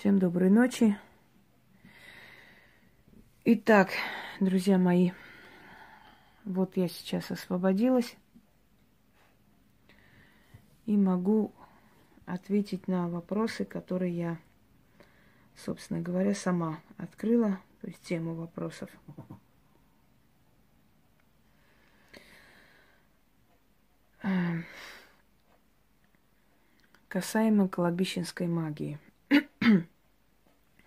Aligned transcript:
Всем 0.00 0.18
доброй 0.18 0.48
ночи. 0.48 0.96
Итак, 3.44 3.90
друзья 4.40 4.78
мои, 4.78 5.10
вот 6.46 6.78
я 6.78 6.88
сейчас 6.88 7.30
освободилась 7.30 8.16
и 10.86 10.96
могу 10.96 11.52
ответить 12.24 12.88
на 12.88 13.10
вопросы, 13.10 13.66
которые 13.66 14.16
я, 14.16 14.38
собственно 15.54 16.00
говоря, 16.00 16.34
сама 16.34 16.80
открыла, 16.96 17.60
то 17.82 17.88
есть 17.88 18.00
тему 18.00 18.34
вопросов. 18.34 18.88
Эм, 24.22 24.64
касаемо 27.08 27.68
кладбищенской 27.68 28.46
магии. 28.46 28.98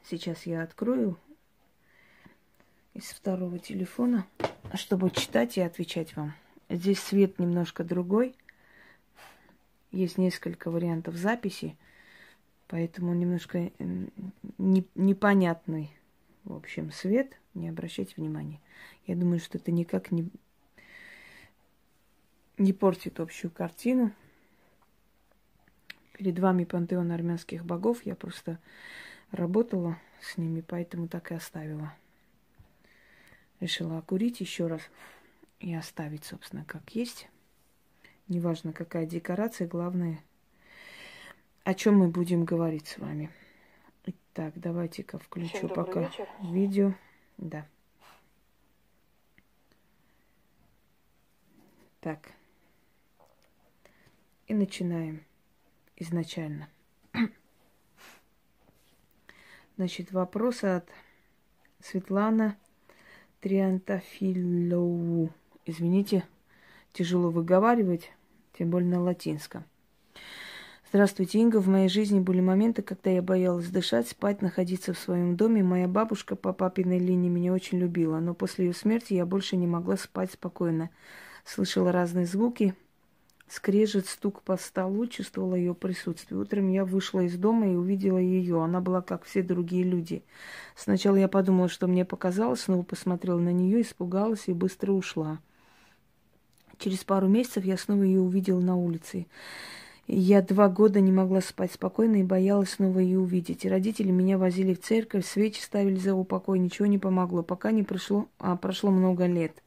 Сейчас 0.05 0.45
я 0.45 0.63
открою 0.63 1.17
из 2.93 3.05
второго 3.05 3.57
телефона, 3.57 4.27
чтобы 4.73 5.09
читать 5.11 5.57
и 5.57 5.61
отвечать 5.61 6.15
вам. 6.17 6.33
Здесь 6.69 6.99
свет 6.99 7.39
немножко 7.39 7.85
другой. 7.85 8.35
Есть 9.91 10.17
несколько 10.17 10.69
вариантов 10.69 11.15
записи, 11.15 11.77
поэтому 12.67 13.13
немножко 13.13 13.71
не, 14.57 14.85
непонятный, 14.95 15.95
в 16.43 16.53
общем, 16.53 16.91
свет. 16.91 17.39
Не 17.53 17.69
обращайте 17.69 18.15
внимания. 18.17 18.59
Я 19.07 19.15
думаю, 19.15 19.39
что 19.39 19.57
это 19.57 19.71
никак 19.71 20.11
не, 20.11 20.29
не 22.57 22.73
портит 22.73 23.21
общую 23.21 23.51
картину. 23.51 24.11
Перед 26.17 26.39
вами 26.39 26.65
пантеон 26.65 27.11
армянских 27.11 27.63
богов. 27.63 28.05
Я 28.05 28.15
просто 28.15 28.59
работала 29.33 29.99
с 30.21 30.37
ними, 30.37 30.61
поэтому 30.61 31.07
так 31.07 31.31
и 31.31 31.35
оставила. 31.35 31.93
Решила 33.59 33.97
окурить 33.97 34.39
еще 34.39 34.67
раз 34.67 34.81
и 35.59 35.73
оставить, 35.73 36.23
собственно, 36.23 36.63
как 36.65 36.89
есть. 36.91 37.27
Неважно, 38.27 38.71
какая 38.71 39.05
декорация, 39.05 39.67
главное, 39.67 40.23
о 41.63 41.73
чем 41.73 41.97
мы 41.97 42.07
будем 42.07 42.45
говорить 42.45 42.87
с 42.87 42.97
вами. 42.97 43.29
Итак, 44.05 44.53
давайте-ка 44.55 45.17
включу 45.17 45.67
пока 45.67 46.01
вечер. 46.01 46.27
видео. 46.41 46.93
Да. 47.37 47.67
Так. 52.01 52.31
И 54.47 54.53
начинаем 54.53 55.23
изначально. 55.95 56.69
Значит, 59.75 60.11
вопрос 60.11 60.63
от 60.63 60.87
Светлана 61.79 62.57
Триантафилоу. 63.41 65.31
Извините, 65.65 66.25
тяжело 66.91 67.31
выговаривать, 67.31 68.11
тем 68.57 68.69
более 68.69 68.91
на 68.91 69.01
латинском. 69.01 69.65
Здравствуйте, 70.89 71.39
Инга. 71.39 71.59
В 71.59 71.67
моей 71.67 71.89
жизни 71.89 72.19
были 72.19 72.39
моменты, 72.39 72.83
когда 72.83 73.09
я 73.09 73.23
боялась 73.23 73.69
дышать, 73.69 74.07
спать, 74.07 74.43
находиться 74.43 74.93
в 74.93 74.99
своем 74.99 75.35
доме. 75.35 75.63
Моя 75.63 75.87
бабушка 75.87 76.35
по 76.35 76.53
папиной 76.53 76.99
линии 76.99 77.29
меня 77.29 77.51
очень 77.51 77.79
любила, 77.79 78.19
но 78.19 78.35
после 78.35 78.67
ее 78.67 78.73
смерти 78.73 79.15
я 79.15 79.25
больше 79.25 79.57
не 79.57 79.65
могла 79.65 79.97
спать 79.97 80.31
спокойно. 80.31 80.91
Слышала 81.45 81.91
разные 81.91 82.27
звуки, 82.27 82.75
скрежет, 83.47 84.07
стук 84.07 84.41
по 84.41 84.57
столу, 84.57 85.07
чувствовала 85.07 85.55
ее 85.55 85.73
присутствие. 85.73 86.39
Утром 86.39 86.69
я 86.69 86.85
вышла 86.85 87.21
из 87.21 87.37
дома 87.37 87.71
и 87.71 87.75
увидела 87.75 88.17
ее. 88.17 88.63
Она 88.63 88.81
была 88.81 89.01
как 89.01 89.23
все 89.25 89.43
другие 89.43 89.83
люди. 89.83 90.23
Сначала 90.75 91.15
я 91.15 91.27
подумала, 91.27 91.69
что 91.69 91.87
мне 91.87 92.05
показалось, 92.05 92.61
снова 92.61 92.83
посмотрела 92.83 93.39
на 93.39 93.51
нее, 93.51 93.81
испугалась 93.81 94.47
и 94.47 94.53
быстро 94.53 94.91
ушла. 94.91 95.39
Через 96.79 97.03
пару 97.03 97.27
месяцев 97.27 97.63
я 97.65 97.77
снова 97.77 98.03
ее 98.03 98.21
увидела 98.21 98.59
на 98.59 98.75
улице. 98.75 99.27
Я 100.05 100.41
два 100.41 100.67
года 100.67 100.99
не 100.99 101.13
могла 101.13 101.39
спать 101.39 101.71
спокойно 101.71 102.17
и 102.17 102.23
боялась 102.23 102.71
снова 102.71 102.99
ее 102.99 103.19
увидеть. 103.19 103.65
Родители 103.65 104.11
меня 104.11 104.37
возили 104.37 104.73
в 104.73 104.81
церковь, 104.81 105.25
свечи 105.25 105.61
ставили 105.61 105.95
за 105.95 106.13
упокой, 106.13 106.59
ничего 106.59 106.87
не 106.87 106.97
помогло, 106.97 107.41
пока 107.41 107.71
не 107.71 107.83
прошло, 107.83 108.27
а 108.37 108.57
прошло 108.57 108.91
много 108.91 109.27
лет. 109.27 109.62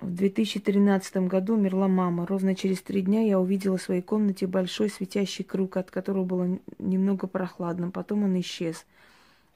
В 0.00 0.14
2013 0.14 1.16
году 1.28 1.54
умерла 1.54 1.88
мама. 1.88 2.26
Ровно 2.26 2.54
через 2.54 2.82
три 2.82 3.00
дня 3.00 3.22
я 3.22 3.40
увидела 3.40 3.78
в 3.78 3.82
своей 3.82 4.02
комнате 4.02 4.46
большой 4.46 4.90
светящий 4.90 5.42
круг, 5.42 5.78
от 5.78 5.90
которого 5.90 6.24
было 6.24 6.58
немного 6.78 7.26
прохладно. 7.26 7.90
Потом 7.90 8.24
он 8.24 8.38
исчез. 8.40 8.84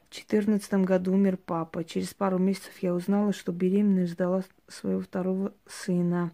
В 0.09 0.15
2014 0.15 0.73
году 0.87 1.12
умер 1.12 1.37
папа. 1.37 1.84
Через 1.84 2.15
пару 2.15 2.39
месяцев 2.39 2.73
я 2.81 2.95
узнала, 2.95 3.34
что 3.34 3.53
беременная 3.53 4.06
ждала 4.06 4.43
своего 4.67 5.03
второго 5.03 5.53
сына. 5.67 6.33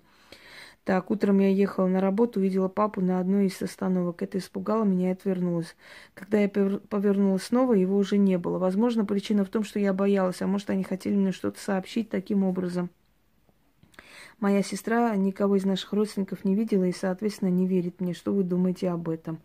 Так, 0.85 1.11
утром 1.11 1.41
я 1.41 1.49
ехала 1.49 1.89
на 1.89 2.01
работу, 2.01 2.39
увидела 2.39 2.69
папу 2.69 3.01
на 3.01 3.19
одной 3.19 3.47
из 3.47 3.61
остановок. 3.61 4.23
Это 4.23 4.39
испугало 4.39 4.85
меня 4.85 5.09
и 5.09 5.13
отвернулась. 5.15 5.75
Когда 6.15 6.39
я 6.39 6.49
повернулась 6.49 7.43
снова, 7.43 7.73
его 7.73 7.97
уже 7.97 8.19
не 8.19 8.39
было. 8.39 8.59
Возможно, 8.59 9.05
причина 9.05 9.45
в 9.45 9.49
том, 9.49 9.65
что 9.65 9.81
я 9.81 9.93
боялась, 9.93 10.41
а 10.43 10.47
может, 10.47 10.71
они 10.71 10.85
хотели 10.85 11.17
мне 11.17 11.33
что-то 11.33 11.59
сообщить 11.59 12.09
таким 12.09 12.45
образом. 12.45 12.89
Моя 14.39 14.63
сестра 14.63 15.17
никого 15.17 15.57
из 15.57 15.65
наших 15.65 15.93
родственников 15.93 16.45
не 16.45 16.55
видела 16.55 16.85
и, 16.85 16.93
соответственно, 16.93 17.49
не 17.49 17.67
верит 17.67 18.01
мне. 18.01 18.13
Что 18.13 18.33
вы 18.33 18.43
думаете 18.43 18.91
об 18.91 19.09
этом? 19.09 19.39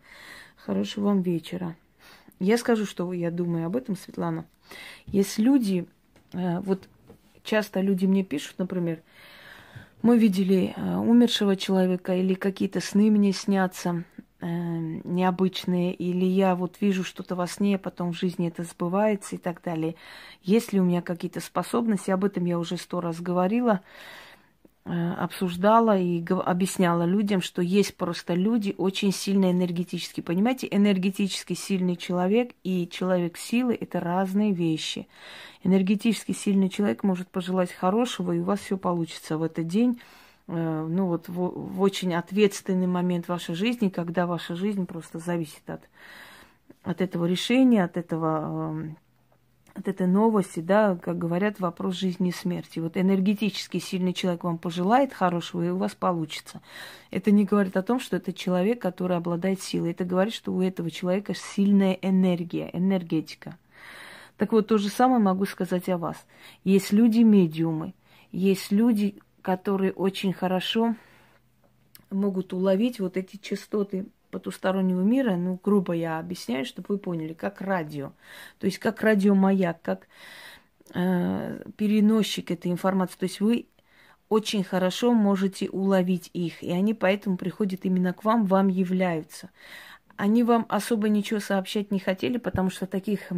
Хорошего 0.56 1.06
вам 1.06 1.22
вечера. 1.22 1.76
Я 2.38 2.58
скажу, 2.58 2.84
что 2.84 3.12
я 3.12 3.30
думаю 3.30 3.66
об 3.66 3.76
этом, 3.76 3.96
Светлана. 3.96 4.44
Есть 5.06 5.38
люди, 5.38 5.86
э, 6.32 6.60
вот 6.60 6.88
часто 7.42 7.80
люди 7.80 8.04
мне 8.04 8.22
пишут, 8.22 8.58
например, 8.58 9.00
мы 10.02 10.18
видели 10.18 10.74
э, 10.76 10.96
умершего 10.96 11.56
человека 11.56 12.14
или 12.14 12.34
какие-то 12.34 12.80
сны 12.80 13.10
мне 13.10 13.32
снятся 13.32 14.04
э, 14.40 14.46
необычные, 14.46 15.94
или 15.94 16.24
я 16.24 16.56
вот 16.56 16.76
вижу 16.80 17.04
что-то 17.04 17.36
во 17.36 17.46
сне, 17.46 17.76
а 17.76 17.78
потом 17.78 18.12
в 18.12 18.18
жизни 18.18 18.48
это 18.48 18.64
сбывается 18.64 19.36
и 19.36 19.38
так 19.38 19.62
далее. 19.62 19.94
Есть 20.42 20.72
ли 20.72 20.80
у 20.80 20.84
меня 20.84 21.00
какие-то 21.00 21.40
способности, 21.40 22.10
об 22.10 22.24
этом 22.24 22.44
я 22.44 22.58
уже 22.58 22.76
сто 22.76 23.00
раз 23.00 23.20
говорила. 23.20 23.80
Э, 24.84 25.12
обсуждала 25.12 25.96
и 25.96 26.24
объясняла 26.28 27.04
людям, 27.04 27.40
что 27.40 27.62
есть 27.62 27.96
просто 27.96 28.34
люди 28.34 28.74
очень 28.78 29.12
сильно 29.12 29.52
энергетически. 29.52 30.20
Понимаете, 30.22 30.66
энергетически 30.68 31.52
сильный 31.52 31.94
человек 31.94 32.50
и 32.64 32.88
человек 32.88 33.36
силы– 33.36 33.78
это 33.80 34.00
разные 34.00 34.52
вещи. 34.52 35.06
Энергетически 35.62 36.32
сильный 36.32 36.68
человек 36.68 37.04
может 37.04 37.28
пожелать 37.28 37.70
хорошего, 37.70 38.32
и 38.32 38.40
у 38.40 38.42
вас 38.42 38.58
все 38.58 38.76
получится 38.76 39.38
в 39.38 39.44
этот 39.44 39.68
день. 39.68 40.00
Э, 40.48 40.84
ну 40.90 41.06
вот 41.06 41.28
в, 41.28 41.34
в 41.34 41.80
очень 41.80 42.12
ответственный 42.12 42.88
момент 42.88 43.28
вашей 43.28 43.54
жизни, 43.54 43.88
когда 43.88 44.26
ваша 44.26 44.56
жизнь 44.56 44.86
просто 44.86 45.20
зависит 45.20 45.62
от, 45.70 45.82
от 46.82 47.00
этого 47.00 47.26
решения, 47.26 47.84
от 47.84 47.96
этого 47.96 48.96
от 49.74 49.88
этой 49.88 50.06
новости, 50.06 50.60
да, 50.60 50.96
как 50.96 51.18
говорят, 51.18 51.58
вопрос 51.60 51.96
жизни 51.96 52.28
и 52.28 52.32
смерти. 52.32 52.78
Вот 52.78 52.96
энергетически 52.96 53.78
сильный 53.78 54.12
человек 54.12 54.44
вам 54.44 54.58
пожелает 54.58 55.12
хорошего, 55.14 55.62
и 55.62 55.70
у 55.70 55.76
вас 55.76 55.94
получится. 55.94 56.60
Это 57.10 57.30
не 57.30 57.44
говорит 57.44 57.76
о 57.76 57.82
том, 57.82 57.98
что 57.98 58.16
это 58.16 58.32
человек, 58.32 58.80
который 58.80 59.16
обладает 59.16 59.62
силой. 59.62 59.92
Это 59.92 60.04
говорит, 60.04 60.34
что 60.34 60.52
у 60.52 60.60
этого 60.60 60.90
человека 60.90 61.34
сильная 61.34 61.94
энергия, 62.02 62.70
энергетика. 62.72 63.56
Так 64.36 64.52
вот, 64.52 64.68
то 64.68 64.78
же 64.78 64.88
самое 64.88 65.20
могу 65.20 65.46
сказать 65.46 65.88
о 65.88 65.98
вас. 65.98 66.16
Есть 66.64 66.92
люди-медиумы, 66.92 67.94
есть 68.30 68.72
люди, 68.72 69.16
которые 69.40 69.92
очень 69.92 70.32
хорошо 70.32 70.96
могут 72.10 72.52
уловить 72.52 73.00
вот 73.00 73.16
эти 73.16 73.36
частоты 73.36 74.06
потустороннего 74.32 75.02
мира, 75.02 75.36
ну, 75.36 75.60
грубо 75.62 75.92
я 75.92 76.18
объясняю, 76.18 76.64
чтобы 76.64 76.86
вы 76.88 76.98
поняли, 76.98 77.34
как 77.34 77.60
радио. 77.60 78.12
То 78.58 78.66
есть 78.66 78.78
как 78.78 79.02
радиомаяк, 79.02 79.80
как 79.82 80.08
э, 80.94 81.62
переносчик 81.76 82.50
этой 82.50 82.72
информации. 82.72 83.18
То 83.18 83.24
есть 83.24 83.40
вы 83.40 83.66
очень 84.28 84.64
хорошо 84.64 85.12
можете 85.12 85.68
уловить 85.68 86.30
их, 86.32 86.62
и 86.62 86.72
они 86.72 86.94
поэтому 86.94 87.36
приходят 87.36 87.84
именно 87.84 88.14
к 88.14 88.24
вам, 88.24 88.46
вам 88.46 88.68
являются. 88.68 89.50
Они 90.16 90.42
вам 90.42 90.64
особо 90.68 91.10
ничего 91.10 91.38
сообщать 91.38 91.90
не 91.90 91.98
хотели, 91.98 92.38
потому 92.38 92.70
что 92.70 92.86
таких 92.86 93.30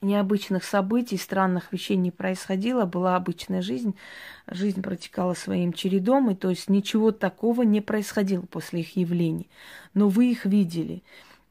необычных 0.00 0.64
событий, 0.64 1.16
странных 1.16 1.72
вещей 1.72 1.96
не 1.96 2.10
происходило, 2.10 2.84
была 2.84 3.16
обычная 3.16 3.62
жизнь, 3.62 3.94
жизнь 4.46 4.82
протекала 4.82 5.34
своим 5.34 5.72
чередом, 5.72 6.30
и 6.30 6.34
то 6.34 6.50
есть 6.50 6.68
ничего 6.68 7.12
такого 7.12 7.62
не 7.62 7.80
происходило 7.80 8.42
после 8.42 8.80
их 8.80 8.96
явлений. 8.96 9.48
Но 9.94 10.08
вы 10.08 10.30
их 10.30 10.44
видели. 10.44 11.02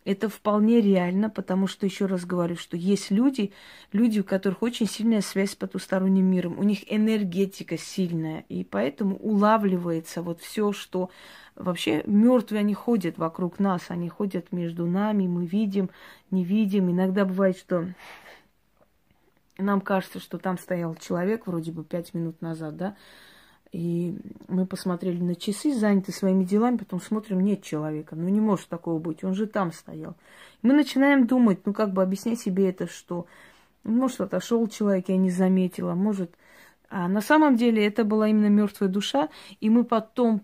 Это 0.06 0.30
вполне 0.30 0.81
реально, 0.81 1.30
потому 1.30 1.68
что, 1.68 1.86
еще 1.86 2.06
раз 2.07 2.25
говорю, 2.25 2.56
что 2.56 2.78
есть 2.78 3.12
люди, 3.12 3.51
люди, 3.92 4.22
у 4.22 4.24
которых 4.24 4.63
очень 4.63 4.88
сильная 4.88 5.22
связь 5.22 5.52
с 5.52 5.56
потусторонним 5.56 6.25
миром, 6.25 6.57
у 6.57 6.63
них 6.63 6.92
энергетика 6.92 7.78
сильная, 7.78 8.45
и 8.50 8.63
поэтому 8.63 9.18
улавливается 9.18 10.24
вот 10.24 10.42
все, 10.42 10.72
что 10.72 11.12
вообще 11.56 12.02
мертвые, 12.07 12.62
они 12.62 12.74
ходят 12.74 13.18
вокруг 13.18 13.60
нас, 13.60 13.84
они 13.90 14.10
ходят 14.10 14.52
между 14.52 14.88
нами, 14.88 15.28
мы 15.28 15.45
видим, 15.45 15.90
не 16.31 16.44
видим. 16.44 16.90
Иногда 16.90 17.25
бывает, 17.25 17.57
что 17.57 17.86
нам 19.62 19.82
кажется, 19.82 20.20
что 20.20 20.38
там 20.38 20.58
стоял 20.58 20.96
человек 20.96 21.48
вроде 21.48 21.72
бы 21.72 21.84
пять 21.84 22.14
минут 22.14 22.42
назад, 22.42 22.78
да, 22.78 22.96
и 23.72 24.18
мы 24.48 24.66
посмотрели 24.66 25.22
на 25.22 25.36
часы, 25.36 25.74
заняты 25.74 26.12
своими 26.12 26.44
делами, 26.44 26.78
потом 26.78 27.00
смотрим, 27.00 27.42
нет 27.42 27.62
человека. 27.62 28.16
Ну 28.16 28.28
не 28.28 28.40
может 28.40 28.68
такого 28.68 29.00
быть, 29.00 29.24
он 29.24 29.36
же 29.36 29.46
там 29.46 29.72
стоял. 29.72 30.16
Мы 30.64 30.74
начинаем 30.74 31.28
думать, 31.28 31.66
ну 31.66 31.74
как 31.74 31.94
бы 31.94 32.02
объяснять 32.02 32.40
себе 32.40 32.70
это, 32.70 32.88
что 32.88 33.28
может 33.84 34.22
отошел 34.22 34.68
человек, 34.68 35.10
я 35.10 35.18
не 35.18 35.30
заметила, 35.30 35.94
может. 35.94 36.32
А 36.90 37.08
на 37.08 37.22
самом 37.22 37.56
деле 37.56 37.86
это 37.86 38.04
была 38.04 38.28
именно 38.28 38.48
мертвая 38.48 38.90
душа, 38.90 39.30
и 39.60 39.70
мы 39.70 39.84
потом 39.84 40.42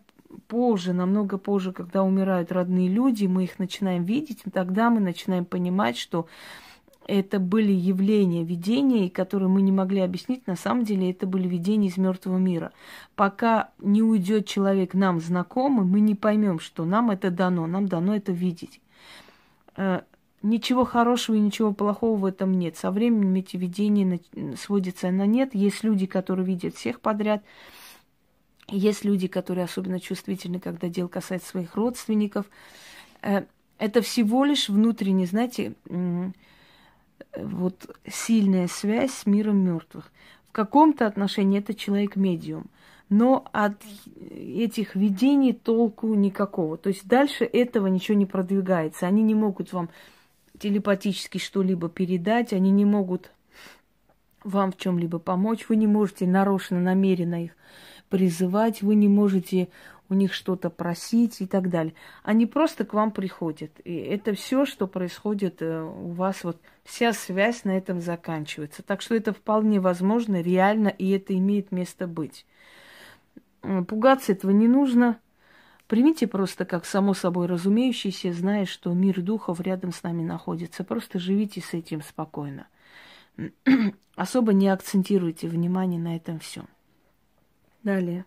позже, 0.48 0.94
намного 0.94 1.38
позже, 1.38 1.72
когда 1.74 2.04
умирают 2.04 2.52
родные 2.52 2.90
люди, 2.90 3.26
мы 3.26 3.46
их 3.46 3.58
начинаем 3.58 4.04
видеть, 4.04 4.44
тогда 4.54 4.90
мы 4.92 5.00
начинаем 5.00 5.46
понимать, 5.46 5.98
что 5.98 6.28
это 7.08 7.40
были 7.40 7.72
явления, 7.72 8.44
видения, 8.44 9.10
которые 9.10 9.48
мы 9.48 9.62
не 9.62 9.72
могли 9.72 10.02
объяснить. 10.02 10.48
На 10.48 10.56
самом 10.56 10.84
деле 10.84 11.12
это 11.12 11.28
были 11.28 11.48
видения 11.48 11.88
из 11.88 11.98
мертвого 11.98 12.38
мира. 12.38 12.72
Пока 13.16 13.70
не 13.80 14.02
уйдет 14.02 14.48
человек 14.48 14.94
нам 14.94 15.20
знакомый, 15.20 15.86
мы 15.86 16.00
не 16.00 16.16
поймем, 16.16 16.60
что 16.60 16.84
нам 16.84 17.12
это 17.12 17.30
дано, 17.30 17.68
нам 17.68 17.88
дано 17.88 18.16
это 18.16 18.32
видеть. 18.32 18.82
Э, 19.78 20.02
ничего 20.42 20.84
хорошего 20.84 21.36
и 21.36 21.40
ничего 21.40 21.74
плохого 21.74 22.18
в 22.18 22.26
этом 22.26 22.54
нет. 22.58 22.76
Со 22.76 22.90
временем 22.90 23.36
эти 23.36 23.56
видения 23.56 24.20
сводятся 24.58 25.12
на 25.12 25.28
нет. 25.28 25.54
Есть 25.54 25.84
люди, 25.84 26.08
которые 26.08 26.46
видят 26.46 26.76
всех 26.76 27.02
подряд. 27.02 27.44
Есть 28.68 29.06
люди, 29.06 29.28
которые 29.28 29.66
особенно 29.66 30.00
чувствительны, 30.00 30.60
когда 30.60 30.90
дело 30.90 31.08
касается 31.08 31.50
своих 31.50 31.76
родственников. 31.76 32.48
Э, 33.22 33.44
это 33.78 34.02
всего 34.02 34.44
лишь 34.44 34.70
внутренне, 34.70 35.28
знаете, 35.28 35.76
вот 37.38 37.96
сильная 38.08 38.68
связь 38.68 39.14
с 39.14 39.26
миром 39.26 39.58
мертвых. 39.58 40.12
В 40.50 40.52
каком-то 40.52 41.06
отношении 41.06 41.60
это 41.60 41.74
человек-медиум, 41.74 42.68
но 43.10 43.46
от 43.52 43.82
этих 44.32 44.96
видений 44.96 45.54
толку 45.54 46.14
никакого. 46.14 46.78
То 46.78 46.90
есть 46.90 47.08
дальше 47.08 47.44
этого 47.44 47.88
ничего 47.88 48.18
не 48.18 48.26
продвигается. 48.26 49.06
Они 49.06 49.22
не 49.22 49.36
могут 49.36 49.74
вам 49.74 49.90
телепатически 50.58 51.38
что-либо 51.38 51.90
передать, 51.90 52.54
они 52.54 52.72
не 52.72 52.86
могут 52.86 53.32
вам 54.44 54.72
в 54.72 54.78
чем-либо 54.78 55.20
помочь, 55.20 55.68
вы 55.68 55.76
не 55.76 55.88
можете 55.88 56.28
нарочно, 56.28 56.80
намеренно 56.80 57.44
их 57.44 57.52
призывать, 58.10 58.82
вы 58.82 58.96
не 58.96 59.08
можете 59.08 59.70
у 60.10 60.14
них 60.14 60.34
что-то 60.34 60.70
просить 60.70 61.42
и 61.42 61.48
так 61.48 61.70
далее. 61.70 61.94
Они 62.24 62.46
просто 62.46 62.86
к 62.86 62.94
вам 62.94 63.12
приходят. 63.12 63.72
И 63.84 63.96
это 63.96 64.34
все, 64.34 64.66
что 64.66 64.88
происходит 64.88 65.62
э, 65.62 65.82
у 65.82 66.12
вас, 66.12 66.44
вот 66.44 66.60
вся 66.84 67.14
связь 67.14 67.64
на 67.64 67.78
этом 67.78 68.02
заканчивается. 68.02 68.84
Так 68.84 69.02
что 69.02 69.16
это 69.16 69.34
вполне 69.34 69.80
возможно, 69.80 70.42
реально, 70.42 70.90
и 70.90 71.10
это 71.12 71.36
имеет 71.36 71.72
место 71.72 72.08
быть. 72.08 72.46
Пугаться 73.62 74.32
этого 74.32 74.52
не 74.52 74.68
нужно. 74.68 75.20
Примите 75.88 76.28
просто 76.28 76.66
как 76.66 76.86
само 76.86 77.14
собой 77.14 77.48
разумеющееся, 77.48 78.34
зная, 78.34 78.66
что 78.66 78.92
мир 78.94 79.22
духов 79.22 79.60
рядом 79.60 79.92
с 79.92 80.02
нами 80.04 80.24
находится. 80.24 80.84
Просто 80.84 81.20
живите 81.20 81.62
с 81.62 81.74
этим 81.74 82.02
спокойно. 82.02 82.68
Особо 84.16 84.54
не 84.54 84.68
акцентируйте 84.68 85.48
внимание 85.48 86.00
на 86.00 86.16
этом 86.16 86.40
всем. 86.40 86.68
Далее. 87.84 88.26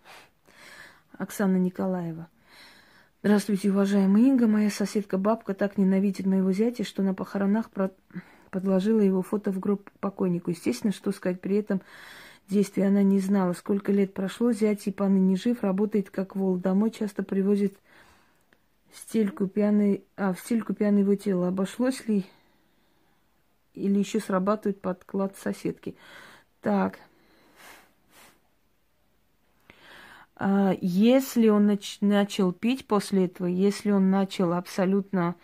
Оксана 1.19 1.57
Николаева. 1.57 2.29
Здравствуйте, 3.23 3.71
уважаемая 3.71 4.23
Инга. 4.23 4.47
Моя 4.47 4.71
соседка-бабка 4.71 5.53
так 5.53 5.77
ненавидит 5.77 6.27
моего 6.27 6.53
зятя, 6.53 6.85
что 6.85 7.03
на 7.03 7.13
похоронах 7.13 7.71
про... 7.71 7.91
подложила 8.51 9.01
его 9.01 9.23
фото 9.23 9.51
в 9.51 9.59
гроб 9.59 9.91
покойнику. 9.99 10.51
Естественно, 10.51 10.93
что 10.93 11.11
сказать 11.11 11.41
при 11.41 11.57
этом 11.57 11.83
действии 12.49 12.85
она 12.85 13.03
не 13.03 13.19
знала. 13.19 13.53
Сколько 13.53 13.91
лет 13.91 14.15
прошло, 14.15 14.53
зять 14.53 14.87
и 14.87 14.93
поныне 14.93 15.35
жив, 15.35 15.65
работает 15.65 16.11
как 16.11 16.37
вол. 16.37 16.57
Домой 16.57 16.93
часто 16.93 17.25
привозит 17.25 17.77
стельку 18.95 19.49
пьяной, 19.49 20.05
а, 20.17 20.33
в 20.33 20.39
стельку 20.39 20.73
пьяное 20.73 21.01
его 21.01 21.17
тело. 21.17 21.49
Обошлось 21.49 22.07
ли 22.07 22.25
или 23.75 23.99
еще 23.99 24.21
срабатывает 24.21 24.81
подклад 24.81 25.37
соседки? 25.37 25.97
Так, 26.61 27.01
А, 30.28 30.28
если 30.81 31.49
он 31.49 31.71
нач- 31.71 31.99
начал 32.01 32.53
пить 32.53 32.87
после 32.87 33.27
этого, 33.27 33.47
если 33.49 33.91
он 33.91 34.11
начал 34.11 34.53
абсолютно 34.53 35.35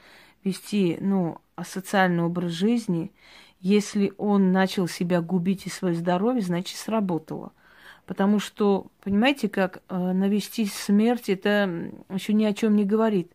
вести, 0.45 0.99
ну, 1.01 1.39
асоциальный 1.57 2.23
образ 2.23 2.53
жизни, 2.53 3.13
если 3.61 4.13
он 4.19 4.53
начал 4.53 4.87
себя 4.87 5.21
губить 5.21 5.67
и 5.67 5.71
свое 5.71 5.95
здоровье, 5.95 6.43
значит, 6.43 6.77
сработало. 6.77 7.53
Потому 8.07 8.39
что, 8.39 8.89
понимаете, 9.03 9.49
как 9.49 9.83
э, 9.89 9.97
навести 9.97 10.67
смерть, 10.67 11.29
это 11.31 11.91
еще 12.11 12.35
ни 12.35 12.45
о 12.45 12.53
чем 12.53 12.77
не 12.77 12.85
говорит. 12.85 13.33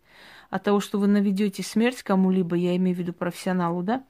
От 0.52 0.64
того, 0.64 0.80
что 0.80 1.00
вы 1.00 1.08
наведете 1.08 1.64
смерть 1.64 2.04
кому-либо, 2.04 2.56
я 2.56 2.76
имею 2.76 2.96
в 2.96 3.00
виду 3.00 3.14
профессионалу, 3.14 3.82
да, 3.82 4.04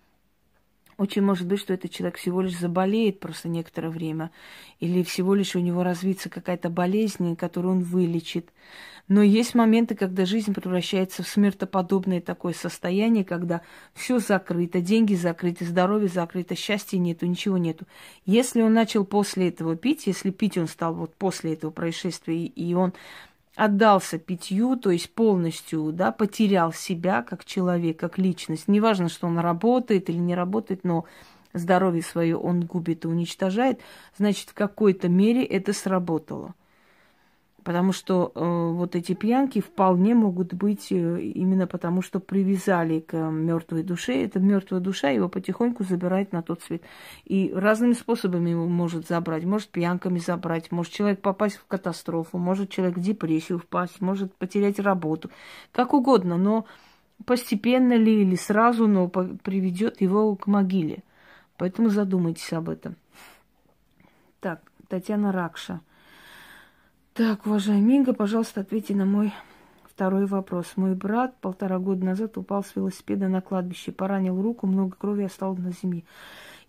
очень 0.99 1.21
может 1.21 1.47
быть, 1.47 1.61
что 1.61 1.73
этот 1.73 1.91
человек 1.91 2.17
всего 2.17 2.41
лишь 2.41 2.57
заболеет 2.57 3.21
просто 3.21 3.47
некоторое 3.47 3.89
время, 3.89 4.31
или 4.81 5.01
всего 5.01 5.33
лишь 5.33 5.55
у 5.55 5.59
него 5.59 5.81
развится 5.81 6.29
какая-то 6.29 6.69
болезнь, 6.69 7.37
которую 7.37 7.75
он 7.75 7.83
вылечит. 7.83 8.49
Но 9.07 9.23
есть 9.23 9.55
моменты, 9.55 9.95
когда 9.95 10.25
жизнь 10.25 10.53
превращается 10.53 11.23
в 11.23 11.27
смертоподобное 11.27 12.19
такое 12.19 12.53
состояние, 12.53 13.23
когда 13.23 13.61
все 13.93 14.19
закрыто, 14.19 14.81
деньги 14.81 15.15
закрыты, 15.15 15.63
здоровье 15.63 16.09
закрыто, 16.09 16.53
счастья 16.55 16.97
нету, 16.97 17.25
ничего 17.25 17.57
нету. 17.57 17.87
Если 18.25 18.61
он 18.61 18.73
начал 18.73 19.05
после 19.05 19.47
этого 19.47 19.77
пить, 19.77 20.05
если 20.05 20.31
пить 20.31 20.57
он 20.57 20.67
стал 20.67 20.93
вот 20.93 21.15
после 21.15 21.53
этого 21.53 21.71
происшествия, 21.71 22.45
и 22.45 22.73
он 22.73 22.93
отдался 23.59 24.17
питью, 24.17 24.77
то 24.77 24.89
есть 24.89 25.13
полностью, 25.13 25.91
да, 25.91 26.13
потерял 26.13 26.71
себя 26.71 27.21
как 27.21 27.43
человек, 27.43 27.99
как 27.99 28.17
личность. 28.17 28.69
Неважно, 28.69 29.09
что 29.09 29.27
он 29.27 29.37
работает 29.37 30.09
или 30.09 30.17
не 30.17 30.33
работает, 30.33 30.85
но 30.85 31.03
здоровье 31.53 32.01
свое 32.01 32.37
он 32.37 32.61
губит 32.61 33.03
и 33.03 33.09
уничтожает, 33.09 33.81
значит, 34.17 34.49
в 34.49 34.53
какой-то 34.53 35.09
мере 35.09 35.43
это 35.43 35.73
сработало. 35.73 36.55
Потому 37.69 37.91
что 37.91 38.31
э, 38.33 38.71
вот 38.73 38.95
эти 38.95 39.13
пьянки 39.13 39.61
вполне 39.61 40.15
могут 40.15 40.55
быть 40.55 40.91
э, 40.91 41.21
именно 41.21 41.67
потому, 41.67 42.01
что 42.01 42.19
привязали 42.19 42.99
к 42.99 43.13
мертвой 43.15 43.83
душе. 43.83 44.23
Эта 44.23 44.39
мертвая 44.39 44.79
душа 44.79 45.09
его 45.09 45.29
потихоньку 45.29 45.83
забирает 45.83 46.31
на 46.31 46.41
тот 46.41 46.63
свет. 46.63 46.81
И 47.25 47.53
разными 47.53 47.93
способами 47.93 48.49
его 48.49 48.65
может 48.65 49.07
забрать. 49.07 49.43
Может 49.43 49.69
пьянками 49.69 50.17
забрать, 50.17 50.71
может 50.71 50.91
человек 50.93 51.21
попасть 51.21 51.57
в 51.57 51.67
катастрофу, 51.67 52.39
может 52.39 52.71
человек 52.71 52.97
в 52.97 53.01
депрессию 53.01 53.59
впасть, 53.59 54.01
может 54.01 54.33
потерять 54.33 54.79
работу. 54.79 55.29
Как 55.71 55.93
угодно, 55.93 56.37
но 56.37 56.65
постепенно 57.25 57.93
ли 57.93 58.23
или 58.23 58.33
сразу, 58.33 58.87
но 58.87 59.09
приведет 59.09 60.01
его 60.01 60.35
к 60.35 60.47
могиле. 60.47 61.03
Поэтому 61.55 61.89
задумайтесь 61.89 62.51
об 62.51 62.67
этом. 62.67 62.95
Так, 64.39 64.63
Татьяна 64.87 65.31
Ракша. 65.31 65.81
Так, 67.19 67.45
уважаемый 67.45 67.97
Инга, 67.97 68.13
пожалуйста, 68.13 68.61
ответьте 68.61 68.95
на 68.95 69.03
мой 69.05 69.33
второй 69.83 70.25
вопрос. 70.25 70.67
Мой 70.77 70.95
брат 70.95 71.35
полтора 71.41 71.77
года 71.77 72.05
назад 72.05 72.37
упал 72.37 72.63
с 72.63 72.73
велосипеда 72.77 73.27
на 73.27 73.41
кладбище, 73.41 73.91
поранил 73.91 74.41
руку, 74.41 74.67
много 74.67 74.95
крови 74.95 75.25
осталось 75.25 75.59
на 75.59 75.73
земле. 75.73 76.05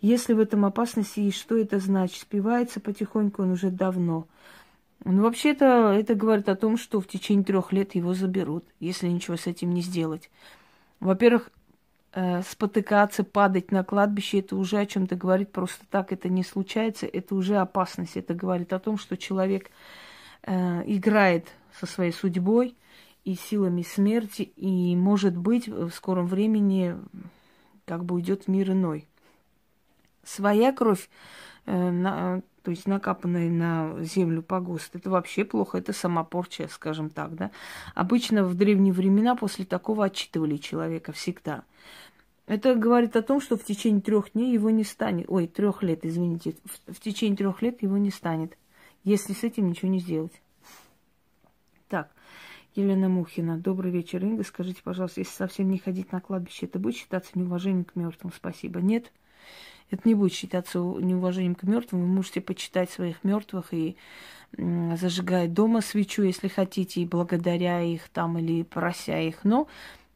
Если 0.00 0.33
в 0.33 0.40
этом 0.40 0.64
опасности 0.64 1.21
есть, 1.21 1.38
что 1.38 1.57
это 1.57 1.78
значит? 1.78 2.21
Спивается 2.21 2.80
потихоньку 2.80 3.42
он 3.42 3.52
уже 3.52 3.71
давно. 3.71 4.26
Ну, 5.04 5.23
вообще-то, 5.23 5.92
это 5.92 6.16
говорит 6.16 6.49
о 6.49 6.57
том, 6.57 6.78
что 6.78 7.00
в 7.00 7.07
течение 7.07 7.45
трех 7.45 7.73
лет 7.73 7.95
его 7.95 8.12
заберут, 8.12 8.64
если 8.80 9.07
ничего 9.07 9.37
с 9.37 9.47
этим 9.47 9.73
не 9.73 9.83
сделать. 9.83 10.33
Во-первых, 10.99 11.52
э, 12.12 12.42
спотыкаться, 12.42 13.23
падать 13.23 13.71
на 13.71 13.85
кладбище, 13.85 14.40
это 14.40 14.57
уже 14.57 14.78
о 14.78 14.87
чем-то 14.87 15.14
говорит. 15.14 15.52
Просто 15.52 15.85
так 15.90 16.12
это 16.12 16.28
не 16.28 16.42
случается. 16.42 17.07
Это 17.07 17.37
уже 17.37 17.59
опасность. 17.59 18.16
Это 18.16 18.35
говорит 18.35 18.73
о 18.73 18.80
том, 18.80 18.99
что 18.99 19.16
человек 19.16 19.71
играет 20.44 21.49
со 21.78 21.87
своей 21.87 22.12
судьбой 22.12 22.76
и 23.25 23.35
силами 23.35 23.82
смерти, 23.82 24.42
и, 24.42 24.97
может 24.97 25.37
быть, 25.37 25.68
в 25.68 25.90
скором 25.90 26.26
времени 26.26 26.97
как 27.85 28.04
бы 28.04 28.16
уйдет 28.16 28.49
мир 28.49 28.70
иной. 28.73 29.06
Своя 30.23 30.73
кровь, 30.73 31.09
э, 31.66 31.90
на, 31.90 32.42
то 32.62 32.70
есть 32.70 32.87
накапанные 32.87 33.50
на 33.50 33.97
землю 34.02 34.42
погост, 34.42 34.94
это 34.94 35.11
вообще 35.11 35.44
плохо, 35.44 35.78
это 35.78 35.92
самопорча, 35.92 36.68
скажем 36.68 37.11
так, 37.11 37.35
да. 37.35 37.50
Обычно 37.94 38.44
в 38.44 38.54
древние 38.54 38.92
времена 38.92 39.35
после 39.35 39.64
такого 39.64 40.04
отчитывали 40.04 40.56
человека 40.56 41.12
всегда. 41.12 41.64
Это 42.47 42.75
говорит 42.75 43.16
о 43.16 43.23
том, 43.23 43.40
что 43.40 43.56
в 43.56 43.64
течение 43.64 44.02
трех 44.02 44.32
дней 44.32 44.52
его 44.52 44.70
не 44.70 44.85
станет, 44.85 45.26
ой, 45.28 45.47
трех 45.47 45.82
лет, 45.82 46.04
извините, 46.04 46.54
в, 46.64 46.94
в 46.94 47.00
течение 47.00 47.37
трех 47.37 47.62
лет 47.62 47.82
его 47.82 47.97
не 47.97 48.11
станет, 48.11 48.56
если 49.04 49.33
с 49.33 49.45
этим 49.45 49.69
ничего 49.69 49.90
не 49.90 49.99
сделать. 50.00 50.40
Так, 51.88 52.11
Елена 52.75 53.09
Мухина. 53.09 53.59
Добрый 53.59 53.90
вечер, 53.90 54.23
Инга. 54.25 54.45
Скажите, 54.45 54.83
пожалуйста, 54.83 55.21
если 55.21 55.33
совсем 55.33 55.71
не 55.71 55.78
ходить 55.78 56.12
на 56.12 56.21
кладбище, 56.21 56.66
это 56.66 56.78
будет 56.78 56.97
считаться 56.97 57.38
неуважением 57.38 57.85
к 57.85 57.97
мертвым? 57.97 58.33
Спасибо. 58.33 58.80
Нет, 58.80 59.12
это 59.90 60.02
не 60.09 60.14
будет 60.14 60.33
считаться 60.33 60.78
неуважением 60.78 61.57
к 61.57 61.64
мертвым. 61.64 62.02
Вы 62.02 62.07
можете 62.07 62.40
почитать 62.40 62.90
своих 62.90 63.25
мертвых 63.25 63.73
и 63.75 63.97
зажигать 64.57 65.52
дома 65.52 65.80
свечу, 65.80 66.23
если 66.23 66.49
хотите, 66.49 67.00
и 67.00 67.07
благодаря 67.07 67.83
их 67.83 68.09
там 68.09 68.38
или 68.38 68.62
прося 68.62 69.19
их. 69.19 69.45
Но 69.45 69.69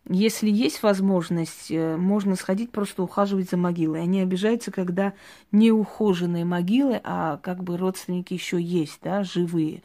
если 0.09 0.51
есть 0.51 0.83
возможность, 0.83 1.71
э, 1.71 1.97
можно 1.97 2.37
сходить 2.37 2.71
просто 2.71 3.03
ухаживать 3.03 3.49
за 3.49 3.57
могилой. 3.57 4.03
Они 4.03 4.21
обижаются, 4.21 4.71
когда 4.71 5.15
не 5.51 5.73
ухоженные 5.73 6.45
могилы, 6.45 7.01
а 7.03 7.39
как 7.39 7.65
бы 7.65 7.79
родственники 7.79 8.35
еще 8.35 8.61
есть, 8.61 8.99
да, 9.03 9.25
живые. 9.25 9.83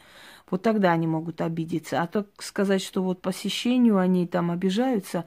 Вот 0.50 0.62
тогда 0.62 0.92
они 0.92 1.06
могут 1.06 1.40
обидеться. 1.40 2.02
А 2.02 2.06
то 2.06 2.26
сказать, 2.38 2.82
что 2.82 3.02
вот 3.02 3.22
посещению 3.22 3.98
они 3.98 4.26
там 4.26 4.50
обижаются, 4.50 5.24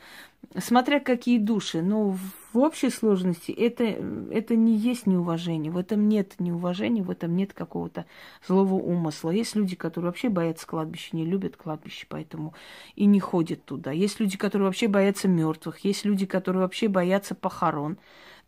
смотря 0.59 0.99
какие 0.99 1.37
души. 1.39 1.81
Но 1.81 2.17
в 2.53 2.57
общей 2.57 2.89
сложности 2.89 3.51
это, 3.51 3.83
это 3.83 4.55
не 4.55 4.75
есть 4.75 5.07
неуважение. 5.07 5.71
В 5.71 5.77
этом 5.77 6.07
нет 6.07 6.39
неуважения, 6.39 7.03
в 7.03 7.09
этом 7.09 7.35
нет 7.35 7.53
какого-то 7.53 8.05
злого 8.47 8.75
умысла. 8.75 9.31
Есть 9.31 9.55
люди, 9.55 9.75
которые 9.75 10.09
вообще 10.09 10.29
боятся 10.29 10.67
кладбища, 10.67 11.15
не 11.15 11.25
любят 11.25 11.57
кладбище, 11.57 12.05
поэтому 12.09 12.53
и 12.95 13.05
не 13.05 13.19
ходят 13.19 13.63
туда. 13.65 13.91
Есть 13.91 14.19
люди, 14.19 14.37
которые 14.37 14.67
вообще 14.67 14.87
боятся 14.87 15.27
мертвых. 15.27 15.79
Есть 15.79 16.05
люди, 16.05 16.25
которые 16.25 16.61
вообще 16.61 16.87
боятся 16.87 17.35
похорон. 17.35 17.97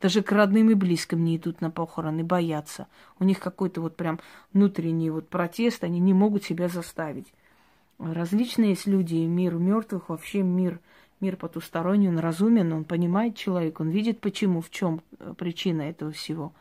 Даже 0.01 0.21
к 0.21 0.31
родным 0.31 0.69
и 0.69 0.73
близким 0.73 1.23
не 1.23 1.37
идут 1.37 1.61
на 1.61 1.71
похороны, 1.71 2.23
боятся. 2.23 2.87
У 3.19 3.23
них 3.23 3.39
какой-то 3.39 3.81
вот 3.81 3.95
прям 3.95 4.19
внутренний 4.53 5.09
вот 5.09 5.29
протест, 5.29 5.83
они 5.83 5.99
не 5.99 6.13
могут 6.13 6.43
себя 6.43 6.67
заставить. 6.67 7.33
Различные 7.97 8.71
есть 8.71 8.87
люди, 8.87 9.15
мир 9.15 9.55
мертвых, 9.55 10.09
вообще 10.09 10.41
мир, 10.41 10.81
мир 11.21 11.37
потусторонний, 11.37 12.09
он 12.09 12.19
разумен, 12.19 12.73
он 12.73 12.83
понимает 12.83 13.35
человека, 13.35 13.81
он 13.81 13.89
видит 13.89 14.19
почему, 14.19 14.61
в 14.61 14.69
чем 14.69 15.01
э, 15.19 15.33
причина 15.37 15.83
этого 15.83 16.11
всего. 16.11 16.53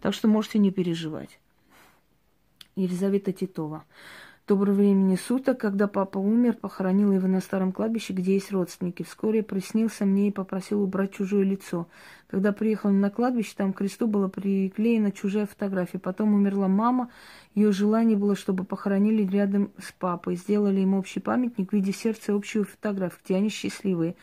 Так 0.00 0.14
что 0.14 0.28
можете 0.28 0.58
не 0.58 0.70
переживать. 0.70 1.38
Елизавета 2.76 3.32
Титова. 3.32 3.84
Доброго 4.46 4.74
времени 4.74 5.16
суток, 5.16 5.58
когда 5.58 5.88
папа 5.88 6.18
умер, 6.18 6.58
похоронила 6.60 7.12
его 7.12 7.26
на 7.26 7.40
старом 7.40 7.72
кладбище, 7.72 8.12
где 8.12 8.34
есть 8.34 8.52
родственники. 8.52 9.02
Вскоре 9.02 9.42
приснился 9.42 10.04
мне 10.04 10.28
и 10.28 10.30
попросил 10.30 10.82
убрать 10.82 11.14
чужое 11.14 11.44
лицо. 11.44 11.88
Когда 12.26 12.52
приехал 12.52 12.90
на 12.90 13.08
кладбище, 13.08 13.54
там 13.56 13.72
к 13.72 13.78
кресту 13.78 14.06
была 14.06 14.28
приклеена 14.28 15.12
чужая 15.12 15.46
фотография. 15.46 15.98
Потом 15.98 16.34
умерла 16.34 16.68
мама. 16.68 17.08
Ее 17.54 17.72
желание 17.72 18.18
было, 18.18 18.36
чтобы 18.36 18.64
похоронили 18.64 19.26
рядом 19.26 19.70
с 19.78 19.92
папой. 19.92 20.36
Сделали 20.36 20.80
им 20.80 20.92
общий 20.92 21.20
памятник 21.20 21.70
в 21.70 21.72
виде 21.72 21.92
сердца 21.92 22.34
общую 22.34 22.66
фотографию, 22.66 23.20
где 23.24 23.36
они 23.36 23.48
счастливые. 23.48 24.14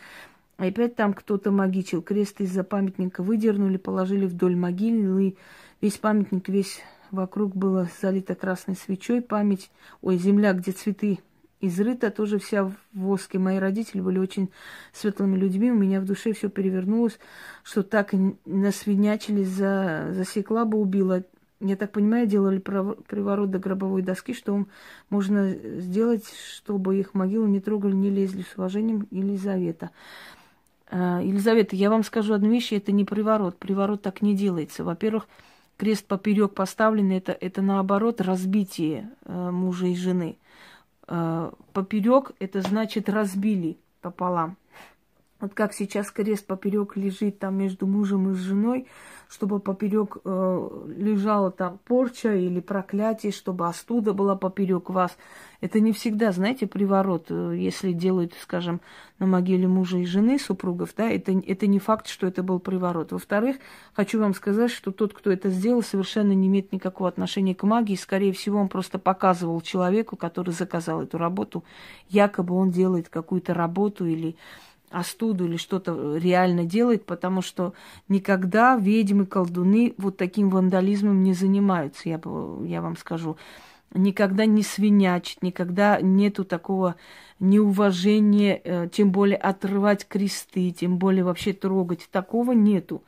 А 0.57 0.67
опять 0.67 0.95
там 0.95 1.15
кто-то 1.15 1.49
магичил. 1.49 2.03
Крест 2.03 2.41
из-за 2.41 2.63
памятника 2.63 3.23
выдернули, 3.23 3.77
положили 3.77 4.27
вдоль 4.27 4.55
могилы. 4.55 5.35
Весь 5.81 5.97
памятник, 5.97 6.47
весь 6.47 6.79
Вокруг 7.11 7.55
было 7.55 7.89
залито 8.01 8.35
красной 8.35 8.75
свечой 8.75 9.21
память. 9.21 9.69
Ой, 10.01 10.17
земля, 10.17 10.53
где 10.53 10.71
цветы 10.71 11.19
изрыта, 11.59 12.09
тоже 12.09 12.39
вся 12.39 12.63
в 12.63 12.73
воске. 12.93 13.37
Мои 13.37 13.57
родители 13.57 14.01
были 14.01 14.17
очень 14.17 14.49
светлыми 14.93 15.37
людьми. 15.37 15.71
У 15.71 15.75
меня 15.75 15.99
в 15.99 16.05
душе 16.05 16.33
все 16.33 16.49
перевернулось, 16.49 17.19
что 17.63 17.83
так 17.83 18.13
насвинячили, 18.45 19.43
за, 19.43 20.07
засекла 20.11 20.65
бы, 20.65 20.79
убила. 20.79 21.23
Я 21.59 21.75
так 21.75 21.91
понимаю, 21.91 22.25
делали 22.25 22.57
приворот 22.57 23.51
до 23.51 23.59
гробовой 23.59 24.01
доски, 24.01 24.33
что 24.33 24.65
можно 25.09 25.51
сделать, 25.51 26.25
чтобы 26.55 26.97
их 26.97 27.13
могилу 27.13 27.45
не 27.45 27.59
трогали, 27.59 27.93
не 27.93 28.09
лезли 28.09 28.41
с 28.41 28.57
уважением 28.57 29.07
Елизавета. 29.11 29.91
А, 30.89 31.21
Елизавета, 31.21 31.75
я 31.75 31.91
вам 31.91 32.03
скажу 32.03 32.33
одну 32.33 32.49
вещь, 32.49 32.73
это 32.73 32.91
не 32.91 33.05
приворот. 33.05 33.57
Приворот 33.57 34.01
так 34.01 34.23
не 34.23 34.35
делается. 34.35 34.83
Во-первых, 34.83 35.27
крест 35.81 36.05
поперек 36.05 36.53
поставленный, 36.53 37.17
это, 37.17 37.31
это 37.31 37.63
наоборот 37.63 38.21
разбитие 38.21 39.09
э, 39.25 39.49
мужа 39.49 39.87
и 39.87 39.95
жены. 39.95 40.37
Э, 41.07 41.51
поперек 41.73 42.33
это 42.37 42.61
значит 42.61 43.09
разбили 43.09 43.79
пополам. 43.99 44.57
Вот 45.41 45.55
как 45.55 45.73
сейчас 45.73 46.11
крест 46.11 46.45
поперек 46.45 46.95
лежит 46.95 47.39
там 47.39 47.57
между 47.57 47.87
мужем 47.87 48.31
и 48.31 48.35
женой, 48.35 48.87
чтобы 49.27 49.59
поперек 49.59 50.17
э, 50.23 50.69
лежала 50.95 51.51
там 51.51 51.79
порча 51.85 52.35
или 52.35 52.59
проклятие, 52.59 53.31
чтобы 53.31 53.67
остуда 53.67 54.13
была 54.13 54.35
поперек 54.35 54.89
вас. 54.89 55.17
Это 55.61 55.79
не 55.79 55.93
всегда, 55.93 56.31
знаете, 56.31 56.67
приворот, 56.67 57.27
э, 57.29 57.55
если 57.57 57.91
делают, 57.91 58.33
скажем, 58.39 58.81
на 59.17 59.25
могиле 59.25 59.67
мужа 59.67 59.97
и 59.97 60.05
жены 60.05 60.37
супругов, 60.37 60.93
да, 60.95 61.09
это, 61.09 61.31
это 61.31 61.65
не 61.65 61.79
факт, 61.79 62.07
что 62.07 62.27
это 62.27 62.43
был 62.43 62.59
приворот. 62.59 63.11
Во-вторых, 63.11 63.57
хочу 63.93 64.19
вам 64.19 64.35
сказать, 64.35 64.69
что 64.69 64.91
тот, 64.91 65.13
кто 65.13 65.31
это 65.31 65.49
сделал, 65.49 65.81
совершенно 65.81 66.33
не 66.33 66.47
имеет 66.47 66.71
никакого 66.71 67.07
отношения 67.07 67.55
к 67.55 67.63
магии. 67.63 67.95
Скорее 67.95 68.33
всего, 68.33 68.59
он 68.59 68.67
просто 68.67 68.99
показывал 68.99 69.61
человеку, 69.61 70.17
который 70.17 70.53
заказал 70.53 71.01
эту 71.01 71.17
работу, 71.17 71.63
якобы 72.09 72.53
он 72.53 72.69
делает 72.69 73.09
какую-то 73.09 73.55
работу 73.55 74.05
или 74.05 74.35
остуду 74.91 75.45
или 75.45 75.57
что-то 75.57 76.17
реально 76.17 76.65
делает, 76.65 77.05
потому 77.05 77.41
что 77.41 77.73
никогда 78.07 78.75
ведьмы, 78.75 79.25
колдуны 79.25 79.93
вот 79.97 80.17
таким 80.17 80.49
вандализмом 80.49 81.23
не 81.23 81.33
занимаются, 81.33 82.09
я, 82.09 82.21
я 82.65 82.81
вам 82.81 82.97
скажу. 82.97 83.37
Никогда 83.93 84.45
не 84.45 84.63
свинячат, 84.63 85.41
никогда 85.41 85.99
нету 85.99 86.45
такого 86.45 86.95
неуважения, 87.39 88.61
э, 88.63 88.87
тем 88.91 89.11
более 89.11 89.37
отрывать 89.37 90.07
кресты, 90.07 90.71
тем 90.71 90.97
более 90.97 91.25
вообще 91.25 91.51
трогать. 91.51 92.07
Такого 92.09 92.53
нету. 92.53 93.03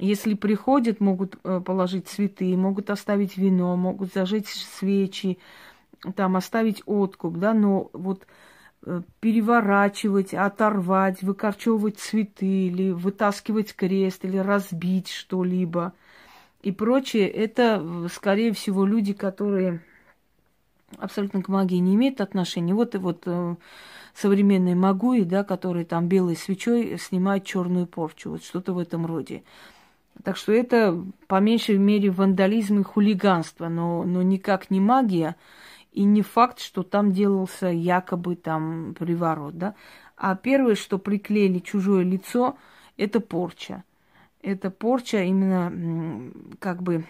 Если 0.00 0.34
приходят, 0.34 0.98
могут 0.98 1.38
э, 1.44 1.60
положить 1.64 2.08
цветы, 2.08 2.56
могут 2.56 2.90
оставить 2.90 3.36
вино, 3.36 3.76
могут 3.76 4.12
зажечь 4.12 4.48
свечи, 4.48 5.38
там 6.16 6.34
оставить 6.36 6.82
откуп, 6.84 7.36
да, 7.36 7.54
но 7.54 7.90
вот 7.92 8.26
Э, 8.26 8.30
переворачивать, 9.20 10.34
оторвать, 10.34 11.22
выкорчевывать 11.22 11.98
цветы 11.98 12.66
или 12.66 12.90
вытаскивать 12.90 13.74
крест 13.74 14.24
или 14.24 14.38
разбить 14.38 15.10
что-либо 15.10 15.94
и 16.64 16.72
прочее, 16.72 17.28
это, 17.28 17.82
э, 17.82 18.08
скорее 18.10 18.52
всего, 18.54 18.86
люди, 18.86 19.12
которые 19.12 19.80
абсолютно 20.96 21.42
к 21.42 21.48
магии 21.48 21.76
не 21.76 21.94
имеют 21.94 22.22
отношения. 22.22 22.72
Вот 22.72 22.94
и 22.94 22.98
вот 22.98 23.24
э, 23.26 23.56
современные 24.14 24.74
магуи, 24.74 25.24
да, 25.24 25.44
которые 25.44 25.84
там 25.84 26.08
белой 26.08 26.36
свечой 26.36 26.98
снимают 26.98 27.44
черную 27.44 27.86
порчу, 27.86 28.30
вот 28.30 28.42
что-то 28.42 28.72
в 28.72 28.78
этом 28.78 29.04
роде. 29.04 29.42
Так 30.22 30.38
что 30.38 30.52
это 30.52 30.98
по 31.26 31.38
меньшей 31.38 31.76
мере 31.76 32.10
вандализм 32.10 32.80
и 32.80 32.82
хулиганство, 32.82 33.68
но, 33.68 34.04
но 34.04 34.22
никак 34.22 34.70
не 34.70 34.80
магия. 34.80 35.36
И 35.94 36.02
не 36.02 36.22
факт, 36.22 36.58
что 36.58 36.82
там 36.82 37.12
делался 37.12 37.68
якобы 37.68 38.34
там 38.34 38.94
приворот, 38.98 39.56
да. 39.56 39.76
А 40.16 40.34
первое, 40.34 40.74
что 40.74 40.98
приклеили 40.98 41.60
чужое 41.60 42.02
лицо, 42.02 42.58
это 42.96 43.20
порча. 43.20 43.84
Это 44.42 44.70
порча 44.70 45.22
именно 45.22 46.32
как 46.58 46.82
бы 46.82 47.04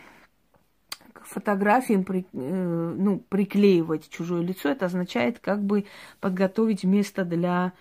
к 1.14 1.24
фотографиям 1.24 2.04
при, 2.04 2.26
э, 2.34 2.94
ну, 2.98 3.20
приклеивать 3.20 4.10
чужое 4.10 4.42
лицо, 4.42 4.68
это 4.68 4.84
означает 4.84 5.38
как 5.38 5.62
бы 5.62 5.86
подготовить 6.20 6.84
место 6.84 7.24
для 7.24 7.72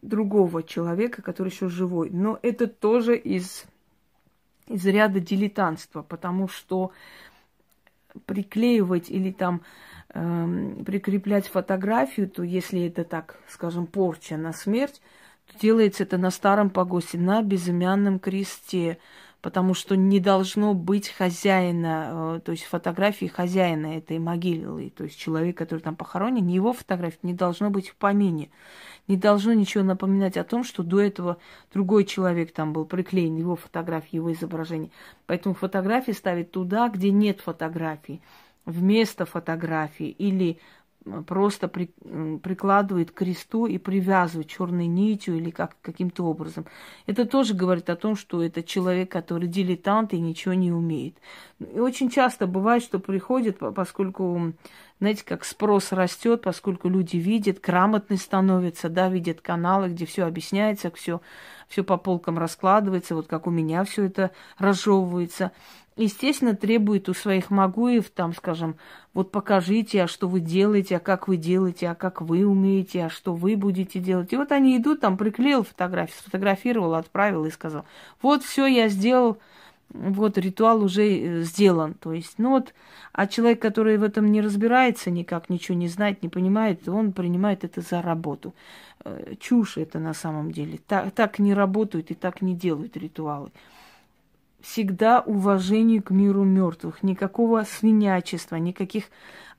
другого 0.00 0.62
человека, 0.62 1.22
который 1.22 1.48
еще 1.48 1.68
живой. 1.68 2.10
Но 2.10 2.38
это 2.42 2.68
тоже 2.68 3.16
из, 3.16 3.64
из 4.68 4.86
ряда 4.86 5.18
дилетантства, 5.18 6.02
потому 6.02 6.46
что 6.46 6.92
приклеивать 8.26 9.10
или 9.10 9.30
там 9.32 9.62
э, 10.14 10.74
прикреплять 10.84 11.48
фотографию, 11.48 12.28
то 12.28 12.42
если 12.42 12.86
это 12.86 13.04
так, 13.04 13.38
скажем, 13.48 13.86
порча 13.86 14.36
на 14.36 14.52
смерть, 14.52 15.00
то 15.46 15.58
делается 15.58 16.02
это 16.02 16.18
на 16.18 16.30
старом 16.30 16.70
погосте, 16.70 17.18
на 17.18 17.42
безымянном 17.42 18.18
кресте. 18.18 18.98
потому 19.40 19.74
что 19.74 19.96
не 19.96 20.18
должно 20.20 20.74
быть 20.74 21.08
хозяина, 21.10 22.36
э, 22.36 22.40
то 22.44 22.52
есть 22.52 22.64
фотографии 22.64 23.26
хозяина 23.26 23.96
этой 23.98 24.18
могилы, 24.18 24.90
то 24.90 25.04
есть 25.04 25.18
человек, 25.18 25.56
который 25.56 25.80
там 25.80 25.94
похоронен, 25.96 26.46
его 26.48 26.72
фотографии 26.72 27.20
не 27.22 27.34
должно 27.34 27.70
быть 27.70 27.88
в 27.88 27.94
помине. 27.96 28.50
Не 29.08 29.16
должно 29.16 29.54
ничего 29.54 29.82
напоминать 29.82 30.36
о 30.36 30.44
том, 30.44 30.62
что 30.62 30.82
до 30.82 31.00
этого 31.00 31.38
другой 31.72 32.04
человек 32.04 32.52
там 32.52 32.74
был 32.74 32.84
приклеен, 32.84 33.36
его 33.36 33.56
фотографии, 33.56 34.16
его 34.16 34.32
изображение. 34.32 34.90
Поэтому 35.26 35.54
фотографии 35.54 36.12
ставить 36.12 36.50
туда, 36.50 36.88
где 36.88 37.10
нет 37.10 37.40
фотографий, 37.40 38.20
вместо 38.66 39.24
фотографии 39.24 40.10
или 40.10 40.58
просто 41.26 41.68
при, 41.68 41.86
прикладывает 42.42 43.10
к 43.10 43.14
кресту 43.14 43.66
и 43.66 43.78
привязывает 43.78 44.48
черной 44.48 44.86
нитью 44.86 45.36
или 45.36 45.50
как, 45.50 45.76
каким-то 45.82 46.24
образом. 46.24 46.66
Это 47.06 47.24
тоже 47.24 47.54
говорит 47.54 47.88
о 47.90 47.96
том, 47.96 48.16
что 48.16 48.42
это 48.42 48.62
человек, 48.62 49.10
который 49.10 49.48
дилетант 49.48 50.12
и 50.12 50.20
ничего 50.20 50.54
не 50.54 50.72
умеет. 50.72 51.16
И 51.60 51.78
очень 51.78 52.10
часто 52.10 52.46
бывает, 52.46 52.82
что 52.82 52.98
приходит, 52.98 53.58
поскольку, 53.74 54.52
знаете, 55.00 55.24
как 55.24 55.44
спрос 55.44 55.92
растет, 55.92 56.42
поскольку 56.42 56.88
люди 56.88 57.16
видят, 57.16 57.60
грамотные 57.60 58.18
становятся, 58.18 58.88
да, 58.88 59.08
видят 59.08 59.40
каналы, 59.40 59.88
где 59.88 60.06
все 60.06 60.24
объясняется, 60.24 60.90
все, 60.90 61.20
все 61.68 61.84
по 61.84 61.96
полкам 61.96 62.38
раскладывается, 62.38 63.14
вот 63.14 63.26
как 63.26 63.46
у 63.46 63.50
меня 63.50 63.84
все 63.84 64.04
это 64.04 64.30
разжевывается 64.58 65.52
естественно, 65.98 66.54
требует 66.54 67.08
у 67.08 67.14
своих 67.14 67.50
магуев, 67.50 68.08
там, 68.10 68.34
скажем, 68.34 68.76
вот 69.12 69.30
покажите, 69.30 70.04
а 70.04 70.08
что 70.08 70.28
вы 70.28 70.40
делаете, 70.40 70.96
а 70.96 71.00
как 71.00 71.28
вы 71.28 71.36
делаете, 71.36 71.88
а 71.88 71.94
как 71.94 72.22
вы 72.22 72.46
умеете, 72.46 73.06
а 73.06 73.10
что 73.10 73.34
вы 73.34 73.56
будете 73.56 73.98
делать. 73.98 74.32
И 74.32 74.36
вот 74.36 74.52
они 74.52 74.76
идут, 74.78 75.00
там 75.00 75.16
приклеил 75.16 75.64
фотографию, 75.64 76.16
сфотографировал, 76.18 76.94
отправил 76.94 77.44
и 77.44 77.50
сказал, 77.50 77.84
вот 78.22 78.44
все 78.44 78.66
я 78.66 78.88
сделал, 78.88 79.38
вот 79.90 80.38
ритуал 80.38 80.82
уже 80.82 81.08
э, 81.08 81.42
сделан. 81.42 81.94
То 81.94 82.12
есть, 82.12 82.34
ну 82.38 82.50
вот, 82.50 82.74
а 83.12 83.26
человек, 83.26 83.60
который 83.60 83.98
в 83.98 84.02
этом 84.02 84.30
не 84.30 84.40
разбирается 84.40 85.10
никак, 85.10 85.50
ничего 85.50 85.76
не 85.76 85.88
знает, 85.88 86.22
не 86.22 86.28
понимает, 86.28 86.88
он 86.88 87.12
принимает 87.12 87.64
это 87.64 87.80
за 87.80 88.02
работу. 88.02 88.54
Э, 89.04 89.34
чушь 89.40 89.78
это 89.78 89.98
на 89.98 90.14
самом 90.14 90.52
деле. 90.52 90.78
Так, 90.86 91.10
так 91.12 91.38
не 91.38 91.54
работают 91.54 92.10
и 92.10 92.14
так 92.14 92.40
не 92.40 92.54
делают 92.54 92.96
ритуалы 92.96 93.50
всегда 94.60 95.20
уважение 95.20 96.02
к 96.02 96.10
миру 96.10 96.44
мертвых, 96.44 97.02
никакого 97.02 97.64
свинячества, 97.64 98.56
никаких 98.56 99.04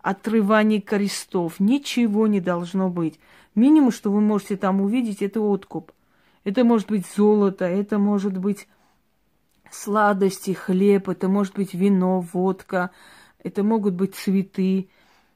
отрываний 0.01 0.81
крестов, 0.81 1.59
ничего 1.59 2.27
не 2.27 2.41
должно 2.41 2.89
быть. 2.89 3.19
Минимум, 3.55 3.91
что 3.91 4.11
вы 4.11 4.21
можете 4.21 4.57
там 4.57 4.81
увидеть, 4.81 5.21
это 5.21 5.41
откуп. 5.41 5.91
Это 6.43 6.63
может 6.63 6.87
быть 6.87 7.05
золото, 7.15 7.65
это 7.65 7.99
может 7.99 8.37
быть 8.37 8.67
сладости, 9.71 10.51
хлеб, 10.51 11.09
это 11.09 11.27
может 11.27 11.55
быть 11.55 11.73
вино, 11.73 12.21
водка, 12.21 12.91
это 13.43 13.63
могут 13.63 13.93
быть 13.93 14.15
цветы. 14.15 14.89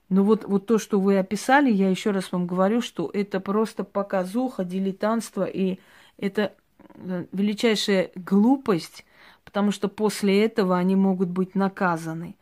Но 0.09 0.23
вот, 0.23 0.45
вот 0.45 0.65
то, 0.65 0.77
что 0.77 0.99
вы 0.99 1.17
описали, 1.17 1.71
я 1.71 1.89
еще 1.89 2.11
раз 2.11 2.31
вам 2.31 2.47
говорю, 2.47 2.81
что 2.81 3.09
это 3.13 3.39
просто 3.39 3.83
показуха, 3.83 4.63
дилетантство, 4.63 5.43
и 5.43 5.79
это 6.17 6.53
э, 6.95 7.25
величайшая 7.31 8.11
глупость 8.15 9.05
потому 9.53 9.71
что 9.71 9.87
после 9.87 10.43
этого 10.43 10.79
они 10.79 10.95
могут 10.95 11.29
быть 11.29 11.53
наказаны. 11.53 12.35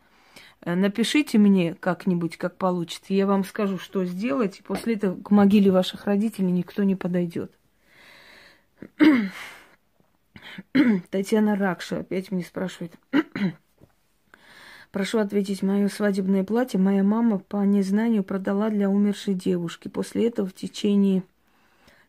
Э, 0.62 0.74
напишите 0.74 1.36
мне 1.36 1.74
как-нибудь, 1.74 2.38
как 2.38 2.56
получится. 2.56 3.12
Я 3.12 3.26
вам 3.26 3.44
скажу, 3.44 3.76
что 3.76 4.06
сделать, 4.06 4.60
и 4.60 4.62
после 4.62 4.94
этого 4.94 5.22
к 5.22 5.30
могиле 5.30 5.70
ваших 5.70 6.06
родителей 6.06 6.50
никто 6.50 6.84
не 6.84 6.96
подойдет. 6.96 7.52
Татьяна 11.10 11.54
Ракша 11.54 11.98
опять 11.98 12.30
мне 12.30 12.44
спрашивает. 12.44 12.94
Прошу 14.90 15.18
ответить, 15.18 15.62
мое 15.62 15.88
свадебное 15.88 16.44
платье 16.44 16.80
моя 16.80 17.04
мама 17.04 17.40
по 17.40 17.62
незнанию 17.62 18.24
продала 18.24 18.70
для 18.70 18.88
умершей 18.88 19.34
девушки. 19.34 19.88
После 19.88 20.28
этого 20.28 20.48
в 20.48 20.54
течение 20.54 21.24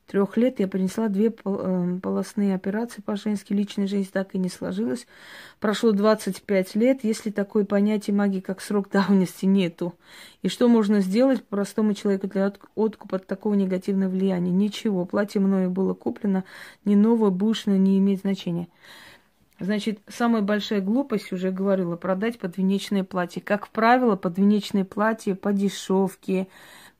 трех 0.07 0.37
лет 0.37 0.59
я 0.59 0.67
принесла 0.67 1.07
две 1.07 1.33
эм, 1.45 2.01
полостные 2.01 2.55
операции 2.55 3.01
по-женски. 3.01 3.53
Личная 3.53 3.87
жизнь 3.87 4.09
так 4.11 4.35
и 4.35 4.37
не 4.37 4.49
сложилась. 4.49 5.07
Прошло 5.59 5.91
25 5.91 6.75
лет, 6.75 6.99
если 7.03 7.31
такое 7.31 7.65
понятие 7.65 8.15
магии, 8.15 8.39
как 8.39 8.61
срок 8.61 8.89
давности, 8.89 9.45
нету. 9.45 9.95
И 10.41 10.49
что 10.49 10.67
можно 10.67 10.99
сделать 10.99 11.43
простому 11.43 11.93
человеку 11.93 12.27
для 12.27 12.47
откупа 12.47 13.17
от 13.17 13.27
такого 13.27 13.53
негативного 13.53 14.09
влияния? 14.09 14.51
Ничего. 14.51 15.05
Платье 15.05 15.39
мною 15.41 15.69
было 15.69 15.93
куплено, 15.93 16.43
не 16.85 16.95
новое, 16.95 17.29
бушное, 17.29 17.77
не 17.77 17.97
имеет 17.99 18.21
значения. 18.21 18.67
Значит, 19.59 19.99
самая 20.09 20.41
большая 20.41 20.81
глупость, 20.81 21.31
уже 21.31 21.51
говорила, 21.51 21.95
продать 21.95 22.37
подвенечное 22.39 23.03
платье. 23.03 23.41
Как 23.41 23.69
правило, 23.69 24.15
подвенечное 24.15 24.83
платье 24.83 25.35
по 25.35 25.53
дешевке, 25.53 26.47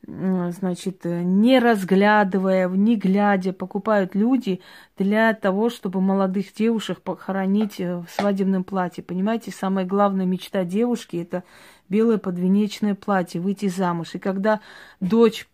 значит, 0.05 1.05
не 1.05 1.59
разглядывая, 1.59 2.67
не 2.67 2.97
глядя, 2.97 3.53
покупают 3.53 4.15
люди 4.15 4.59
для 4.97 5.33
того, 5.33 5.69
чтобы 5.69 6.01
молодых 6.01 6.53
девушек 6.53 7.01
похоронить 7.01 7.79
э, 7.79 7.97
в 7.97 8.07
свадебном 8.09 8.65
платье. 8.65 9.03
Понимаете, 9.03 9.51
самая 9.51 9.85
главная 9.85 10.25
мечта 10.25 10.65
девушки– 10.65 11.15
это 11.21 11.43
белое 11.87 12.17
подвенечное 12.17 12.95
платье, 12.95 13.39
выйти 13.39 13.69
замуж. 13.69 14.15
И 14.15 14.19
когда 14.19 14.59
дочь 14.99 15.47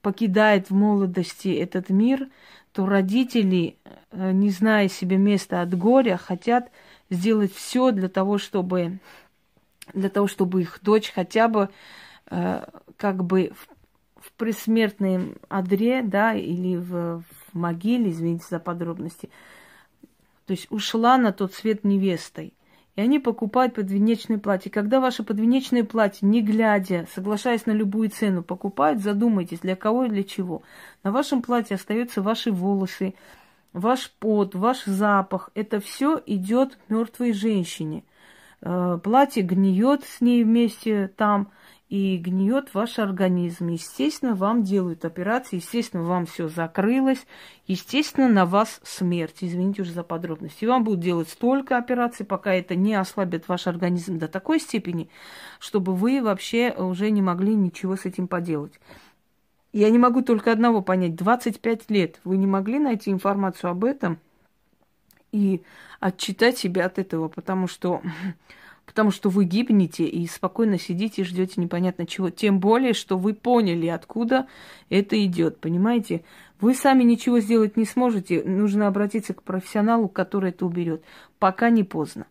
покидает 0.00 0.70
в 0.70 0.74
молодости 0.74 1.48
этот 1.48 1.90
мир, 1.90 2.28
то 2.72 2.86
родители, 2.86 3.76
э, 4.10 4.32
не 4.32 4.48
зная 4.48 4.88
себе 4.88 5.18
места 5.18 5.60
от 5.60 5.76
горя, 5.76 6.16
хотят 6.16 6.70
сделать 7.10 7.54
все 7.54 7.90
для 7.90 8.08
того, 8.08 8.38
чтобы, 8.38 9.00
для 9.92 10.08
того, 10.08 10.28
чтобы 10.28 10.62
их 10.62 10.78
дочь 10.82 11.12
хотя 11.14 11.48
бы 11.48 11.68
э, 12.30 12.64
как 12.96 13.22
бы 13.24 13.52
предсмертной 14.36 15.34
адре, 15.48 16.02
да, 16.02 16.34
или 16.34 16.76
в, 16.76 17.22
в 17.22 17.54
могиле, 17.54 18.10
извините 18.10 18.44
за 18.48 18.58
подробности, 18.58 19.30
то 20.46 20.52
есть 20.52 20.66
ушла 20.70 21.18
на 21.18 21.32
тот 21.32 21.54
свет 21.54 21.84
невестой. 21.84 22.54
И 22.94 23.00
они 23.00 23.18
покупают 23.18 23.74
подвенечное 23.74 24.36
платье. 24.38 24.70
Когда 24.70 25.00
ваше 25.00 25.22
подвенечное 25.22 25.82
платье, 25.82 26.28
не 26.28 26.42
глядя, 26.42 27.06
соглашаясь 27.14 27.64
на 27.64 27.72
любую 27.72 28.10
цену, 28.10 28.42
покупают, 28.42 29.00
задумайтесь, 29.00 29.60
для 29.60 29.76
кого 29.76 30.04
и 30.04 30.08
для 30.10 30.24
чего. 30.24 30.62
На 31.02 31.10
вашем 31.10 31.40
платье 31.40 31.76
остаются 31.76 32.20
ваши 32.20 32.52
волосы, 32.52 33.14
ваш 33.72 34.10
пот, 34.18 34.54
ваш 34.54 34.84
запах. 34.84 35.50
Это 35.54 35.80
все 35.80 36.20
идет 36.26 36.78
мертвой 36.90 37.32
женщине. 37.32 38.04
Э, 38.60 38.98
платье 39.02 39.42
гниет 39.42 40.04
с 40.04 40.20
ней 40.20 40.44
вместе 40.44 41.08
там– 41.16 41.50
и 41.92 42.16
гниет 42.16 42.72
ваш 42.72 42.98
организм. 42.98 43.66
Естественно, 43.66 44.34
вам 44.34 44.62
делают 44.62 45.04
операции, 45.04 45.56
естественно, 45.56 46.02
вам 46.02 46.24
все 46.24 46.48
закрылось, 46.48 47.26
естественно, 47.66 48.30
на 48.30 48.46
вас 48.46 48.80
смерть. 48.82 49.36
Извините 49.42 49.82
уже 49.82 49.92
за 49.92 50.02
подробности. 50.02 50.64
И 50.64 50.66
вам 50.66 50.84
будут 50.84 51.00
делать 51.00 51.28
столько 51.28 51.76
операций, 51.76 52.24
пока 52.24 52.54
это 52.54 52.76
не 52.76 52.94
ослабит 52.94 53.46
ваш 53.46 53.66
организм 53.66 54.18
до 54.18 54.26
такой 54.26 54.58
степени, 54.58 55.10
чтобы 55.58 55.94
вы 55.94 56.22
вообще 56.22 56.70
уже 56.72 57.10
не 57.10 57.20
могли 57.20 57.54
ничего 57.54 57.94
с 57.94 58.06
этим 58.06 58.26
поделать. 58.26 58.80
Я 59.74 59.90
не 59.90 59.98
могу 59.98 60.22
только 60.22 60.50
одного 60.50 60.80
понять. 60.80 61.14
25 61.14 61.90
лет 61.90 62.20
вы 62.24 62.38
не 62.38 62.46
могли 62.46 62.78
найти 62.78 63.10
информацию 63.10 63.70
об 63.70 63.84
этом 63.84 64.18
и 65.30 65.60
отчитать 66.00 66.56
себя 66.56 66.86
от 66.86 66.98
этого, 66.98 67.28
потому 67.28 67.68
что 67.68 68.00
потому 68.86 69.10
что 69.10 69.28
вы 69.30 69.44
гибнете 69.44 70.04
и 70.04 70.26
спокойно 70.26 70.78
сидите 70.78 71.22
и 71.22 71.24
ждете 71.24 71.60
непонятно 71.60 72.06
чего. 72.06 72.30
Тем 72.30 72.60
более, 72.60 72.92
что 72.92 73.16
вы 73.16 73.34
поняли, 73.34 73.86
откуда 73.86 74.46
это 74.88 75.22
идет, 75.24 75.60
понимаете? 75.60 76.24
Вы 76.60 76.74
сами 76.74 77.02
ничего 77.02 77.40
сделать 77.40 77.76
не 77.76 77.84
сможете, 77.84 78.42
нужно 78.44 78.86
обратиться 78.86 79.34
к 79.34 79.42
профессионалу, 79.42 80.08
который 80.08 80.50
это 80.50 80.64
уберет. 80.64 81.02
Пока 81.38 81.70
не 81.70 81.84
поздно. 81.84 82.26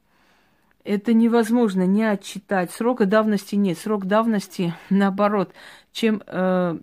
Это 0.83 1.13
невозможно 1.13 1.85
не 1.85 2.03
отчитать. 2.03 2.71
Срока 2.71 3.05
давности 3.05 3.55
нет. 3.55 3.77
Срок 3.77 4.05
давности, 4.05 4.73
наоборот, 4.89 5.53
чем 5.91 6.23
э, 6.25 6.77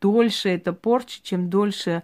дольше 0.00 0.48
это 0.50 0.72
порча, 0.72 1.20
чем 1.22 1.48
дольше 1.48 2.02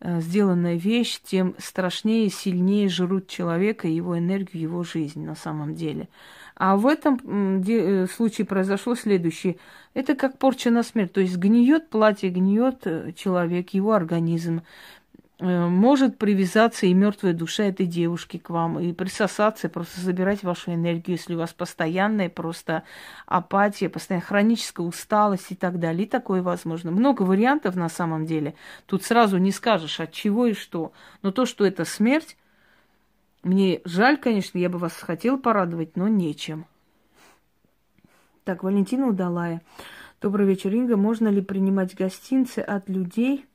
э, 0.00 0.20
сделанная 0.20 0.76
вещь, 0.76 1.18
тем 1.24 1.54
страшнее 1.58 2.28
сильнее 2.30 2.88
жрут 2.88 3.26
человека, 3.26 3.88
его 3.88 4.18
энергию, 4.18 4.62
его 4.62 4.84
жизнь 4.84 5.24
на 5.24 5.34
самом 5.34 5.74
деле. 5.74 6.08
А 6.56 6.76
в 6.76 6.86
этом 6.86 7.20
э, 7.66 8.06
случае 8.06 8.46
произошло 8.46 8.94
следующее. 8.94 9.56
Это 9.92 10.14
как 10.14 10.38
порча 10.38 10.70
на 10.70 10.82
смерть. 10.82 11.12
То 11.12 11.20
есть 11.20 11.36
гниет 11.36 11.90
платье, 11.90 12.30
гниет 12.30 12.86
э, 12.86 13.12
человек, 13.14 13.70
его 13.70 13.92
организм. 13.92 14.62
Э, 15.38 15.66
может 15.66 16.16
привязаться 16.16 16.86
и 16.86 16.94
мертвая 16.94 17.34
душа 17.34 17.64
этой 17.64 17.84
девушки 17.84 18.38
к 18.38 18.48
вам, 18.48 18.80
и 18.80 18.94
присосаться, 18.94 19.68
просто 19.68 20.00
забирать 20.00 20.42
вашу 20.44 20.72
энергию, 20.72 21.18
если 21.18 21.34
у 21.34 21.38
вас 21.38 21.52
постоянная 21.52 22.30
просто 22.30 22.84
апатия, 23.26 23.90
постоянная 23.90 24.26
хроническая 24.26 24.86
усталость 24.86 25.52
и 25.52 25.54
так 25.56 25.78
далее. 25.78 26.06
И 26.06 26.08
такое 26.08 26.40
возможно. 26.40 26.90
Много 26.90 27.22
вариантов 27.22 27.76
на 27.76 27.90
самом 27.90 28.24
деле. 28.24 28.54
Тут 28.86 29.04
сразу 29.04 29.36
не 29.36 29.52
скажешь, 29.52 30.00
от 30.00 30.10
чего 30.10 30.46
и 30.46 30.54
что. 30.54 30.92
Но 31.20 31.32
то, 31.32 31.44
что 31.44 31.66
это 31.66 31.84
смерть, 31.84 32.38
Мне 33.46 33.80
жаль, 33.84 34.16
конечно, 34.18 34.58
я 34.58 34.68
бы 34.68 34.76
вас 34.78 34.92
хотел 34.94 35.38
порадовать, 35.38 35.96
но 35.96 36.08
нечем. 36.08 36.66
Так, 38.42 38.64
Валентина 38.64 39.06
Удалая. 39.06 39.62
Добрый 40.20 40.48
вечер, 40.48 40.74
Инга. 40.74 40.96
Можно 40.96 41.28
ли 41.28 41.40
принимать 41.40 41.94
гостинцы 41.94 42.58
от 42.58 42.88
людей 42.88 43.46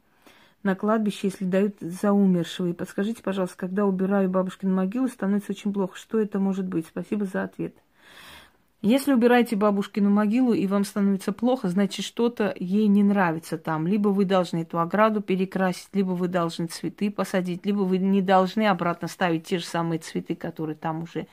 на 0.64 0.76
кладбище, 0.76 1.28
если 1.28 1.44
дают 1.44 1.76
за 1.82 2.14
умершего? 2.14 2.68
И 2.68 2.74
подскажите, 2.74 3.22
пожалуйста, 3.22 3.58
когда 3.58 3.86
убираю 3.86 4.30
бабушкину 4.30 4.74
могилу, 4.74 5.10
становится 5.10 5.52
очень 5.52 5.74
плохо. 5.74 5.98
Что 5.98 6.20
это 6.22 6.40
может 6.40 6.68
быть? 6.68 6.88
Спасибо 6.88 7.26
за 7.26 7.44
ответ. 7.44 7.76
Если 8.82 9.14
убираете 9.14 9.56
бабушкину 9.56 10.10
могилу 10.10 10.54
и 10.54 10.66
вам 10.66 10.86
становится 10.86 11.32
плохо, 11.32 11.68
значит 11.68 12.04
что-то 12.04 12.56
ей 12.58 12.88
не 12.88 13.04
нравится 13.04 13.60
там. 13.60 13.86
Либо 13.86 14.10
вы 14.10 14.26
должны 14.26 14.64
эту 14.64 14.80
ограду 14.80 15.22
перекрасить, 15.22 15.90
либо 15.94 16.12
вы 16.12 16.28
должны 16.28 16.66
цветы 16.66 17.12
посадить, 17.12 17.64
либо 17.64 17.82
вы 17.82 18.00
не 18.00 18.24
должны 18.24 18.66
обратно 18.68 19.08
ставить 19.08 19.46
те 19.46 19.60
же 19.60 19.66
самые 19.66 20.00
цветы, 20.00 20.34
которые 20.34 20.76
там 20.76 21.04
уже 21.04 21.28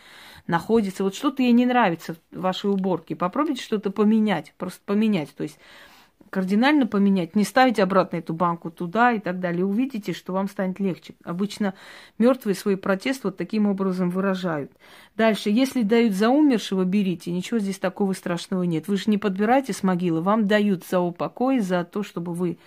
находятся. 0.47 1.05
Вот 1.05 1.15
что-то 1.15 1.43
ей 1.43 1.53
не 1.53 1.65
нравится 1.65 2.17
в 2.31 2.39
вашей 2.39 2.71
уборке. 2.71 3.17
Попробуйте 3.17 3.63
что-то 3.63 3.91
поменять, 3.91 4.53
просто 4.59 4.81
поменять. 4.85 5.35
То 5.35 5.45
есть 5.45 5.59
кардинально 6.31 6.87
поменять, 6.87 7.35
не 7.37 7.45
ставить 7.45 7.79
обратно 7.79 8.17
эту 8.17 8.35
банку 8.35 8.71
туда 8.71 9.13
и 9.13 9.19
так 9.19 9.41
далее. 9.41 9.65
Увидите, 9.65 10.13
что 10.13 10.33
вам 10.33 10.49
станет 10.49 10.81
легче. 10.81 11.15
Обычно 11.25 11.75
мертвые 12.19 12.55
свой 12.55 12.77
протест 12.77 13.25
вот 13.25 13.37
таким 13.37 13.67
образом 13.67 14.11
выражают. 14.11 14.73
Дальше, 15.17 15.51
если 15.51 15.83
дают 15.83 16.15
за 16.15 16.29
умершего, 16.29 16.85
берите. 16.85 17.31
Ничего 17.33 17.59
здесь 17.59 17.79
такого 17.79 18.13
страшного 18.13 18.63
нет. 18.63 18.89
Вы 18.89 18.97
же 18.97 19.05
не 19.07 19.19
подбираете 19.19 19.73
с 19.73 19.83
могилы, 19.83 20.21
вам 20.23 20.47
дают 20.47 20.85
за 20.87 21.01
упокой, 21.01 21.61
за 21.61 21.85
то, 21.85 22.03
чтобы 22.03 22.35
вы 22.35 22.59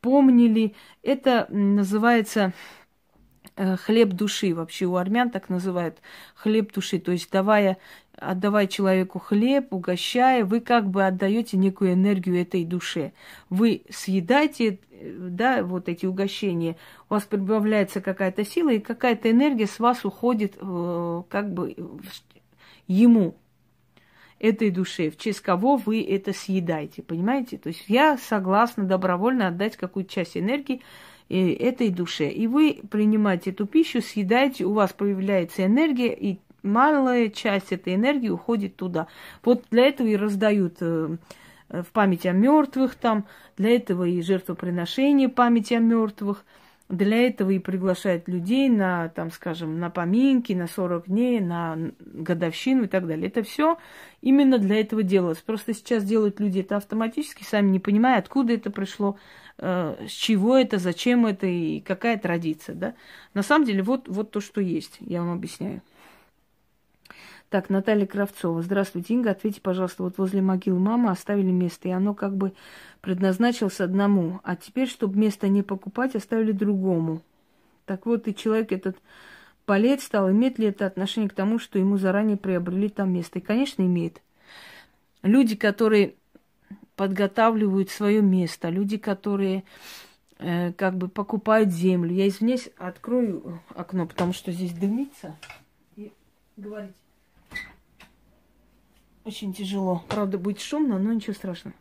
помнили. 0.00 0.74
Это 1.02 1.46
называется 1.50 2.52
э, 3.56 3.76
хлеб 3.76 4.10
души. 4.10 4.54
Вообще 4.54 4.86
у 4.86 4.96
армян 4.96 5.30
так 5.30 5.48
называют 5.48 5.98
хлеб 6.34 6.72
души. 6.72 6.98
То 6.98 7.12
есть 7.12 7.30
давая 7.30 7.78
отдавая 8.20 8.66
человеку 8.66 9.18
хлеб, 9.18 9.72
угощая, 9.72 10.44
вы 10.44 10.60
как 10.60 10.88
бы 10.88 11.06
отдаете 11.06 11.56
некую 11.56 11.92
энергию 11.92 12.40
этой 12.40 12.64
душе. 12.64 13.12
Вы 13.50 13.82
съедаете, 13.90 14.78
да, 15.02 15.62
вот 15.62 15.88
эти 15.88 16.06
угощения, 16.06 16.76
у 17.08 17.14
вас 17.14 17.24
прибавляется 17.24 18.00
какая-то 18.00 18.44
сила, 18.44 18.70
и 18.70 18.78
какая-то 18.78 19.30
энергия 19.30 19.66
с 19.66 19.78
вас 19.78 20.04
уходит 20.04 20.54
э, 20.60 21.22
как 21.28 21.52
бы 21.52 21.74
ему, 22.86 23.36
этой 24.38 24.70
душе, 24.70 25.10
в 25.10 25.18
честь 25.18 25.40
кого 25.40 25.76
вы 25.76 26.02
это 26.02 26.32
съедаете, 26.32 27.02
понимаете? 27.02 27.58
То 27.58 27.68
есть 27.68 27.84
я 27.88 28.16
согласна 28.16 28.84
добровольно 28.84 29.48
отдать 29.48 29.76
какую-то 29.76 30.12
часть 30.12 30.36
энергии 30.36 30.80
э, 31.28 31.54
этой 31.54 31.90
душе. 31.90 32.30
И 32.30 32.46
вы 32.46 32.80
принимаете 32.90 33.50
эту 33.50 33.66
пищу, 33.66 34.00
съедаете, 34.00 34.64
у 34.64 34.72
вас 34.72 34.92
появляется 34.92 35.66
энергия, 35.66 36.14
и 36.14 36.38
малая 36.62 37.28
часть 37.28 37.72
этой 37.72 37.94
энергии 37.94 38.28
уходит 38.28 38.76
туда. 38.76 39.06
Вот 39.44 39.64
для 39.70 39.86
этого 39.86 40.06
и 40.06 40.16
раздают 40.16 40.76
э, 40.80 41.16
в 41.68 41.86
память 41.92 42.26
о 42.26 42.32
мертвых 42.32 42.94
там, 42.94 43.26
для 43.56 43.76
этого 43.76 44.04
и 44.04 44.20
жертвоприношение 44.22 45.28
памяти 45.28 45.74
о 45.74 45.80
мертвых, 45.80 46.44
для 46.88 47.26
этого 47.26 47.50
и 47.50 47.58
приглашают 47.58 48.28
людей 48.28 48.68
на, 48.70 49.08
там, 49.10 49.30
скажем, 49.30 49.78
на 49.78 49.90
поминки, 49.90 50.54
на 50.54 50.66
40 50.66 51.06
дней, 51.06 51.40
на 51.40 51.76
годовщину 52.00 52.84
и 52.84 52.86
так 52.86 53.06
далее. 53.06 53.28
Это 53.28 53.42
все 53.42 53.78
именно 54.22 54.58
для 54.58 54.80
этого 54.80 55.02
делалось. 55.02 55.38
Просто 55.38 55.74
сейчас 55.74 56.04
делают 56.04 56.40
люди 56.40 56.60
это 56.60 56.76
автоматически, 56.76 57.44
сами 57.44 57.68
не 57.68 57.78
понимая, 57.78 58.18
откуда 58.18 58.54
это 58.54 58.70
пришло, 58.70 59.18
э, 59.58 60.06
с 60.08 60.12
чего 60.12 60.56
это, 60.56 60.78
зачем 60.78 61.26
это 61.26 61.46
и 61.46 61.80
какая 61.80 62.16
традиция. 62.16 62.74
Да? 62.74 62.94
На 63.34 63.42
самом 63.42 63.66
деле 63.66 63.82
вот, 63.82 64.08
вот 64.08 64.30
то, 64.30 64.40
что 64.40 64.62
есть, 64.62 64.96
я 65.00 65.20
вам 65.20 65.32
объясняю. 65.32 65.82
Так, 67.50 67.70
Наталья 67.70 68.06
Кравцова. 68.06 68.60
Здравствуйте, 68.60 69.14
Инга. 69.14 69.30
Ответьте, 69.30 69.62
пожалуйста, 69.62 70.02
вот 70.02 70.18
возле 70.18 70.42
могилы 70.42 70.78
мамы 70.78 71.10
оставили 71.10 71.50
место, 71.50 71.88
и 71.88 71.92
оно 71.92 72.12
как 72.12 72.36
бы 72.36 72.52
предназначилось 73.00 73.80
одному. 73.80 74.40
А 74.44 74.54
теперь, 74.54 74.86
чтобы 74.86 75.18
место 75.18 75.48
не 75.48 75.62
покупать, 75.62 76.14
оставили 76.14 76.52
другому. 76.52 77.22
Так 77.86 78.04
вот, 78.04 78.28
и 78.28 78.34
человек 78.34 78.70
этот 78.70 78.98
болеть 79.66 80.02
стал, 80.02 80.30
имеет 80.30 80.58
ли 80.58 80.66
это 80.66 80.84
отношение 80.84 81.30
к 81.30 81.34
тому, 81.34 81.58
что 81.58 81.78
ему 81.78 81.96
заранее 81.96 82.36
приобрели 82.36 82.90
там 82.90 83.14
место? 83.14 83.38
И, 83.38 83.42
конечно, 83.42 83.80
имеет. 83.80 84.20
Люди, 85.22 85.56
которые 85.56 86.16
подготавливают 86.96 87.88
свое 87.88 88.20
место, 88.20 88.68
люди, 88.68 88.98
которые 88.98 89.64
э, 90.38 90.74
как 90.74 90.98
бы 90.98 91.08
покупают 91.08 91.70
землю. 91.70 92.12
Я 92.12 92.28
извиняюсь, 92.28 92.68
открою 92.76 93.60
окно, 93.74 94.06
потому 94.06 94.34
что 94.34 94.52
здесь 94.52 94.72
дымится. 94.72 95.34
И 95.96 96.12
говорите. 96.58 96.97
Очень 99.28 99.52
тяжело. 99.52 100.02
Правда, 100.08 100.38
будет 100.38 100.58
шумно, 100.58 100.98
но 100.98 101.12
ничего 101.12 101.34
страшного. 101.34 101.76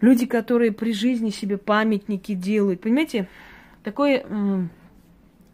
Люди, 0.00 0.26
которые 0.26 0.72
при 0.72 0.92
жизни 0.92 1.30
себе 1.30 1.58
памятники 1.58 2.34
делают, 2.34 2.80
понимаете, 2.80 3.28
такое 3.84 4.26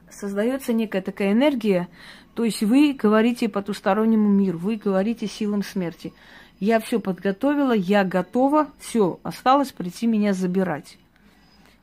создается 0.08 0.72
некая 0.72 1.02
такая 1.02 1.32
энергия, 1.32 1.86
то 2.32 2.44
есть 2.44 2.62
вы 2.62 2.94
говорите 2.94 3.50
потустороннему 3.50 4.30
миру, 4.30 4.56
вы 4.56 4.76
говорите 4.76 5.26
силам 5.26 5.62
смерти. 5.62 6.14
Я 6.60 6.80
все 6.80 6.98
подготовила, 6.98 7.72
я 7.72 8.02
готова, 8.02 8.70
все, 8.78 9.20
осталось 9.22 9.72
прийти 9.72 10.06
меня 10.06 10.32
забирать. 10.32 10.96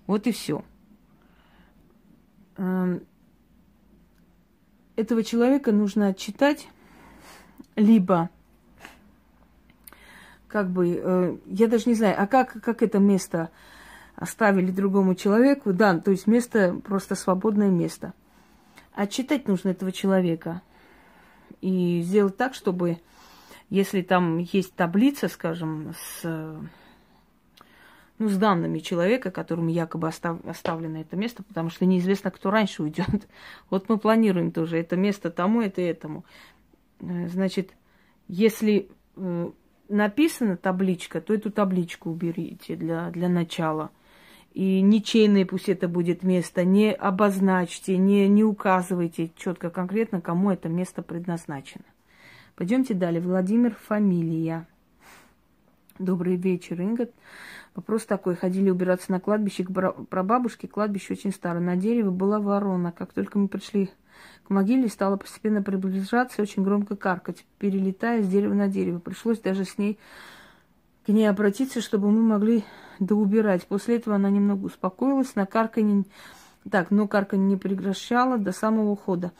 Вот 0.07 0.25
и 0.25 0.31
все. 0.31 0.65
Эм, 2.57 3.03
этого 4.95 5.23
человека 5.23 5.71
нужно 5.71 6.07
отчитать, 6.07 6.67
либо 7.75 8.31
как 10.55 10.69
бы, 10.69 11.01
э, 11.03 11.37
я 11.47 11.67
даже 11.67 11.89
не 11.89 11.95
знаю, 11.95 12.15
а 12.17 12.27
как, 12.27 12.61
как 12.61 12.81
это 12.81 12.97
место 12.97 13.49
оставили 14.15 14.71
другому 14.71 15.13
человеку, 15.13 15.73
да, 15.73 15.99
то 15.99 16.11
есть 16.11 16.27
место, 16.27 16.79
просто 16.81 17.15
свободное 17.15 17.67
место. 17.67 18.13
Отчитать 18.93 19.49
нужно 19.49 19.71
этого 19.71 19.91
человека 19.91 20.61
и 21.59 21.99
сделать 22.03 22.37
так, 22.37 22.53
чтобы, 22.53 23.01
если 23.69 24.01
там 24.01 24.37
есть 24.37 24.73
таблица, 24.75 25.27
скажем, 25.27 25.93
с, 25.93 26.23
ну, 28.17 28.29
с 28.29 28.37
данными 28.37 28.79
человека, 28.79 29.31
которому 29.31 29.67
якобы 29.67 30.07
остав, 30.07 30.37
оставлено 30.45 31.01
это 31.01 31.17
место, 31.17 31.43
потому 31.43 31.69
что 31.69 31.85
неизвестно, 31.85 32.31
кто 32.31 32.49
раньше 32.49 32.81
уйдет. 32.81 33.27
Вот 33.69 33.89
мы 33.89 33.97
планируем 33.97 34.53
тоже 34.53 34.77
это 34.77 34.95
место 34.95 35.31
тому, 35.31 35.59
это 35.59 35.81
этому. 35.81 36.23
Э, 37.01 37.27
значит, 37.27 37.71
если 38.29 38.87
э, 39.17 39.51
написана 39.89 40.57
табличка, 40.57 41.21
то 41.21 41.33
эту 41.33 41.51
табличку 41.51 42.11
уберите 42.11 42.75
для, 42.75 43.09
для 43.11 43.29
начала. 43.29 43.91
И 44.53 44.81
ничейное 44.81 45.45
пусть 45.45 45.67
это 45.67 45.87
будет 45.87 46.23
место, 46.23 46.63
не 46.63 46.93
обозначьте, 46.93 47.97
не, 47.97 48.27
не 48.29 48.43
указывайте 48.43 49.31
четко, 49.35 49.69
конкретно, 49.69 50.21
кому 50.21 50.49
это 50.49 50.69
место 50.69 51.01
предназначено. 51.01 51.83
Пойдемте 52.55 52.93
далее. 52.93 53.19
Владимир, 53.19 53.75
фамилия. 53.75 54.65
Добрый 55.99 56.37
вечер, 56.37 56.81
Инга. 56.81 57.09
Вопрос 57.75 58.05
такой. 58.05 58.35
Ходили 58.35 58.69
убираться 58.69 59.11
на 59.11 59.19
кладбище 59.19 59.65
к 59.65 59.71
прабабушке. 60.09 60.67
Кладбище 60.67 61.13
очень 61.13 61.31
старое. 61.31 61.61
На 61.61 61.75
дереве 61.75 62.11
была 62.11 62.39
ворона. 62.39 62.93
Как 62.93 63.11
только 63.11 63.37
мы 63.37 63.49
пришли 63.49 63.89
к 64.43 64.49
могиле 64.49 64.87
стала 64.89 65.17
постепенно 65.17 65.61
приближаться 65.63 66.37
и 66.37 66.41
очень 66.41 66.63
громко 66.63 66.95
каркать, 66.95 67.45
перелетая 67.57 68.21
с 68.21 68.27
дерева 68.27 68.53
на 68.53 68.67
дерево. 68.67 68.99
Пришлось 68.99 69.39
даже 69.39 69.65
с 69.65 69.77
ней 69.77 69.97
к 71.05 71.09
ней 71.09 71.25
обратиться, 71.29 71.81
чтобы 71.81 72.09
мы 72.09 72.21
могли 72.21 72.63
доубирать. 72.99 73.65
После 73.67 73.97
этого 73.97 74.15
она 74.15 74.29
немного 74.29 74.65
успокоилась, 74.65 75.35
на 75.35 75.45
карканье... 75.45 76.05
Так, 76.69 76.89
но 76.89 77.07
карканье 77.07 77.45
не 77.45 77.57
прекращала 77.57 78.39
до 78.39 78.51
самого 78.51 78.89
ухода. 78.89 79.31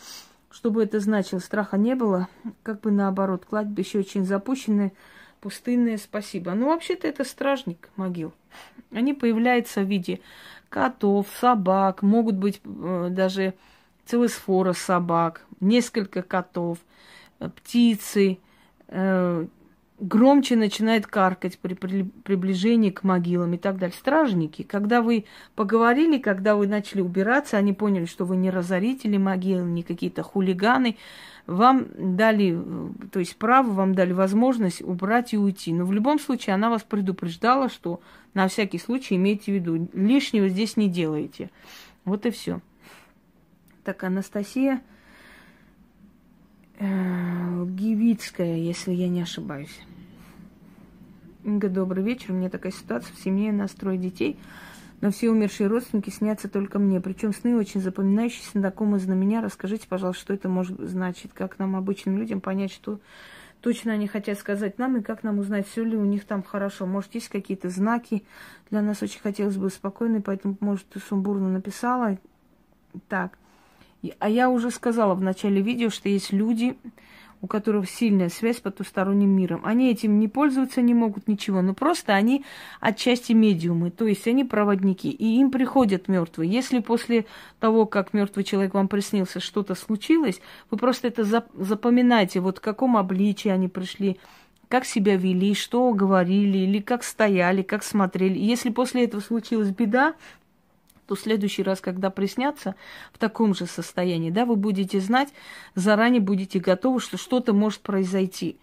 Что 0.51 0.69
бы 0.69 0.83
это 0.83 0.99
значило, 0.99 1.39
страха 1.39 1.75
не 1.75 1.95
было, 1.95 2.27
как 2.61 2.81
бы 2.81 2.91
наоборот, 2.91 3.45
кладбище 3.45 3.99
очень 3.99 4.25
запущенное, 4.25 4.93
пустынное, 5.41 5.97
спасибо. 5.97 6.51
Ну, 6.51 6.67
вообще-то 6.67 7.07
это 7.07 7.23
стражник 7.23 7.89
могил. 7.95 8.31
Они 8.91 9.13
появляются 9.13 9.81
в 9.81 9.89
виде 9.89 10.21
котов, 10.69 11.27
собак, 11.41 12.03
могут 12.03 12.35
быть 12.35 12.61
э, 12.63 13.07
даже 13.09 13.55
целая 14.05 14.29
сфора 14.29 14.73
собак, 14.73 15.45
несколько 15.59 16.21
котов, 16.21 16.79
э, 17.39 17.49
птицы, 17.49 18.39
э, 18.87 19.45
громче 19.99 20.55
начинает 20.55 21.07
каркать 21.07 21.57
при 21.59 21.73
приближении 21.73 22.89
к 22.89 23.03
могилам 23.03 23.53
и 23.53 23.57
так 23.57 23.77
далее. 23.77 23.95
Стражники, 23.97 24.63
когда 24.63 25.01
вы 25.01 25.25
поговорили, 25.55 26.17
когда 26.17 26.55
вы 26.55 26.67
начали 26.67 27.01
убираться, 27.01 27.57
они 27.57 27.73
поняли, 27.73 28.05
что 28.05 28.25
вы 28.25 28.35
не 28.35 28.49
разорители 28.49 29.17
могил, 29.17 29.63
не 29.63 29.83
какие-то 29.83 30.21
хулиганы, 30.21 30.97
вам 31.47 31.87
дали, 31.97 32.57
э, 32.57 32.89
то 33.11 33.19
есть 33.19 33.37
право, 33.37 33.71
вам 33.71 33.95
дали 33.95 34.11
возможность 34.11 34.81
убрать 34.81 35.33
и 35.33 35.37
уйти. 35.37 35.73
Но 35.73 35.85
в 35.85 35.93
любом 35.93 36.19
случае 36.19 36.55
она 36.55 36.69
вас 36.69 36.83
предупреждала, 36.83 37.69
что 37.69 38.01
на 38.33 38.47
всякий 38.47 38.79
случай 38.79 39.15
имейте 39.15 39.51
в 39.51 39.55
виду, 39.55 39.87
лишнего 39.93 40.49
здесь 40.49 40.75
не 40.75 40.89
делаете. 40.89 41.49
Вот 42.03 42.25
и 42.25 42.31
все. 42.31 42.61
Так, 43.86 44.04
Анастасия, 44.04 44.82
э, 46.80 47.65
Гивицкая, 47.67 48.58
если 48.58 48.91
я 48.91 49.08
не 49.08 49.21
ошибаюсь. 49.21 49.80
Инга, 51.43 51.69
добрый 51.69 52.04
вечер. 52.04 52.32
У 52.32 52.34
меня 52.34 52.50
такая 52.50 52.71
ситуация. 52.71 53.13
В 53.15 53.19
семье 53.19 53.52
настрой 53.52 54.00
детей, 54.00 54.39
но 55.02 55.12
все 55.12 55.30
умершие 55.30 55.67
родственники 55.67 56.10
снятся 56.10 56.50
только 56.50 56.80
мне. 56.80 57.00
Причем 57.00 57.32
сны 57.32 57.56
очень 57.56 57.80
запоминающиеся, 57.80 58.58
знакомые 58.58 59.06
на 59.06 59.13
меня. 59.13 59.43
Расскажите, 59.43 59.88
пожалуйста, 59.88 60.19
что 60.19 60.34
это 60.34 60.50
может 60.50 60.80
значить? 60.80 61.32
Как 61.32 61.60
нам, 61.60 61.76
обычным 61.76 62.17
людям, 62.17 62.41
понять, 62.41 62.71
что 62.71 63.00
точно 63.62 63.93
они 63.93 64.08
хотят 64.08 64.39
сказать 64.39 64.80
нам, 64.80 64.98
и 64.98 65.04
как 65.04 65.21
нам 65.21 65.38
узнать, 65.38 65.67
все 65.67 65.84
ли 65.84 65.95
у 65.95 66.06
них 66.06 66.26
там 66.26 66.41
хорошо. 66.41 66.88
Может, 66.88 67.13
есть 67.13 67.30
какие-то 67.30 67.69
знаки. 67.69 68.24
Для 68.71 68.82
нас 68.82 69.04
очень 69.04 69.21
хотелось 69.21 69.58
бы 69.58 69.69
спокойно, 69.69 70.21
поэтому, 70.21 70.58
может, 70.60 70.88
ты 70.89 71.00
сумбурно 71.00 71.52
написала. 71.52 72.17
Так. 73.10 73.38
А 74.19 74.29
я 74.29 74.49
уже 74.49 74.71
сказала 74.71 75.15
в 75.15 75.21
начале 75.21 75.61
видео, 75.61 75.89
что 75.89 76.09
есть 76.09 76.33
люди, 76.33 76.77
у 77.41 77.47
которых 77.47 77.89
сильная 77.89 78.29
связь 78.29 78.57
с 78.57 78.61
потусторонним 78.61 79.29
миром. 79.29 79.61
Они 79.63 79.91
этим 79.91 80.19
не 80.19 80.27
пользуются, 80.27 80.81
не 80.81 80.93
могут 80.93 81.27
ничего, 81.27 81.61
но 81.61 81.73
просто 81.73 82.13
они 82.13 82.43
отчасти 82.79 83.33
медиумы, 83.33 83.91
то 83.91 84.05
есть 84.05 84.27
они 84.27 84.43
проводники, 84.43 85.11
и 85.11 85.39
им 85.39 85.51
приходят 85.51 86.07
мертвые. 86.07 86.51
Если 86.51 86.79
после 86.79 87.25
того, 87.59 87.85
как 87.85 88.13
мертвый 88.13 88.43
человек 88.43 88.73
вам 88.73 88.87
приснился, 88.87 89.39
что-то 89.39 89.75
случилось, 89.75 90.41
вы 90.71 90.77
просто 90.77 91.07
это 91.07 91.23
запоминаете, 91.23 92.39
вот 92.39 92.57
в 92.57 92.61
каком 92.61 92.97
обличии 92.97 93.49
они 93.49 93.67
пришли, 93.67 94.17
как 94.67 94.85
себя 94.85 95.15
вели, 95.15 95.53
что 95.53 95.91
говорили, 95.93 96.57
или 96.57 96.79
как 96.79 97.03
стояли, 97.03 97.61
как 97.61 97.83
смотрели. 97.83 98.39
Если 98.39 98.69
после 98.69 99.05
этого 99.05 99.21
случилась 99.21 99.69
беда, 99.69 100.15
то 101.07 101.15
в 101.15 101.19
следующий 101.19 101.63
раз, 101.63 101.81
когда 101.81 102.09
приснятся 102.09 102.75
в 103.13 103.17
таком 103.17 103.53
же 103.53 103.65
состоянии, 103.65 104.31
да, 104.31 104.45
вы 104.45 104.55
будете 104.55 104.99
знать, 104.99 105.29
заранее 105.75 106.21
будете 106.21 106.59
готовы, 106.59 106.99
что 106.99 107.17
что-то 107.17 107.53
может 107.53 107.81
произойти. 107.81 108.57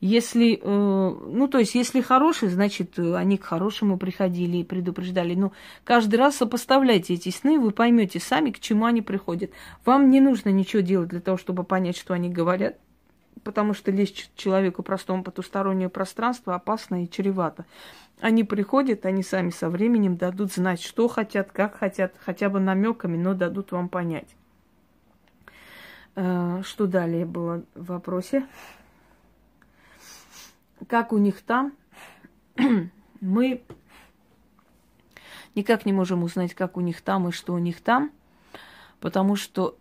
Если, 0.00 0.60
э, 0.60 0.60
ну, 0.62 1.48
то 1.48 1.58
есть, 1.58 1.74
если 1.74 2.00
хорошие, 2.00 2.50
значит, 2.50 2.98
они 2.98 3.38
к 3.38 3.44
хорошему 3.44 3.96
приходили 3.96 4.58
и 4.58 4.64
предупреждали. 4.64 5.34
Но 5.34 5.52
каждый 5.84 6.16
раз 6.16 6.36
сопоставляйте 6.36 7.14
эти 7.14 7.30
сны, 7.30 7.58
вы 7.58 7.70
поймете 7.70 8.20
сами, 8.20 8.50
к 8.50 8.60
чему 8.60 8.84
они 8.84 9.02
приходят. 9.02 9.50
Вам 9.84 10.10
не 10.10 10.20
нужно 10.20 10.50
ничего 10.50 10.82
делать 10.82 11.08
для 11.08 11.20
того, 11.20 11.38
чтобы 11.38 11.64
понять, 11.64 11.96
что 11.96 12.12
они 12.12 12.28
говорят, 12.28 12.76
потому 13.44 13.74
что 13.74 13.90
лезть 13.90 14.32
человеку 14.34 14.82
простому 14.82 15.22
потустороннее 15.22 15.88
пространство 15.88 16.54
опасно 16.54 17.04
и 17.04 17.10
чревато. 17.10 17.66
Они 18.20 18.42
приходят, 18.42 19.06
они 19.06 19.22
сами 19.22 19.50
со 19.50 19.68
временем 19.68 20.16
дадут 20.16 20.52
знать, 20.52 20.80
что 20.80 21.08
хотят, 21.08 21.52
как 21.52 21.76
хотят, 21.76 22.14
хотя 22.18 22.48
бы 22.48 22.58
намеками, 22.58 23.16
но 23.16 23.34
дадут 23.34 23.72
вам 23.72 23.88
понять. 23.88 24.34
Э, 26.16 26.62
что 26.64 26.86
далее 26.86 27.26
было 27.26 27.62
в 27.74 27.86
вопросе? 27.86 28.46
Как 30.88 31.12
у 31.12 31.18
них 31.18 31.42
там? 31.42 31.72
Мы 33.20 33.62
никак 35.54 35.86
не 35.86 35.92
можем 35.92 36.22
узнать, 36.22 36.54
как 36.54 36.76
у 36.76 36.80
них 36.80 37.00
там 37.02 37.28
и 37.28 37.32
что 37.32 37.54
у 37.54 37.58
них 37.58 37.80
там, 37.80 38.10
потому 39.00 39.36
что 39.36 39.76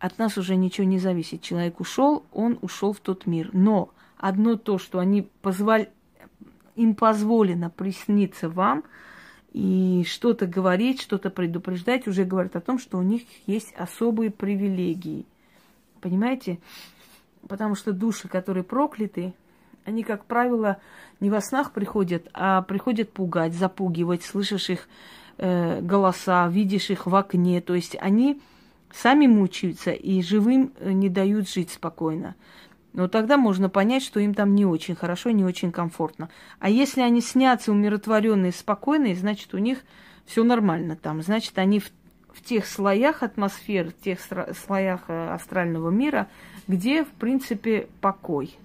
от 0.00 0.18
нас 0.18 0.38
уже 0.38 0.56
ничего 0.56 0.86
не 0.86 0.98
зависит. 0.98 1.42
Человек 1.42 1.78
ушел, 1.78 2.24
он 2.32 2.58
ушел 2.62 2.92
в 2.92 3.00
тот 3.00 3.26
мир. 3.26 3.50
Но 3.52 3.90
одно 4.16 4.56
то, 4.56 4.78
что 4.78 4.98
они 4.98 5.28
позвали, 5.42 5.90
им 6.74 6.94
позволено 6.94 7.68
присниться 7.68 8.48
вам 8.48 8.82
и 9.52 10.04
что-то 10.08 10.46
говорить, 10.46 11.02
что-то 11.02 11.28
предупреждать, 11.28 12.08
уже 12.08 12.24
говорит 12.24 12.56
о 12.56 12.60
том, 12.60 12.78
что 12.78 12.96
у 12.96 13.02
них 13.02 13.22
есть 13.46 13.74
особые 13.76 14.30
привилегии. 14.30 15.26
Понимаете? 16.00 16.58
Потому 17.46 17.74
что 17.74 17.92
души, 17.92 18.26
которые 18.26 18.64
прокляты, 18.64 19.34
они, 19.84 20.02
как 20.02 20.24
правило, 20.24 20.78
не 21.20 21.28
во 21.28 21.42
снах 21.42 21.72
приходят, 21.72 22.28
а 22.32 22.62
приходят 22.62 23.12
пугать, 23.12 23.52
запугивать, 23.52 24.22
слышишь 24.22 24.70
их 24.70 24.88
э, 25.36 25.82
голоса, 25.82 26.48
видишь 26.48 26.88
их 26.90 27.06
в 27.06 27.14
окне. 27.14 27.60
То 27.60 27.74
есть 27.74 27.96
они 28.00 28.40
сами 28.92 29.26
мучаются 29.26 29.92
и 29.92 30.22
живым 30.22 30.72
э, 30.78 30.92
не 30.92 31.08
дают 31.08 31.48
жить 31.48 31.70
спокойно. 31.70 32.34
Но 32.92 33.06
тогда 33.06 33.36
можно 33.36 33.68
понять, 33.68 34.02
что 34.02 34.18
им 34.18 34.34
там 34.34 34.54
не 34.54 34.66
очень 34.66 34.96
хорошо, 34.96 35.30
не 35.30 35.44
очень 35.44 35.70
комфортно. 35.70 36.28
А 36.58 36.68
если 36.68 37.02
они 37.02 37.20
снятся 37.20 37.70
умиротворенные, 37.70 38.52
спокойные, 38.52 39.14
значит, 39.14 39.54
у 39.54 39.58
них 39.58 39.78
все 40.26 40.42
нормально 40.42 40.96
там. 40.96 41.22
Значит, 41.22 41.56
они 41.58 41.78
в, 41.78 41.90
в 42.32 42.42
тех 42.42 42.66
слоях 42.66 43.22
атмосферы, 43.22 43.90
в 43.90 44.00
тех 44.00 44.18
слоях 44.20 45.02
э, 45.08 45.30
астрального 45.30 45.90
мира, 45.90 46.28
где, 46.66 47.04
в 47.04 47.10
принципе, 47.10 47.88
покой. 48.00 48.56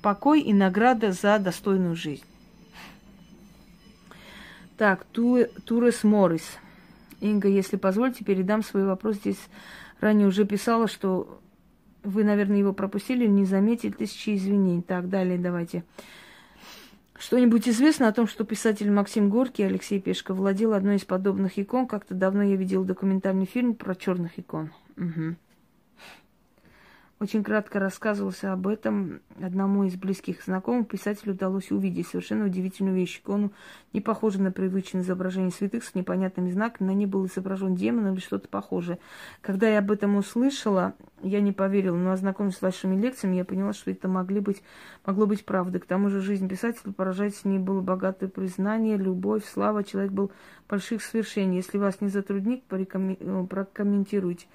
Покой 0.00 0.40
и 0.40 0.54
награда 0.54 1.12
за 1.12 1.38
достойную 1.38 1.94
жизнь. 1.96 2.24
Так, 4.78 5.04
Ту, 5.06 5.44
Турес 5.64 6.04
Моррис. 6.04 6.58
Инга, 7.20 7.48
если 7.48 7.76
позволите, 7.76 8.24
передам 8.24 8.62
свой 8.62 8.84
вопрос. 8.84 9.16
Здесь 9.16 9.40
ранее 10.00 10.28
уже 10.28 10.44
писала, 10.44 10.88
что 10.88 11.40
вы, 12.04 12.24
наверное, 12.24 12.58
его 12.58 12.72
пропустили, 12.72 13.26
не 13.26 13.44
заметили, 13.44 13.92
тысячи 13.92 14.34
извинений. 14.36 14.82
Так, 14.82 15.08
далее 15.08 15.38
давайте. 15.38 15.84
Что-нибудь 17.18 17.68
известно 17.68 18.06
о 18.06 18.12
том, 18.12 18.28
что 18.28 18.44
писатель 18.44 18.90
Максим 18.90 19.28
Горький, 19.28 19.64
Алексей 19.64 20.00
Пешко, 20.00 20.32
владел 20.32 20.72
одной 20.72 20.96
из 20.96 21.04
подобных 21.04 21.58
икон? 21.58 21.88
Как-то 21.88 22.14
давно 22.14 22.44
я 22.44 22.54
видел 22.54 22.84
документальный 22.84 23.46
фильм 23.46 23.74
про 23.74 23.96
черных 23.96 24.38
икон. 24.38 24.70
Угу. 24.96 25.34
Очень 27.20 27.42
кратко 27.42 27.80
рассказывался 27.80 28.52
об 28.52 28.68
этом 28.68 29.20
одному 29.42 29.82
из 29.82 29.96
близких 29.96 30.40
знакомых. 30.44 30.86
Писателю 30.86 31.32
удалось 31.32 31.72
увидеть 31.72 32.06
совершенно 32.06 32.44
удивительную 32.44 32.94
вещь. 32.94 33.18
Икону 33.18 33.50
не 33.92 34.00
похожа 34.00 34.40
на 34.40 34.52
привычное 34.52 35.02
изображение 35.02 35.50
святых 35.50 35.82
с 35.82 35.96
непонятными 35.96 36.52
знаками. 36.52 36.86
На 36.86 36.94
ней 36.94 37.06
был 37.06 37.26
изображен 37.26 37.74
демон 37.74 38.12
или 38.12 38.20
что-то 38.20 38.46
похожее. 38.46 39.00
Когда 39.40 39.68
я 39.68 39.80
об 39.80 39.90
этом 39.90 40.14
услышала, 40.14 40.94
я 41.20 41.40
не 41.40 41.50
поверила, 41.50 41.96
но 41.96 42.12
ознакомившись 42.12 42.60
с 42.60 42.62
вашими 42.62 42.94
лекциями, 42.94 43.34
я 43.34 43.44
поняла, 43.44 43.72
что 43.72 43.90
это 43.90 44.06
могли 44.06 44.38
быть, 44.38 44.62
могло 45.04 45.26
быть 45.26 45.44
правдой. 45.44 45.80
К 45.80 45.86
тому 45.86 46.10
же 46.10 46.20
жизнь 46.20 46.48
писателя 46.48 46.92
поражать 46.92 47.34
с 47.34 47.44
ней 47.44 47.58
было 47.58 47.80
богатое 47.80 48.28
признание, 48.28 48.96
любовь, 48.96 49.42
слава. 49.44 49.82
Человек 49.82 50.12
был 50.12 50.30
больших 50.68 51.02
свершений. 51.02 51.56
Если 51.56 51.78
вас 51.78 52.00
не 52.00 52.10
затруднит, 52.10 52.62
прокомментируйте. 52.62 54.46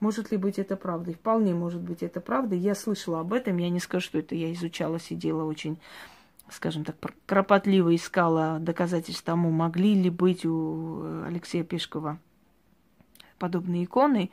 Может 0.00 0.30
ли 0.30 0.36
быть 0.36 0.58
это 0.58 0.76
правдой? 0.76 1.14
Вполне 1.14 1.54
может 1.54 1.80
быть 1.80 2.02
это 2.02 2.20
правдой. 2.20 2.58
Я 2.58 2.74
слышала 2.74 3.20
об 3.20 3.32
этом, 3.32 3.56
я 3.56 3.70
не 3.70 3.80
скажу, 3.80 4.04
что 4.04 4.18
это 4.18 4.34
я 4.34 4.52
изучала, 4.52 5.00
сидела 5.00 5.44
очень, 5.44 5.78
скажем 6.50 6.84
так, 6.84 6.96
кропотливо 7.24 7.94
искала 7.94 8.58
доказательств 8.60 9.24
тому, 9.24 9.50
могли 9.50 9.94
ли 9.94 10.10
быть 10.10 10.44
у 10.44 11.24
Алексея 11.24 11.64
Пешкова 11.64 12.18
подобные 13.38 13.84
иконы. 13.84 14.30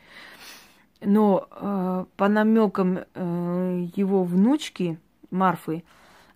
Но 1.01 1.47
э, 1.51 2.05
по 2.15 2.27
намекам 2.29 2.99
э, 3.13 3.87
его 3.95 4.23
внучки 4.23 4.97
Марфы, 5.31 5.83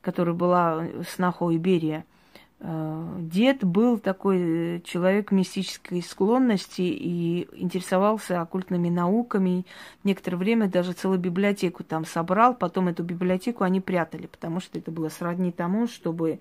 которая 0.01 0.35
была 0.35 0.85
снохой 1.07 1.57
Берия, 1.57 1.99
Э, 1.99 2.16
дед 2.59 3.63
был 3.63 3.99
такой 3.99 4.77
э, 4.77 4.81
человек 4.81 5.31
мистической 5.31 6.01
склонности 6.01 6.81
и 6.81 7.47
интересовался 7.53 8.41
оккультными 8.41 8.89
науками. 8.89 9.65
Некоторое 10.03 10.37
время 10.37 10.67
даже 10.67 10.93
целую 10.93 11.19
библиотеку 11.19 11.83
там 11.83 12.03
собрал. 12.05 12.55
Потом 12.55 12.87
эту 12.87 13.03
библиотеку 13.03 13.63
они 13.63 13.79
прятали, 13.79 14.25
потому 14.25 14.59
что 14.59 14.79
это 14.79 14.89
было 14.89 15.09
сродни 15.09 15.51
тому, 15.51 15.87
чтобы, 15.87 16.39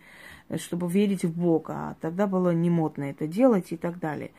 чтобы 0.57 0.91
верить 0.91 1.25
в 1.25 1.39
Бога. 1.39 1.75
А 1.75 1.97
тогда 2.01 2.27
было 2.27 2.51
не 2.51 2.71
модно 2.71 3.05
это 3.05 3.27
делать 3.27 3.73
и 3.73 3.77
так 3.77 3.99
далее. 3.99 4.31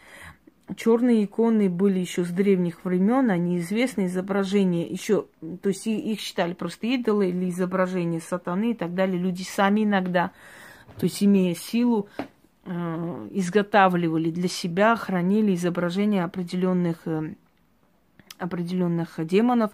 Черные 0.76 1.26
иконы 1.26 1.70
были 1.70 2.00
еще 2.00 2.26
с 2.26 2.30
древних 2.30 2.84
времен, 2.84 3.30
они 3.30 3.60
известны, 3.60 4.08
изображения 4.08 4.86
еще, 4.86 5.28
то 5.62 5.70
есть 5.70 5.88
их 5.88 6.20
считали 6.20 6.54
просто 6.54 6.88
идолы 6.88 7.30
или 7.30 7.50
изображения 7.50 8.20
сатаны 8.20 8.72
и 8.72 8.74
так 8.74 8.94
далее. 8.94 9.18
Люди 9.18 9.44
сами 9.44 9.86
иногда 9.86 10.34
то 10.98 11.06
есть 11.06 11.24
имея 11.24 11.56
силу, 11.56 12.08
э, 12.66 13.28
изготавливали 13.32 14.32
для 14.32 14.48
себя, 14.48 14.96
хранили 14.96 15.54
изображения 15.56 16.24
определенных 16.24 16.98
э, 17.06 17.34
определенных 18.40 19.16
демонов. 19.26 19.72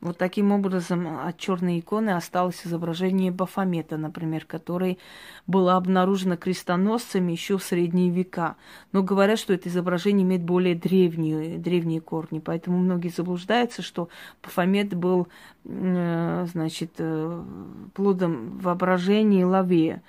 Вот 0.00 0.18
таким 0.18 0.52
образом 0.52 1.06
от 1.26 1.38
черной 1.38 1.80
иконы 1.80 2.10
осталось 2.10 2.66
изображение 2.66 3.30
Бафомета, 3.30 3.96
например, 3.96 4.44
который 4.46 4.98
было 5.46 5.76
обнаружено 5.76 6.36
крестоносцами 6.36 7.32
еще 7.32 7.58
в 7.58 7.62
средние 7.62 8.10
века. 8.10 8.56
Но 8.92 9.02
говорят, 9.02 9.38
что 9.38 9.52
это 9.52 9.68
изображение 9.68 10.24
имеет 10.24 10.42
более 10.42 10.74
древние, 10.74 11.58
древние 11.58 12.00
корни. 12.00 12.38
Поэтому 12.38 12.78
многие 12.78 13.08
заблуждаются, 13.08 13.82
что 13.82 14.08
Бафомет 14.42 14.94
был, 14.94 15.28
э, 15.64 16.46
значит, 16.50 16.98
плодом 17.94 18.58
воображения 18.58 19.44
Лавея. 19.44 20.02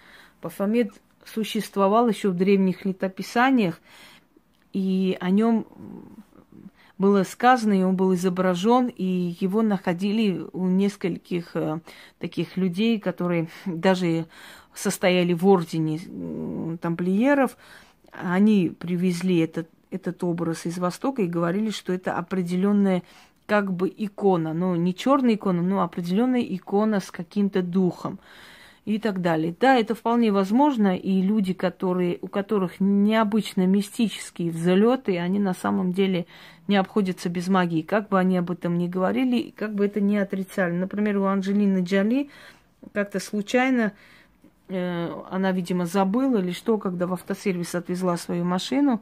Бафомет 0.47 0.93
существовал 1.25 2.07
еще 2.07 2.29
в 2.29 2.33
древних 2.33 2.85
летописаниях, 2.85 3.81
и 4.71 5.17
о 5.19 5.29
нем 5.29 5.65
было 6.97 7.23
сказано, 7.23 7.73
и 7.73 7.83
он 7.83 7.97
был 7.97 8.15
изображен, 8.15 8.87
и 8.87 9.35
его 9.41 9.61
находили 9.61 10.45
у 10.53 10.67
нескольких 10.67 11.51
э, 11.55 11.81
таких 12.19 12.55
людей, 12.55 12.97
которые 12.97 13.49
даже 13.65 14.27
состояли 14.73 15.33
в 15.33 15.45
ордене 15.45 15.99
тамплиеров. 16.81 17.57
Они 18.13 18.69
привезли 18.69 19.39
этот, 19.39 19.67
этот 19.91 20.23
образ 20.23 20.65
из 20.65 20.77
Востока 20.77 21.23
и 21.23 21.27
говорили, 21.27 21.71
что 21.71 21.91
это 21.91 22.17
определенная 22.17 23.03
как 23.47 23.73
бы 23.73 23.93
икона, 23.97 24.53
ну 24.53 24.75
не 24.75 24.95
черная 24.95 25.35
икона, 25.35 25.61
но 25.61 25.81
определенная 25.81 26.41
икона 26.41 27.01
с 27.01 27.11
каким-то 27.11 27.61
духом 27.61 28.19
и 28.87 28.99
так 28.99 29.21
далее. 29.21 29.53
Да, 29.59 29.75
это 29.75 29.95
вполне 29.95 30.31
возможно, 30.31 30.95
и 30.95 31.21
люди, 31.21 31.53
которые, 31.53 32.19
у 32.21 32.29
которых 32.29 32.79
необычно 32.79 33.67
мистические 33.67 34.49
взлеты, 34.49 35.17
они 35.17 35.39
на 35.39 35.53
самом 35.53 35.91
деле 35.91 36.25
не 36.69 36.77
обходятся 36.77 37.27
без 37.27 37.49
магии, 37.49 37.81
как 37.81 38.07
бы 38.07 38.17
они 38.17 38.37
об 38.37 38.49
этом 38.49 38.77
ни 38.77 38.87
говорили, 38.87 39.53
как 39.57 39.75
бы 39.75 39.85
это 39.85 39.99
ни 39.99 40.15
отрицали. 40.15 40.71
Например, 40.71 41.17
у 41.17 41.25
Анджелины 41.25 41.83
Джоли 41.83 42.29
как-то 42.93 43.19
случайно 43.19 43.91
э, 44.69 45.09
она, 45.31 45.51
видимо, 45.51 45.85
забыла 45.85 46.37
или 46.37 46.51
что, 46.51 46.77
когда 46.77 47.07
в 47.07 47.13
автосервис 47.13 47.75
отвезла 47.75 48.15
свою 48.15 48.45
машину, 48.45 49.01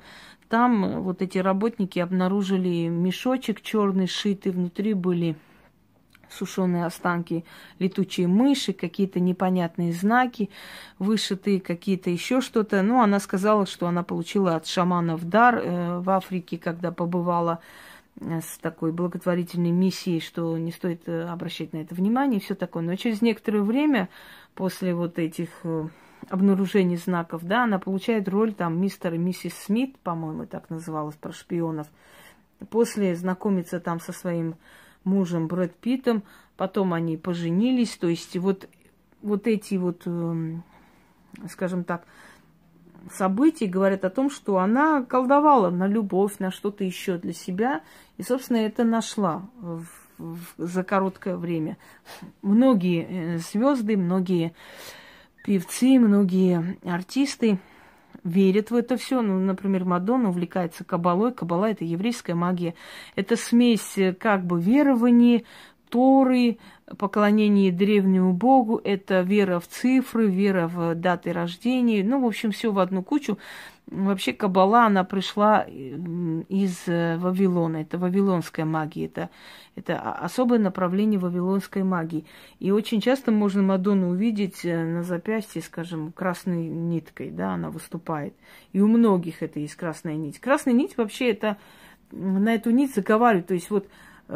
там 0.49 1.03
вот 1.03 1.21
эти 1.21 1.37
работники 1.37 1.99
обнаружили 1.99 2.87
мешочек 2.87 3.61
черный, 3.61 4.07
сшитый, 4.07 4.51
внутри 4.51 4.95
были 4.95 5.35
сушеные 6.35 6.85
останки 6.85 7.45
летучие 7.79 8.27
мыши, 8.27 8.73
какие-то 8.73 9.19
непонятные 9.19 9.93
знаки, 9.93 10.49
вышитые 10.99 11.59
какие-то 11.59 12.09
еще 12.09 12.41
что-то. 12.41 12.81
Ну, 12.81 13.01
она 13.01 13.19
сказала, 13.19 13.65
что 13.65 13.87
она 13.87 14.03
получила 14.03 14.55
от 14.55 14.67
шаманов 14.67 15.27
дар 15.27 15.55
э, 15.57 15.99
в 15.99 16.09
Африке, 16.09 16.57
когда 16.57 16.91
побывала 16.91 17.59
э, 18.19 18.41
с 18.41 18.57
такой 18.59 18.91
благотворительной 18.91 19.71
миссией, 19.71 20.19
что 20.19 20.57
не 20.57 20.71
стоит 20.71 21.07
э, 21.07 21.23
обращать 21.23 21.73
на 21.73 21.77
это 21.77 21.95
внимание 21.95 22.39
и 22.39 22.43
все 22.43 22.55
такое. 22.55 22.83
Но 22.83 22.95
через 22.95 23.21
некоторое 23.21 23.61
время, 23.61 24.09
после 24.53 24.93
вот 24.93 25.19
этих 25.19 25.49
обнаружений 26.29 26.97
знаков, 26.97 27.43
да, 27.43 27.63
она 27.63 27.79
получает 27.79 28.27
роль 28.27 28.53
там 28.53 28.79
мистер 28.79 29.13
и 29.13 29.17
миссис 29.17 29.53
Смит, 29.53 29.97
по-моему, 29.99 30.45
так 30.45 30.69
называлось, 30.69 31.15
про 31.15 31.31
шпионов. 31.31 31.87
После 32.69 33.15
знакомиться 33.15 33.79
там 33.79 33.99
со 33.99 34.11
своим 34.11 34.55
мужем 35.05 35.47
Брэд 35.47 35.75
Питтом, 35.75 36.23
потом 36.57 36.93
они 36.93 37.17
поженились, 37.17 37.95
то 37.97 38.07
есть 38.07 38.35
вот, 38.37 38.67
вот 39.21 39.47
эти 39.47 39.75
вот, 39.75 40.01
эм, 40.05 40.63
скажем 41.49 41.83
так, 41.83 42.05
события 43.11 43.67
говорят 43.67 44.03
о 44.03 44.09
том, 44.09 44.29
что 44.29 44.57
она 44.57 45.03
колдовала 45.03 45.69
на 45.69 45.87
любовь, 45.87 46.39
на 46.39 46.51
что-то 46.51 46.83
еще 46.83 47.17
для 47.17 47.33
себя, 47.33 47.81
и, 48.17 48.23
собственно, 48.23 48.57
это 48.57 48.83
нашла 48.83 49.47
в, 49.59 49.85
в, 50.17 50.37
за 50.57 50.83
короткое 50.83 51.37
время. 51.37 51.77
Многие 52.41 53.05
э, 53.05 53.37
звезды, 53.37 53.95
многие 53.95 54.53
певцы, 55.45 55.99
многие 55.99 56.77
артисты– 56.83 57.59
верят 58.25 58.71
в 58.71 58.75
это 58.75 58.97
все. 58.97 59.21
Ну, 59.21 59.39
например, 59.39 59.85
Мадонна 59.85 60.29
увлекается 60.29 60.83
кабалой. 60.83 61.31
Кабала– 61.31 61.69
это 61.71 61.85
еврейская 61.85 62.35
магия. 62.35 62.75
Это 63.15 63.37
смесь 63.37 63.97
э, 63.97 64.13
как 64.13 64.45
бы 64.45 64.59
верований, 64.59 65.45
Торы, 65.89 66.57
поклонение 66.97 67.71
древнему 67.71 68.33
Богу, 68.33 68.81
это 68.83 69.21
вера 69.21 69.59
в 69.59 69.67
цифры, 69.67 70.27
вера 70.27 70.67
в 70.67 70.95
даты 70.95 71.31
рождения, 71.31 72.03
ну, 72.03 72.21
в 72.21 72.25
общем, 72.25 72.51
все 72.51 72.71
в 72.71 72.79
одну 72.79 73.03
кучу. 73.03 73.37
Вообще 73.87 74.33
Кабала, 74.33 74.87
она 74.87 75.03
пришла 75.03 75.61
из 75.61 76.87
э, 76.87 77.17
Вавилона. 77.17 77.77
Это 77.77 77.99
вавилонская 77.99 78.65
магия. 78.65 79.05
Это, 79.05 79.29
это 79.75 79.99
особое 79.99 80.57
направление 80.57 81.19
вавилонской 81.19 81.83
магии. 81.83 82.25
И 82.59 82.71
очень 82.71 82.99
часто 82.99 83.31
можно 83.31 83.61
Мадонну 83.61 84.09
увидеть 84.09 84.65
э, 84.65 84.83
на 84.83 85.03
запястье, 85.03 85.61
скажем, 85.61 86.11
красной 86.11 86.67
ниткой, 86.67 87.29
да, 87.29 87.53
она 87.53 87.69
выступает. 87.69 88.33
И 88.73 88.81
у 88.81 88.87
многих 88.87 89.43
это 89.43 89.59
есть 89.59 89.75
красная 89.75 90.15
нить. 90.15 90.39
Красная 90.39 90.73
нить 90.73 90.97
вообще 90.97 91.29
это 91.29 91.57
на 92.11 92.55
эту 92.55 92.71
нить 92.71 92.95
заговаривают. 92.95 93.47
То 93.47 93.53
есть 93.53 93.69
вот 93.69 93.87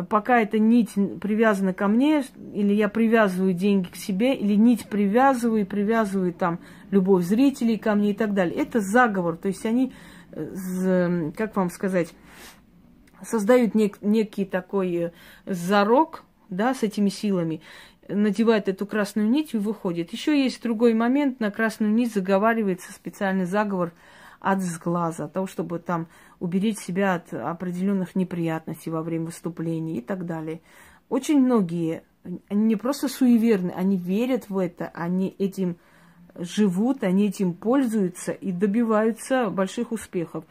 пока 0.10 0.42
эта 0.42 0.60
нить 0.60 0.92
привязана 1.22 1.74
ко 1.74 1.88
мне, 1.88 2.24
или 2.54 2.74
я 2.74 2.90
привязываю 2.90 3.54
деньги 3.54 3.88
к 3.88 3.96
себе, 3.96 4.36
или 4.36 4.56
нить 4.56 4.88
привязываю 4.88 5.62
и 5.62 5.66
привязываю 5.66 6.34
там 6.34 6.60
любовь 6.92 7.24
зрителей 7.24 7.78
ко 7.78 7.96
мне 7.96 8.12
и 8.12 8.14
так 8.14 8.34
далее. 8.34 8.56
Это 8.56 8.80
заговор, 8.80 9.38
то 9.38 9.48
есть 9.48 9.66
они, 9.66 9.94
э, 10.32 11.32
как 11.36 11.56
вам 11.56 11.70
сказать, 11.70 12.14
создают 13.24 13.74
нек- 13.74 13.98
некий 14.02 14.46
такой 14.46 14.96
э, 14.96 15.12
зарок, 15.46 16.24
да, 16.50 16.74
с 16.74 16.84
этими 16.84 17.10
силами, 17.10 17.62
надевает 18.08 18.68
эту 18.68 18.86
красную 18.86 19.30
нить 19.30 19.54
и 19.54 19.58
выходит. 19.58 20.14
Еще 20.14 20.44
есть 20.44 20.62
другой 20.64 20.94
момент, 20.94 21.40
на 21.40 21.52
красную 21.52 21.92
нить 21.94 22.14
заговаривается 22.14 22.92
специальный 22.92 23.46
заговор 23.46 23.94
от 24.40 24.62
сглаза, 24.62 25.26
от 25.26 25.34
того, 25.34 25.48
чтобы 25.48 25.80
там 25.80 26.08
уберечь 26.40 26.78
себя 26.78 27.16
от 27.16 27.34
определенных 27.34 28.16
неприятностей 28.16 28.90
во 28.90 29.02
время 29.02 29.26
выступления 29.26 29.98
и 29.98 30.02
так 30.02 30.26
далее. 30.26 30.62
Очень 31.10 31.40
многие, 31.40 32.04
они 32.50 32.64
не 32.64 32.76
просто 32.76 33.08
суеверны, 33.08 33.72
они 33.72 33.98
верят 33.98 34.50
в 34.50 34.58
это, 34.58 34.92
они 34.94 35.36
этим 35.38 35.78
живут, 36.36 37.04
они 37.04 37.28
этим 37.28 37.54
пользуются 37.54 38.32
и 38.32 38.52
добиваются 38.52 39.50
больших 39.50 39.92
успехов. 39.92 40.46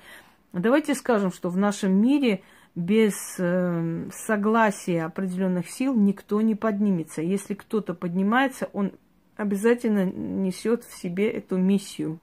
Давайте 0.53 0.95
скажем, 0.95 1.31
что 1.31 1.51
в 1.51 1.57
нашем 1.57 1.93
мире 1.93 2.43
без 2.75 3.15
э, 3.39 4.09
согласия 4.13 5.05
определенных 5.05 5.69
сил 5.69 5.95
никто 5.95 6.41
не 6.41 6.55
поднимется. 6.55 7.23
Если 7.23 7.55
кто-то 7.55 7.95
поднимается, 7.95 8.69
он 8.73 8.93
обязательно 9.37 10.05
несет 10.05 10.85
в 10.85 10.97
себе 10.97 11.31
эту 11.31 11.57
миссию. 11.57 12.19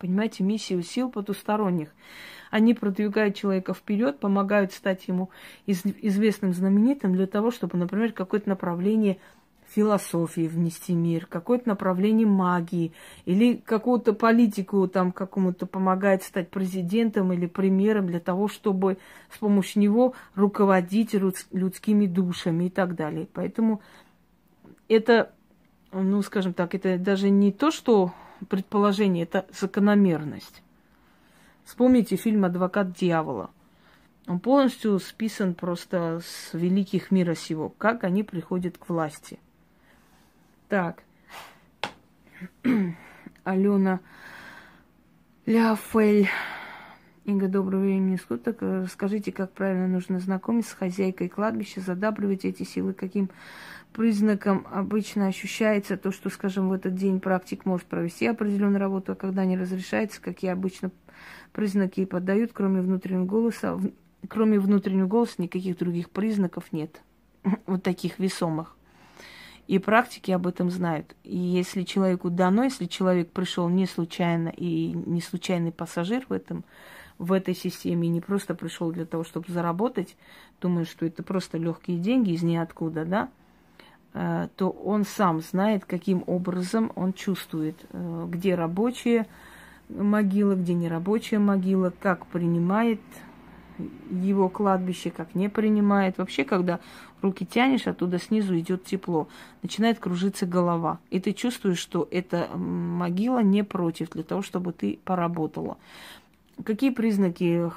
Понимаете, 0.00 0.42
миссию 0.42 0.82
сил 0.82 1.10
потусторонних. 1.10 1.90
Они 2.50 2.72
продвигают 2.72 3.36
человека 3.36 3.74
вперед, 3.74 4.18
помогают 4.18 4.72
стать 4.72 5.06
ему 5.06 5.28
из, 5.66 5.84
известным, 5.84 6.54
знаменитым 6.54 7.12
для 7.12 7.26
того, 7.26 7.50
чтобы, 7.50 7.76
например, 7.76 8.12
какое-то 8.12 8.48
направление 8.48 9.18
философии 9.68 10.48
внести 10.48 10.94
мир, 10.94 11.26
какое-то 11.26 11.68
направление 11.68 12.26
магии, 12.26 12.92
или 13.26 13.54
какую-то 13.54 14.14
политику 14.14 14.88
там 14.88 15.12
какому-то 15.12 15.66
помогает 15.66 16.22
стать 16.22 16.48
президентом 16.48 17.32
или 17.32 17.46
премьером 17.46 18.06
для 18.06 18.20
того, 18.20 18.48
чтобы 18.48 18.98
с 19.30 19.36
помощью 19.36 19.82
него 19.82 20.14
руководить 20.34 21.14
людскими 21.52 22.06
душами 22.06 22.64
и 22.64 22.70
так 22.70 22.96
далее. 22.96 23.28
Поэтому 23.32 23.80
это, 24.88 25.30
ну, 25.92 26.20
скажем 26.22 26.54
так, 26.54 26.74
это 26.74 26.98
даже 26.98 27.30
не 27.30 27.52
то, 27.52 27.70
что 27.70 28.12
предположение, 28.48 29.24
это 29.24 29.46
закономерность. 29.52 30.62
Вспомните 31.64 32.16
фильм 32.16 32.44
«Адвокат 32.44 32.92
дьявола». 32.92 33.50
Он 34.26 34.38
полностью 34.38 34.98
списан 35.00 35.54
просто 35.54 36.20
с 36.24 36.54
великих 36.54 37.10
мира 37.10 37.34
сего, 37.34 37.68
как 37.68 38.04
они 38.04 38.22
приходят 38.22 38.78
к 38.78 38.88
власти. 38.88 39.38
Так. 40.68 41.02
Алена 43.44 44.00
Ляфель. 45.46 46.28
Инга, 47.30 47.46
доброго 47.46 47.82
времени 47.82 48.16
суток. 48.16 48.58
Скажите, 48.90 49.30
как 49.30 49.52
правильно 49.52 49.86
нужно 49.86 50.18
знакомиться 50.18 50.72
с 50.72 50.74
хозяйкой 50.74 51.28
кладбища, 51.28 51.80
задабривать 51.80 52.44
эти 52.44 52.64
силы, 52.64 52.92
каким 52.92 53.30
признаком 53.92 54.66
обычно 54.72 55.28
ощущается 55.28 55.96
то, 55.96 56.10
что, 56.10 56.28
скажем, 56.28 56.68
в 56.68 56.72
этот 56.72 56.96
день 56.96 57.20
практик 57.20 57.64
может 57.64 57.86
провести 57.86 58.26
определенную 58.26 58.80
работу, 58.80 59.12
а 59.12 59.14
когда 59.14 59.44
не 59.44 59.56
разрешается, 59.56 60.20
какие 60.20 60.50
обычно 60.50 60.90
признаки 61.52 62.04
поддают, 62.04 62.50
кроме 62.52 62.80
внутреннего 62.80 63.26
голоса. 63.26 63.78
Кроме 64.28 64.58
внутреннего 64.58 65.06
голоса 65.06 65.34
никаких 65.38 65.78
других 65.78 66.10
признаков 66.10 66.72
нет. 66.72 67.00
Вот 67.66 67.84
таких 67.84 68.18
весомых. 68.18 68.76
И 69.68 69.78
практики 69.78 70.32
об 70.32 70.48
этом 70.48 70.68
знают. 70.68 71.14
И 71.22 71.36
если 71.36 71.84
человеку 71.84 72.28
дано, 72.28 72.64
если 72.64 72.86
человек 72.86 73.30
пришел 73.30 73.68
не 73.68 73.86
случайно 73.86 74.48
и 74.48 74.88
не 74.88 75.20
случайный 75.20 75.70
пассажир 75.70 76.26
в 76.28 76.32
этом, 76.32 76.64
в 77.20 77.32
этой 77.34 77.54
системе, 77.54 78.08
не 78.08 78.22
просто 78.22 78.54
пришел 78.54 78.90
для 78.90 79.04
того, 79.04 79.24
чтобы 79.24 79.52
заработать, 79.52 80.16
думая, 80.60 80.86
что 80.86 81.04
это 81.04 81.22
просто 81.22 81.58
легкие 81.58 81.98
деньги 81.98 82.30
из 82.30 82.42
ниоткуда, 82.42 83.04
да, 83.04 83.28
э, 84.14 84.48
то 84.56 84.70
он 84.70 85.04
сам 85.04 85.42
знает, 85.42 85.84
каким 85.84 86.24
образом 86.26 86.90
он 86.94 87.12
чувствует, 87.12 87.76
э, 87.92 88.26
где 88.30 88.54
рабочие, 88.54 89.26
могила, 89.90 90.54
где 90.54 90.72
не 90.72 90.88
рабочая 90.88 91.38
могила, 91.38 91.92
как 92.00 92.24
принимает 92.26 93.00
его 94.10 94.48
кладбище, 94.48 95.10
как 95.10 95.34
не 95.34 95.48
принимает. 95.50 96.16
Вообще, 96.16 96.44
когда 96.44 96.80
руки 97.20 97.44
тянешь, 97.44 97.86
оттуда 97.86 98.18
снизу 98.18 98.58
идет 98.58 98.84
тепло, 98.84 99.28
начинает 99.62 99.98
кружиться 99.98 100.46
голова. 100.46 101.00
И 101.10 101.20
ты 101.20 101.32
чувствуешь, 101.32 101.78
что 101.78 102.08
эта 102.10 102.48
могила 102.56 103.42
не 103.42 103.62
против 103.62 104.10
для 104.10 104.22
того, 104.22 104.40
чтобы 104.42 104.72
ты 104.72 104.98
поработала. 105.04 105.76
Какие 106.64 106.90
признаки 106.90 107.70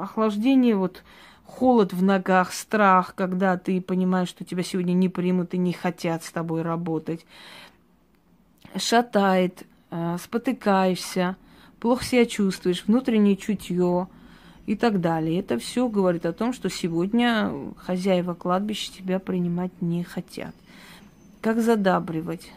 охлаждения, 0.00 0.76
вот 0.76 1.02
холод 1.44 1.92
в 1.92 2.02
ногах, 2.02 2.52
страх, 2.52 3.14
когда 3.14 3.56
ты 3.56 3.80
понимаешь, 3.80 4.28
что 4.28 4.44
тебя 4.44 4.62
сегодня 4.62 4.92
не 4.92 5.08
примут 5.08 5.54
и 5.54 5.58
не 5.58 5.72
хотят 5.72 6.22
с 6.22 6.30
тобой 6.30 6.62
работать, 6.62 7.24
шатает, 8.76 9.64
э, 9.90 10.16
спотыкаешься, 10.22 11.36
плохо 11.80 12.04
себя 12.04 12.26
чувствуешь, 12.26 12.84
внутреннее 12.86 13.36
чутье 13.36 14.08
и 14.66 14.76
так 14.76 15.00
далее. 15.00 15.40
Это 15.40 15.58
все 15.58 15.88
говорит 15.88 16.26
о 16.26 16.32
том, 16.32 16.52
что 16.52 16.68
сегодня 16.68 17.50
хозяева 17.78 18.34
кладбища 18.34 18.92
тебя 18.92 19.18
принимать 19.18 19.72
не 19.80 20.04
хотят. 20.04 20.54
Как 21.40 21.60
задабривать? 21.60 22.52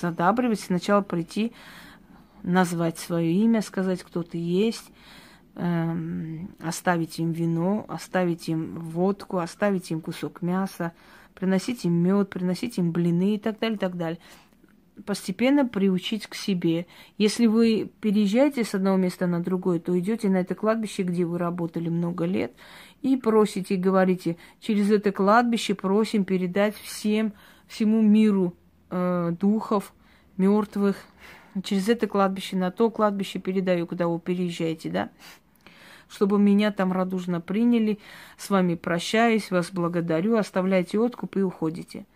Задабривать 0.00 0.60
сначала 0.60 1.02
прийти, 1.02 1.52
назвать 2.44 2.98
свое 2.98 3.32
имя, 3.32 3.60
сказать, 3.60 4.02
кто 4.04 4.22
ты 4.22 4.38
есть, 4.38 4.92
эм, 5.56 6.54
оставить 6.60 7.18
им 7.18 7.32
вино, 7.32 7.84
оставить 7.88 8.48
им 8.48 8.78
водку, 8.78 9.38
оставить 9.38 9.90
им 9.90 10.00
кусок 10.00 10.42
мяса, 10.42 10.92
приносить 11.34 11.84
им 11.84 11.94
мед, 11.94 12.30
приносить 12.30 12.78
им 12.78 12.92
блины 12.92 13.34
и 13.34 13.38
так 13.38 13.58
далее, 13.58 13.76
и 13.76 13.80
так 13.80 13.96
далее 13.96 14.20
постепенно 15.06 15.66
приучить 15.66 16.26
к 16.26 16.34
себе. 16.34 16.86
Если 17.18 17.46
вы 17.46 17.90
переезжаете 18.00 18.64
с 18.64 18.74
одного 18.74 18.96
места 18.96 19.26
на 19.26 19.42
другое, 19.42 19.80
то 19.80 19.98
идете 19.98 20.28
на 20.28 20.38
это 20.38 20.54
кладбище, 20.54 21.02
где 21.02 21.24
вы 21.24 21.38
работали 21.38 21.88
много 21.88 22.24
лет, 22.24 22.52
и 23.02 23.16
просите, 23.16 23.76
говорите, 23.76 24.36
через 24.60 24.90
это 24.90 25.12
кладбище 25.12 25.74
просим 25.74 26.24
передать 26.24 26.76
всем, 26.76 27.32
всему 27.66 28.00
миру 28.02 28.54
э, 28.90 29.32
духов, 29.38 29.92
мертвых. 30.36 30.96
Через 31.62 31.88
это 31.88 32.06
кладбище, 32.06 32.56
на 32.56 32.70
то 32.70 32.90
кладбище 32.90 33.38
передаю, 33.38 33.86
куда 33.86 34.08
вы 34.08 34.18
переезжаете, 34.18 34.90
да? 34.90 35.10
Чтобы 36.08 36.38
меня 36.38 36.72
там 36.72 36.92
радужно 36.92 37.40
приняли, 37.40 37.98
с 38.36 38.50
вами 38.50 38.74
прощаюсь, 38.74 39.50
вас 39.50 39.70
благодарю, 39.70 40.36
оставляйте 40.36 40.98
откуп 40.98 41.36
и 41.36 41.42
уходите. 41.42 42.06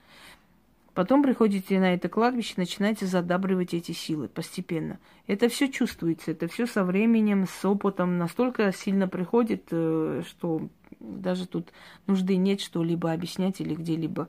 Потом 0.98 1.22
приходите 1.22 1.78
на 1.78 1.94
это 1.94 2.08
кладбище, 2.08 2.54
начинаете 2.56 3.06
задабривать 3.06 3.72
эти 3.72 3.92
силы 3.92 4.26
постепенно. 4.26 4.98
Это 5.28 5.48
все 5.48 5.70
чувствуется, 5.70 6.32
это 6.32 6.48
все 6.48 6.66
со 6.66 6.82
временем, 6.82 7.46
с 7.46 7.64
опытом 7.64 8.18
настолько 8.18 8.72
сильно 8.72 9.06
приходит, 9.06 9.68
э, 9.70 10.22
что 10.26 10.68
даже 10.98 11.46
тут 11.46 11.72
нужды 12.08 12.36
нет 12.36 12.60
что-либо 12.60 13.12
объяснять 13.12 13.60
или 13.60 13.76
где-либо 13.76 14.28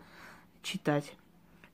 читать. 0.61 1.15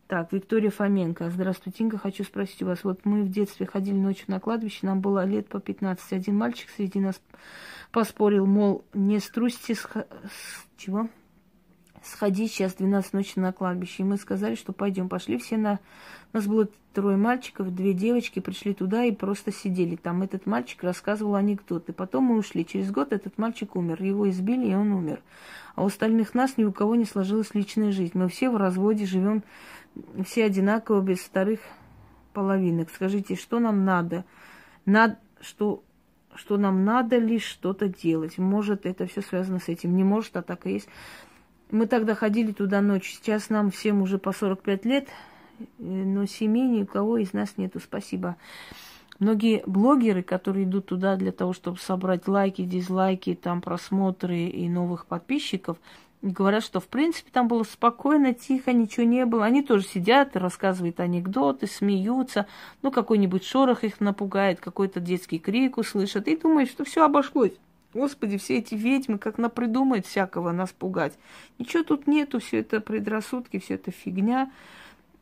Так, 0.07 0.31
Виктория 0.31 0.69
Фоменко. 0.69 1.31
Здравствуйте, 1.31 1.83
Инга. 1.83 1.97
Хочу 1.97 2.23
спросить 2.23 2.61
у 2.61 2.67
вас. 2.67 2.83
Вот 2.83 3.05
мы 3.05 3.23
в 3.23 3.31
детстве 3.31 3.65
ходили 3.65 3.95
ночью 3.95 4.25
на 4.27 4.39
кладбище, 4.39 4.85
нам 4.85 5.01
было 5.01 5.25
лет 5.25 5.47
по 5.47 5.59
15. 5.59 6.13
Один 6.13 6.37
мальчик 6.37 6.69
среди 6.69 6.99
нас 6.99 7.19
поспорил, 7.91 8.45
мол, 8.45 8.85
не 8.93 9.19
струсьте 9.19 9.73
с... 9.73 9.79
с... 9.79 10.67
чего? 10.77 11.09
сходить 12.05 12.51
сейчас 12.51 12.75
12 12.75 13.13
ночи 13.13 13.39
на 13.39 13.51
кладбище. 13.51 14.03
И 14.03 14.05
мы 14.05 14.17
сказали, 14.17 14.55
что 14.55 14.73
пойдем. 14.73 15.09
Пошли 15.09 15.37
все 15.37 15.57
на... 15.57 15.79
Нас 16.33 16.45
было 16.45 16.67
трое 16.93 17.17
мальчиков, 17.17 17.73
две 17.73 17.93
девочки, 17.93 18.39
пришли 18.39 18.73
туда 18.73 19.03
и 19.03 19.11
просто 19.11 19.51
сидели. 19.51 19.95
Там 19.95 20.21
этот 20.21 20.45
мальчик 20.45 20.83
рассказывал 20.83 21.35
анекдоты. 21.35 21.93
Потом 21.93 22.25
мы 22.25 22.37
ушли. 22.37 22.65
Через 22.65 22.91
год 22.91 23.11
этот 23.11 23.37
мальчик 23.37 23.75
умер. 23.75 24.01
Его 24.01 24.29
избили, 24.29 24.67
и 24.67 24.75
он 24.75 24.91
умер. 24.91 25.21
А 25.75 25.83
у 25.83 25.87
остальных 25.87 26.33
нас 26.33 26.57
ни 26.57 26.63
у 26.63 26.71
кого 26.71 26.95
не 26.95 27.05
сложилась 27.05 27.53
личная 27.53 27.91
жизнь. 27.91 28.11
Мы 28.13 28.29
все 28.29 28.49
в 28.49 28.57
разводе 28.57 29.05
живем, 29.05 29.43
все 30.25 30.45
одинаково, 30.45 31.01
без 31.01 31.19
вторых 31.19 31.59
половинок. 32.33 32.89
Скажите, 32.93 33.35
что 33.35 33.59
нам 33.59 33.85
надо? 33.85 34.25
Над... 34.85 35.17
Что 35.41 35.83
что 36.35 36.57
нам 36.57 36.83
надо 36.83 37.17
лишь 37.17 37.45
что-то 37.45 37.87
делать. 37.87 38.37
Может, 38.37 38.85
это 38.85 39.07
все 39.07 39.21
связано 39.21 39.59
с 39.59 39.69
этим. 39.69 39.95
Не 39.95 40.03
может, 40.03 40.35
а 40.35 40.41
так 40.41 40.65
и 40.67 40.73
есть. 40.73 40.89
Мы 41.71 41.87
тогда 41.87 42.13
ходили 42.13 42.51
туда 42.51 42.81
ночью. 42.81 43.15
Сейчас 43.15 43.49
нам 43.49 43.71
всем 43.71 44.01
уже 44.01 44.17
по 44.17 44.33
45 44.33 44.85
лет, 44.85 45.07
э, 45.59 45.63
но 45.79 46.25
семей 46.25 46.67
ни 46.67 46.83
у 46.83 46.85
кого 46.85 47.17
из 47.17 47.33
нас 47.33 47.57
нету. 47.57 47.79
Спасибо. 47.79 48.35
Многие 49.17 49.63
блогеры, 49.65 50.23
которые 50.23 50.65
идут 50.65 50.87
туда 50.87 51.15
для 51.15 51.31
того, 51.31 51.53
чтобы 51.53 51.77
собрать 51.79 52.27
лайки, 52.27 52.63
дизлайки, 52.63 53.33
там 53.33 53.61
просмотры 53.61 54.47
и 54.47 54.67
новых 54.67 55.05
подписчиков, 55.05 55.77
говорят, 56.31 56.63
что 56.63 56.79
в 56.79 56.87
принципе 56.87 57.29
там 57.31 57.47
было 57.47 57.63
спокойно, 57.63 58.33
тихо, 58.33 58.73
ничего 58.73 59.05
не 59.05 59.25
было. 59.25 59.45
Они 59.45 59.61
тоже 59.61 59.85
сидят, 59.85 60.35
рассказывают 60.35 60.99
анекдоты, 60.99 61.67
смеются, 61.67 62.47
ну 62.81 62.91
какой-нибудь 62.91 63.43
шорох 63.43 63.83
их 63.83 63.99
напугает, 63.99 64.59
какой-то 64.59 64.99
детский 64.99 65.39
крик 65.39 65.77
услышат 65.77 66.27
и 66.27 66.35
думают, 66.35 66.69
что 66.69 66.83
все 66.83 67.05
обошлось. 67.05 67.53
Господи, 67.93 68.37
все 68.37 68.57
эти 68.57 68.75
ведьмы 68.75 69.17
как 69.17 69.37
напридумают 69.37 70.05
всякого 70.05 70.51
нас 70.51 70.71
пугать. 70.71 71.13
Ничего 71.59 71.83
тут 71.83 72.07
нету, 72.07 72.39
все 72.39 72.59
это 72.59 72.81
предрассудки, 72.81 73.59
все 73.59 73.75
это 73.75 73.91
фигня. 73.91 74.51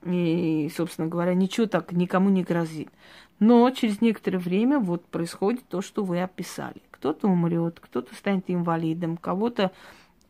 И, 0.06 0.72
собственно 0.76 1.08
говоря, 1.08 1.34
ничего 1.34 1.68
так 1.68 1.92
никому 1.92 2.30
не 2.30 2.44
грозит. 2.44 2.90
Но 3.40 3.70
через 3.70 4.02
некоторое 4.02 4.40
время 4.40 4.80
вот 4.80 5.06
происходит 5.06 5.68
то, 5.68 5.82
что 5.82 6.04
вы 6.04 6.22
описали. 6.22 6.82
Кто-то 6.92 7.28
умрет, 7.28 7.80
кто-то 7.80 8.16
станет 8.16 8.46
инвалидом, 8.48 9.18
кого-то 9.18 9.72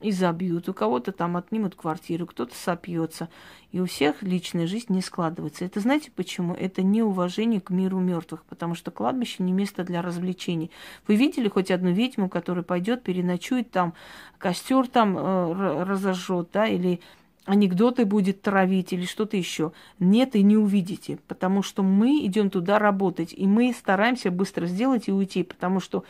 и 0.03 0.11
забьют, 0.11 0.67
у 0.69 0.73
кого-то 0.73 1.11
там 1.11 1.37
отнимут 1.37 1.75
квартиру, 1.75 2.27
кто-то 2.27 2.53
сопьется. 2.55 3.29
И 3.71 3.79
у 3.79 3.85
всех 3.85 4.21
личная 4.21 4.67
жизнь 4.67 4.93
не 4.93 5.01
складывается. 5.01 5.65
Это 5.65 5.79
знаете 5.79 6.11
почему? 6.13 6.53
Это 6.53 6.83
неуважение 6.83 7.61
к 7.61 7.69
миру 7.69 7.99
мертвых, 7.99 8.43
потому 8.43 8.75
что 8.75 8.91
кладбище 8.91 9.41
не 9.41 9.53
место 9.53 9.83
для 9.83 10.01
развлечений. 10.01 10.69
Вы 11.07 11.15
видели 11.15 11.47
хоть 11.47 11.71
одну 11.71 11.91
ведьму, 11.91 12.29
которая 12.29 12.63
пойдет, 12.63 13.03
переночует 13.03 13.71
там, 13.71 13.93
костер 14.37 14.87
там 14.87 15.17
э, 15.17 15.83
разожжет, 15.83 16.49
да, 16.51 16.67
или 16.67 16.99
анекдоты 17.45 18.05
будет 18.05 18.41
травить 18.41 18.93
или 18.93 19.05
что-то 19.05 19.37
еще. 19.37 19.71
Нет, 19.99 20.35
и 20.35 20.43
не 20.43 20.57
увидите, 20.57 21.19
потому 21.27 21.61
что 21.63 21.83
мы 21.83 22.25
идем 22.25 22.49
туда 22.49 22.79
работать, 22.79 23.33
и 23.33 23.47
мы 23.47 23.73
стараемся 23.73 24.31
быстро 24.31 24.65
сделать 24.65 25.07
и 25.07 25.11
уйти, 25.11 25.43
потому 25.43 25.79
что 25.79 26.03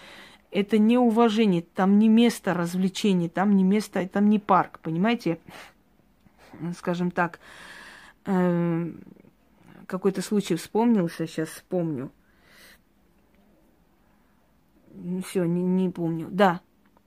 это 0.53 0.77
не 0.77 0.97
уважение, 0.97 1.61
там 1.61 1.99
не 1.99 2.09
место 2.09 2.53
развлечений, 2.53 3.29
там 3.29 3.55
не 3.55 3.63
место, 3.63 4.07
там 4.07 4.29
не 4.29 4.39
парк, 4.39 4.79
понимаете? 4.79 5.39
Скажем 6.77 7.11
так, 7.11 7.39
э, 8.25 8.91
какой-то 9.87 10.21
случай 10.21 10.55
вспомнился, 10.55 11.27
сейчас 11.27 11.49
вспомню. 11.49 12.11
Все, 15.25 15.45
не, 15.45 15.63
не 15.63 15.89
помню. 15.89 16.27
Да, 16.29 16.61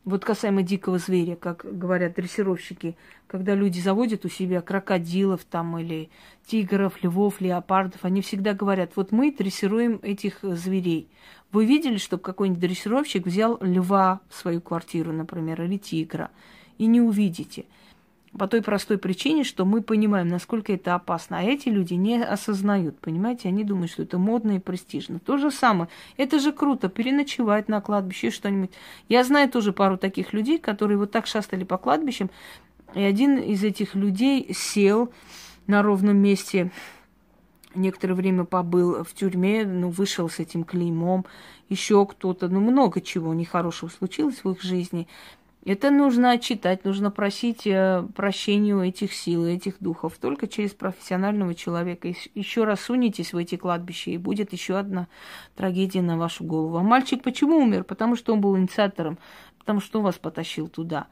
вот 0.07 0.25
касаемо 0.25 0.63
дикого 0.63 0.99
зверя, 0.99 1.35
как 1.35 1.67
говорят 1.79 2.15
дрессировщики, 2.15 2.97
когда 3.27 3.57
люди 3.57 3.81
заводят 3.81 4.25
у 4.25 4.29
себя 4.29 4.63
крокодилов 4.63 5.45
там 5.45 5.77
или 5.79 6.11
тигров, 6.47 7.03
львов, 7.03 7.41
леопардов, 7.41 8.05
они 8.05 8.23
всегда 8.23 8.55
говорят, 8.55 8.93
вот 8.95 9.11
мы 9.11 9.33
дрессируем 9.33 9.99
этих 10.03 10.39
зверей. 10.43 11.09
Вы 11.51 11.67
видели, 11.67 11.97
чтобы 11.97 12.23
какой-нибудь 12.23 12.61
дрессировщик 12.61 13.27
взял 13.27 13.59
льва 13.61 14.21
в 14.29 14.37
свою 14.37 14.61
квартиру, 14.61 15.13
например, 15.13 15.61
или 15.63 15.77
тигра? 15.77 16.31
И 16.79 16.87
не 16.87 17.01
увидите. 17.01 17.65
По 18.39 18.49
той 18.49 18.63
простой 18.63 18.99
причине, 18.99 19.45
что 19.45 19.65
мы 19.65 19.83
понимаем, 19.83 20.29
насколько 20.29 20.73
это 20.73 20.95
опасно. 20.95 21.39
А 21.39 21.43
эти 21.43 21.69
люди 21.69 21.95
не 21.95 22.23
осознают, 22.23 22.99
понимаете? 22.99 23.49
Они 23.49 23.65
думают, 23.65 23.91
что 23.91 24.03
это 24.03 24.19
модно 24.19 24.57
и 24.57 24.59
престижно. 24.59 25.19
То 25.19 25.39
же 25.39 25.51
самое. 25.51 25.89
Это 26.17 26.39
же 26.39 26.53
круто, 26.53 26.89
переночевать 26.89 27.69
на 27.69 27.81
кладбище, 27.81 28.31
что-нибудь. 28.31 28.71
Я 29.09 29.25
знаю 29.25 29.49
тоже 29.51 29.73
пару 29.73 29.97
таких 29.97 30.33
людей, 30.33 30.59
которые 30.59 30.99
вот 30.99 31.11
так 31.11 31.27
шастали 31.27 31.65
по 31.65 31.79
кладбищам. 31.79 32.31
И 32.95 33.01
один 33.01 33.39
из 33.39 33.65
этих 33.65 33.95
людей 33.95 34.53
сел 34.53 35.11
на 35.67 35.83
ровном 35.83 36.17
месте 36.17 36.71
некоторое 37.77 38.15
время 38.15 38.45
побыл 38.45 39.05
в 39.05 39.15
тюрьме, 39.15 39.65
ну, 39.65 39.91
вышел 39.91 40.29
с 40.29 40.39
этим 40.39 40.65
клеймом, 40.65 41.27
еще 41.69 42.07
кто-то, 42.07 42.49
ну, 42.49 42.61
много 42.61 43.01
чего 43.01 43.35
нехорошего 43.35 43.89
случилось 43.89 44.43
в 44.43 44.51
их 44.51 44.63
жизни. 44.63 45.07
Это 45.67 45.91
нужно 45.91 46.31
отчитать, 46.31 46.85
нужно 46.85 47.11
просить 47.11 47.67
э, 47.67 48.07
прощения 48.15 48.77
у 48.77 48.83
этих 48.83 49.13
сил, 49.13 49.45
этих 49.45 49.81
духов, 49.81 50.17
только 50.17 50.47
через 50.47 50.71
профессионального 50.71 51.57
человека. 51.57 52.15
Еще 52.37 52.63
раз 52.63 52.83
сунетесь 52.83 53.33
в 53.33 53.37
эти 53.37 53.57
кладбища, 53.57 54.13
и 54.13 54.17
будет 54.17 54.53
еще 54.53 54.79
одна 54.79 55.09
трагедия 55.57 56.03
на 56.03 56.17
вашу 56.17 56.45
голову. 56.45 56.77
А 56.77 56.83
мальчик 56.85 57.21
почему 57.21 57.57
умер? 57.57 57.83
Потому 57.83 58.15
что 58.15 58.33
он 58.33 58.41
был 58.41 58.57
инициатором, 58.57 59.19
потому 59.59 59.81
что 59.81 59.99
он 59.99 60.05
вас 60.05 60.15
потащил 60.15 60.69
туда 60.69 61.09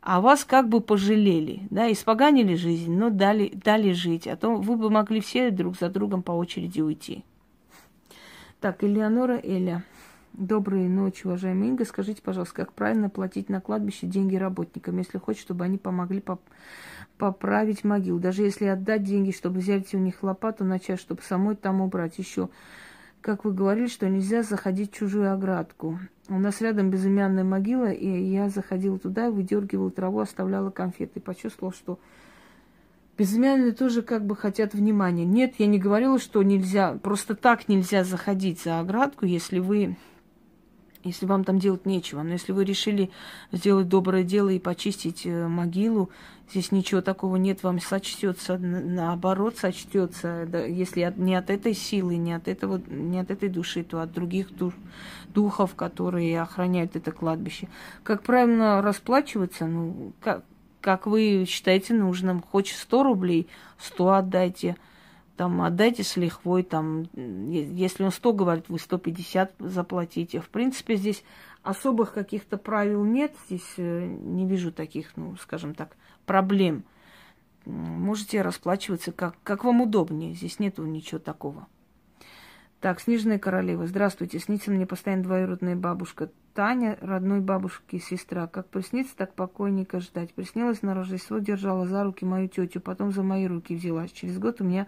а 0.00 0.20
вас 0.20 0.44
как 0.44 0.68
бы 0.68 0.80
пожалели, 0.80 1.66
да, 1.70 1.90
испоганили 1.92 2.54
жизнь, 2.54 2.96
но 2.96 3.10
дали, 3.10 3.50
дали 3.52 3.92
жить, 3.92 4.26
а 4.26 4.36
то 4.36 4.54
вы 4.54 4.76
бы 4.76 4.90
могли 4.90 5.20
все 5.20 5.50
друг 5.50 5.76
за 5.76 5.90
другом 5.90 6.22
по 6.22 6.32
очереди 6.32 6.80
уйти. 6.80 7.24
Так, 8.60 8.82
Элеонора 8.84 9.40
Эля. 9.42 9.84
Доброй 10.38 10.86
ночи, 10.86 11.26
уважаемый 11.26 11.70
Инга. 11.70 11.84
Скажите, 11.84 12.22
пожалуйста, 12.22 12.54
как 12.54 12.72
правильно 12.72 13.10
платить 13.10 13.48
на 13.48 13.60
кладбище 13.60 14.06
деньги 14.06 14.36
работникам, 14.36 14.96
если 14.98 15.18
хочешь, 15.18 15.42
чтобы 15.42 15.64
они 15.64 15.78
помогли 15.78 16.20
поп 16.20 16.40
поправить 17.16 17.82
могилу. 17.82 18.20
Даже 18.20 18.44
если 18.44 18.66
отдать 18.66 19.02
деньги, 19.02 19.32
чтобы 19.32 19.58
взять 19.58 19.92
у 19.94 19.98
них 19.98 20.22
лопату, 20.22 20.64
начать, 20.64 21.00
чтобы 21.00 21.22
самой 21.22 21.56
там 21.56 21.80
убрать. 21.80 22.18
Еще 22.18 22.50
как 23.20 23.44
вы 23.44 23.52
говорили, 23.52 23.88
что 23.88 24.08
нельзя 24.08 24.44
заходить 24.44 24.92
в 24.92 24.96
чужую 24.96 25.32
оградку. 25.32 25.98
У 26.28 26.38
нас 26.38 26.60
рядом 26.60 26.88
безымянная 26.88 27.42
могила, 27.42 27.90
и 27.90 28.08
я 28.08 28.48
заходила 28.48 28.96
туда, 28.96 29.32
выдергивала 29.32 29.90
траву, 29.90 30.20
оставляла 30.20 30.70
конфеты. 30.70 31.18
Почувствовала, 31.18 31.74
что 31.74 31.98
безымянные 33.18 33.72
тоже 33.72 34.02
как 34.02 34.24
бы 34.24 34.36
хотят 34.36 34.72
внимания. 34.72 35.24
Нет, 35.24 35.54
я 35.58 35.66
не 35.66 35.80
говорила, 35.80 36.20
что 36.20 36.44
нельзя, 36.44 36.92
просто 37.02 37.34
так 37.34 37.68
нельзя 37.68 38.04
заходить 38.04 38.62
за 38.62 38.78
оградку, 38.78 39.26
если 39.26 39.58
вы 39.58 39.96
если 41.04 41.26
вам 41.26 41.44
там 41.44 41.58
делать 41.58 41.86
нечего. 41.86 42.22
Но 42.22 42.32
если 42.32 42.52
вы 42.52 42.64
решили 42.64 43.10
сделать 43.52 43.88
доброе 43.88 44.24
дело 44.24 44.48
и 44.48 44.58
почистить 44.58 45.26
э, 45.26 45.48
могилу, 45.48 46.10
здесь 46.50 46.72
ничего 46.72 47.00
такого 47.00 47.36
нет, 47.36 47.62
вам 47.62 47.80
сочтется, 47.80 48.58
наоборот, 48.58 49.56
сочтется, 49.56 50.46
да, 50.48 50.64
если 50.64 51.12
не 51.16 51.34
от 51.34 51.50
этой 51.50 51.74
силы, 51.74 52.16
не 52.16 52.32
от 52.32 52.48
этого, 52.48 52.80
не 52.88 53.18
от 53.18 53.30
этой 53.30 53.48
души, 53.48 53.84
то 53.84 54.00
от 54.00 54.12
других 54.12 54.54
душ, 54.56 54.74
духов, 55.34 55.74
которые 55.74 56.40
охраняют 56.40 56.96
это 56.96 57.12
кладбище. 57.12 57.68
Как 58.02 58.22
правильно 58.22 58.82
расплачиваться, 58.82 59.66
ну, 59.66 60.12
как, 60.20 60.44
как 60.80 61.06
вы 61.06 61.44
считаете 61.46 61.94
нужным, 61.94 62.42
хоть 62.42 62.68
100 62.68 63.02
рублей, 63.02 63.46
100 63.78 64.12
отдайте– 64.12 64.76
там 65.38 65.62
отдайте 65.62 66.02
с 66.02 66.16
лихвой, 66.16 66.64
там, 66.64 67.04
если 67.14 68.02
он 68.02 68.10
100 68.10 68.32
говорит, 68.32 68.64
вы 68.68 68.80
150 68.80 69.54
заплатите. 69.60 70.40
В 70.40 70.48
принципе, 70.48 70.96
здесь 70.96 71.22
особых 71.62 72.12
каких-то 72.12 72.58
правил 72.58 73.04
нет, 73.04 73.32
здесь 73.46 73.74
э, 73.76 74.04
не 74.04 74.46
вижу 74.46 74.72
таких, 74.72 75.16
ну, 75.16 75.36
скажем 75.36 75.76
так, 75.76 75.96
проблем. 76.26 76.82
Можете 77.66 78.42
расплачиваться 78.42 79.12
как, 79.12 79.36
как 79.44 79.62
вам 79.62 79.80
удобнее, 79.80 80.34
здесь 80.34 80.58
нету 80.58 80.84
ничего 80.84 81.20
такого. 81.20 81.68
Так, 82.80 83.00
Снежная 83.00 83.40
королева. 83.40 83.88
Здравствуйте. 83.88 84.38
Снится 84.38 84.70
мне 84.70 84.86
постоянно 84.86 85.24
двоюродная 85.24 85.74
бабушка 85.74 86.30
Таня, 86.54 86.96
родной 87.00 87.40
бабушки 87.40 87.98
сестра. 87.98 88.46
Как 88.46 88.68
приснится, 88.68 89.16
так 89.16 89.34
покойника 89.34 89.98
ждать. 89.98 90.32
Приснилась 90.32 90.82
на 90.82 90.94
Рождество, 90.94 91.38
держала 91.38 91.86
за 91.86 92.04
руки 92.04 92.24
мою 92.24 92.46
тетю, 92.46 92.80
потом 92.80 93.10
за 93.10 93.24
мои 93.24 93.48
руки 93.48 93.74
взялась. 93.74 94.12
Через 94.12 94.38
год 94.38 94.60
у 94.60 94.64
меня 94.64 94.86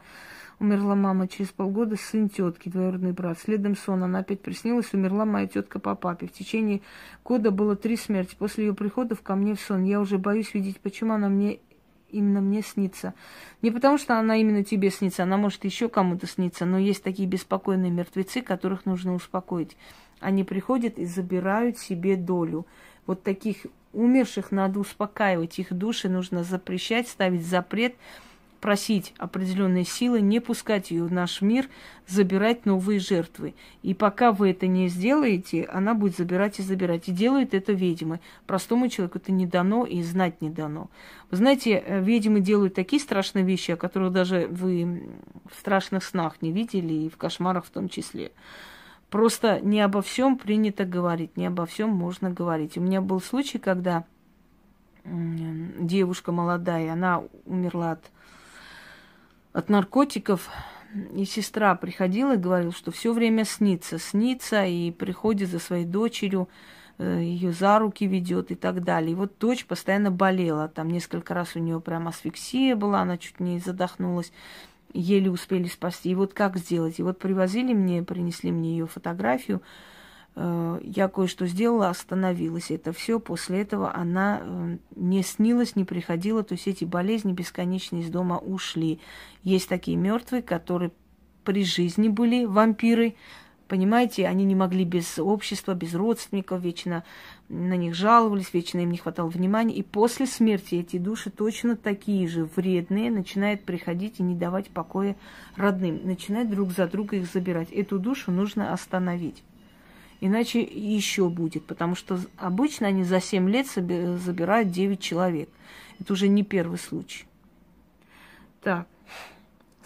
умерла 0.60 0.94
мама, 0.94 1.26
через 1.26 1.48
полгода 1.48 1.96
сын 1.96 2.28
тетки, 2.28 2.68
двоюродный 2.68 3.10
брат. 3.10 3.40
Следом 3.40 3.76
сон, 3.76 4.04
она 4.04 4.20
опять 4.20 4.40
приснилась, 4.40 4.94
умерла 4.94 5.24
моя 5.24 5.48
тетка 5.48 5.80
по 5.80 5.96
папе. 5.96 6.28
В 6.28 6.32
течение 6.32 6.82
года 7.24 7.50
было 7.50 7.74
три 7.74 7.96
смерти. 7.96 8.36
После 8.38 8.66
ее 8.66 8.74
прихода 8.74 9.16
ко 9.16 9.34
мне 9.34 9.56
в 9.56 9.60
сон. 9.60 9.82
Я 9.82 10.00
уже 10.00 10.16
боюсь 10.16 10.54
видеть, 10.54 10.78
почему 10.78 11.14
она 11.14 11.28
мне 11.28 11.58
именно 12.10 12.40
мне 12.40 12.62
снится. 12.62 13.14
Не 13.62 13.70
потому, 13.70 13.98
что 13.98 14.18
она 14.18 14.36
именно 14.36 14.64
тебе 14.64 14.90
снится, 14.90 15.22
она 15.22 15.36
может 15.36 15.64
еще 15.64 15.88
кому-то 15.88 16.26
сниться, 16.26 16.66
но 16.66 16.78
есть 16.78 17.02
такие 17.02 17.28
беспокойные 17.28 17.90
мертвецы, 17.90 18.42
которых 18.42 18.86
нужно 18.86 19.14
успокоить. 19.14 19.76
Они 20.20 20.44
приходят 20.44 20.98
и 20.98 21.06
забирают 21.06 21.78
себе 21.78 22.16
долю. 22.16 22.66
Вот 23.06 23.22
таких 23.22 23.66
умерших 23.92 24.52
надо 24.52 24.80
успокаивать, 24.80 25.58
их 25.58 25.72
души 25.72 26.08
нужно 26.08 26.44
запрещать, 26.44 27.08
ставить 27.08 27.46
запрет– 27.46 27.94
просить 28.60 29.14
определенные 29.18 29.84
силы, 29.84 30.20
не 30.20 30.38
пускать 30.38 30.90
ее 30.90 31.04
в 31.04 31.12
наш 31.12 31.40
мир, 31.40 31.68
забирать 32.06 32.66
новые 32.66 33.00
жертвы. 33.00 33.54
И 33.82 33.94
пока 33.94 34.32
вы 34.32 34.50
это 34.50 34.66
не 34.66 34.88
сделаете, 34.88 35.64
она 35.64 35.94
будет 35.94 36.16
забирать 36.16 36.58
и 36.58 36.62
забирать. 36.62 37.08
И 37.08 37.12
делает 37.12 37.54
это 37.54 37.72
ведьмы. 37.72 38.20
Простому 38.46 38.88
человеку 38.88 39.18
это 39.18 39.32
не 39.32 39.46
дано 39.46 39.86
и 39.86 40.02
знать 40.02 40.42
не 40.42 40.50
дано. 40.50 40.90
Вы 41.30 41.38
знаете, 41.38 41.82
э, 41.84 42.00
ведьмы 42.00 42.40
делают 42.40 42.74
такие 42.74 43.00
страшные 43.00 43.44
вещи, 43.44 43.72
о 43.72 43.76
которых 43.76 44.12
даже 44.12 44.46
вы 44.50 45.02
в 45.50 45.58
страшных 45.58 46.04
снах 46.04 46.42
не 46.42 46.52
видели, 46.52 46.92
и 46.92 47.08
в 47.08 47.16
кошмарах 47.16 47.64
в 47.64 47.70
том 47.70 47.88
числе. 47.88 48.32
Просто 49.08 49.58
не 49.60 49.80
обо 49.80 50.02
всем 50.02 50.38
принято 50.38 50.84
говорить, 50.84 51.36
не 51.36 51.46
обо 51.46 51.66
всем 51.66 51.90
можно 51.90 52.30
говорить. 52.30 52.76
У 52.76 52.80
меня 52.80 53.00
был 53.00 53.20
случай, 53.20 53.58
когда 53.58 54.04
девушка 55.04 56.30
молодая, 56.30 56.92
она 56.92 57.22
умерла 57.46 57.92
от 57.92 58.10
от 59.52 59.68
наркотиков. 59.68 60.48
И 61.14 61.24
сестра 61.24 61.74
приходила 61.76 62.34
и 62.34 62.38
говорила, 62.38 62.72
что 62.72 62.90
все 62.90 63.12
время 63.12 63.44
снится, 63.44 63.98
снится, 63.98 64.64
и 64.64 64.90
приходит 64.90 65.48
за 65.48 65.60
своей 65.60 65.84
дочерью, 65.84 66.48
э, 66.98 67.20
ее 67.22 67.52
за 67.52 67.78
руки 67.78 68.06
ведет 68.06 68.50
и 68.50 68.56
так 68.56 68.82
далее. 68.82 69.12
И 69.12 69.14
вот 69.14 69.38
дочь 69.38 69.66
постоянно 69.66 70.10
болела. 70.10 70.66
Там 70.66 70.88
несколько 70.88 71.32
раз 71.32 71.54
у 71.54 71.60
нее 71.60 71.80
прям 71.80 72.08
асфиксия 72.08 72.74
была, 72.74 73.02
она 73.02 73.18
чуть 73.18 73.38
не 73.38 73.60
задохнулась. 73.60 74.32
Еле 74.92 75.30
успели 75.30 75.68
спасти. 75.68 76.10
И 76.10 76.14
вот 76.16 76.34
как 76.34 76.56
сделать? 76.56 76.98
И 76.98 77.04
вот 77.04 77.20
привозили 77.20 77.72
мне, 77.72 78.02
принесли 78.02 78.50
мне 78.50 78.72
ее 78.72 78.88
фотографию. 78.88 79.62
Э, 80.42 80.80
я 80.82 81.08
кое-что 81.08 81.46
сделала, 81.46 81.90
остановилась. 81.90 82.70
Это 82.70 82.92
все. 82.92 83.20
После 83.20 83.60
этого 83.60 83.94
она 83.94 84.40
э, 84.42 84.78
не 84.96 85.22
снилась, 85.22 85.76
не 85.76 85.84
приходила. 85.84 86.42
То 86.42 86.54
есть 86.54 86.66
эти 86.66 86.84
болезни 86.86 87.32
бесконечные 87.32 88.02
из 88.02 88.08
дома 88.08 88.38
ушли. 88.38 89.00
Есть 89.42 89.68
такие 89.68 89.98
мертвые, 89.98 90.42
которые 90.42 90.92
при 91.44 91.62
жизни 91.62 92.08
были 92.08 92.46
вампиры. 92.46 93.16
Понимаете, 93.68 94.26
они 94.26 94.44
не 94.44 94.54
могли 94.54 94.84
без 94.84 95.18
общества, 95.18 95.74
без 95.74 95.94
родственников, 95.94 96.62
вечно 96.62 97.04
на 97.48 97.76
них 97.76 97.94
жаловались, 97.94 98.52
вечно 98.52 98.80
им 98.80 98.90
не 98.90 98.96
хватало 98.96 99.28
внимания. 99.28 99.74
И 99.74 99.82
после 99.82 100.26
смерти 100.26 100.76
эти 100.76 100.96
души 100.96 101.30
точно 101.30 101.76
такие 101.76 102.26
же 102.26 102.46
вредные, 102.56 103.10
начинают 103.10 103.62
приходить 103.62 104.20
и 104.20 104.22
не 104.22 104.34
давать 104.34 104.70
покоя 104.70 105.16
родным, 105.54 106.00
начинают 106.02 106.50
друг 106.50 106.72
за 106.72 106.88
друга 106.88 107.16
их 107.16 107.30
забирать. 107.30 107.70
Эту 107.70 107.98
душу 107.98 108.32
нужно 108.32 108.72
остановить. 108.72 109.44
Иначе 110.20 110.62
еще 110.62 111.28
будет, 111.30 111.64
потому 111.64 111.94
что 111.94 112.20
обычно 112.36 112.88
они 112.88 113.04
за 113.04 113.20
7 113.20 113.48
лет 113.48 113.66
забирают 113.66 114.70
9 114.70 115.00
человек. 115.00 115.48
Это 115.98 116.12
уже 116.12 116.28
не 116.28 116.44
первый 116.44 116.78
случай. 116.78 117.24
Так, 118.62 118.86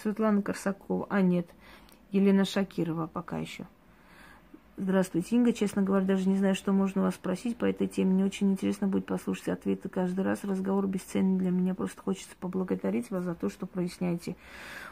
Светлана 0.03 0.43
Корсакова. 0.43 1.07
А, 1.09 1.23
нет, 1.23 1.47
Елена 2.11 2.45
Шакирова 2.45 3.07
пока 3.07 3.39
еще. 3.39 3.67
Здравствуйте, 4.77 5.37
Инга. 5.37 5.53
Честно 5.53 5.83
говоря, 5.83 6.05
даже 6.05 6.29
не 6.29 6.37
знаю, 6.37 6.57
что 6.57 6.73
можно 6.73 7.03
вас 7.03 7.15
спросить 7.15 7.57
по 7.57 7.65
этой 7.65 7.87
теме. 7.87 8.13
Мне 8.13 8.25
очень 8.25 8.51
интересно 8.51 8.89
будет 8.89 9.07
послушать 9.07 9.47
ответы 9.49 9.89
каждый 9.89 10.25
раз. 10.25 10.43
Разговор 10.43 10.89
бесценный 10.89 11.39
для 11.39 11.53
меня. 11.53 11.77
Просто 11.77 12.03
хочется 12.03 12.35
поблагодарить 12.41 13.09
вас 13.13 13.23
за 13.23 13.37
то, 13.37 13.49
что 13.49 13.67
проясняете 13.67 14.35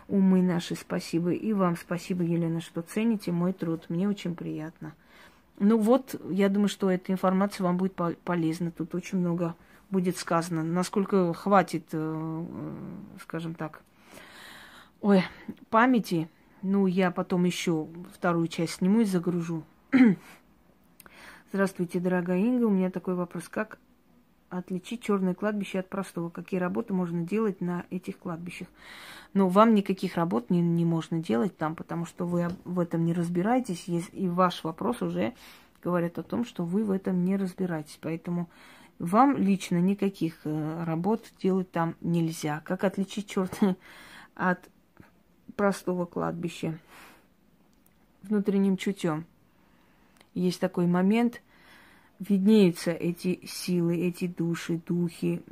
умы 0.07 0.41
наши. 0.41 0.77
Спасибо. 0.77 1.33
И 1.33 1.53
вам 1.53 1.77
спасибо, 1.77 2.23
Елена, 2.23 2.61
что 2.61 2.83
цените 2.83 3.33
мой 3.33 3.53
труд. 3.53 3.87
Мне 3.89 4.09
очень 4.09 4.37
приятно. 4.37 4.95
Ну 5.65 5.79
вот, 5.79 6.21
я 6.29 6.49
думаю, 6.49 6.69
что 6.69 6.91
эта 6.91 7.13
информация 7.13 7.63
вам 7.63 7.77
будет 7.77 7.95
полезна. 8.25 8.73
Тут 8.73 8.97
очень 8.97 9.19
много 9.19 9.55
будет 9.91 10.17
сказано. 10.17 10.65
Насколько 10.65 11.33
хватит, 11.33 11.85
э, 11.93 12.45
э, 12.49 12.75
скажем 13.23 13.55
так, 13.55 13.83
ой, 15.01 15.23
памяти. 15.71 16.29
Ну, 16.63 16.89
я 16.89 17.13
потом 17.13 17.45
еще 17.45 17.87
вторую 18.13 18.49
часть 18.49 18.75
сниму 18.75 19.03
и 19.03 19.05
загружу. 19.05 19.63
Здравствуйте, 21.53 22.01
дорогая 22.01 22.39
Инга. 22.41 22.65
У 22.65 22.71
меня 22.71 22.91
такой 22.91 23.15
вопрос. 23.15 23.49
Как 23.49 23.79
отличить 24.53 25.03
черное 25.03 25.35
кладбище 25.35 25.81
от 25.81 25.89
простого? 25.89 26.29
Какие 26.29 26.61
работы 26.61 26.93
можно 26.93 27.23
делать 27.23 27.61
на 27.61 27.85
этих 27.91 28.19
кладбищах? 28.19 28.69
Но 29.33 29.49
вам 29.49 29.75
никаких 29.75 30.17
работ 30.17 30.51
не, 30.51 30.61
не 30.61 30.85
можно 30.85 31.19
делать 31.19 31.57
там, 31.57 31.75
потому 31.75 32.05
что 32.05 32.27
вы 32.27 32.49
в 32.65 32.79
этом 32.79 33.05
не 33.05 33.15
разбираетесь, 33.15 33.85
и 33.89 34.29
ваш 34.29 34.63
вопрос 34.63 35.01
уже 35.01 35.33
говорит 35.83 36.19
о 36.19 36.23
том, 36.23 36.45
что 36.45 36.65
вы 36.65 36.85
в 36.85 36.91
этом 36.91 37.25
не 37.25 37.37
разбираетесь. 37.37 37.99
Поэтому 38.01 38.49
вам 38.99 39.37
лично 39.37 39.81
никаких 39.81 40.41
э, 40.45 40.85
работ 40.85 41.33
делать 41.43 41.71
там 41.71 41.97
нельзя. 42.03 42.61
Как 42.65 42.85
отличить 42.85 43.29
черт 43.29 43.59
от 44.35 44.61
простого 45.57 46.05
кладбища? 46.05 46.79
Внутренним 48.23 48.77
чутьем. 48.77 49.25
Есть 50.35 50.61
такой 50.61 50.87
момент– 50.87 51.41
виднеются 52.29 52.93
эти 52.93 53.41
силы, 53.47 53.97
эти 53.97 54.27
души, 54.27 54.81
духи. 54.87 55.43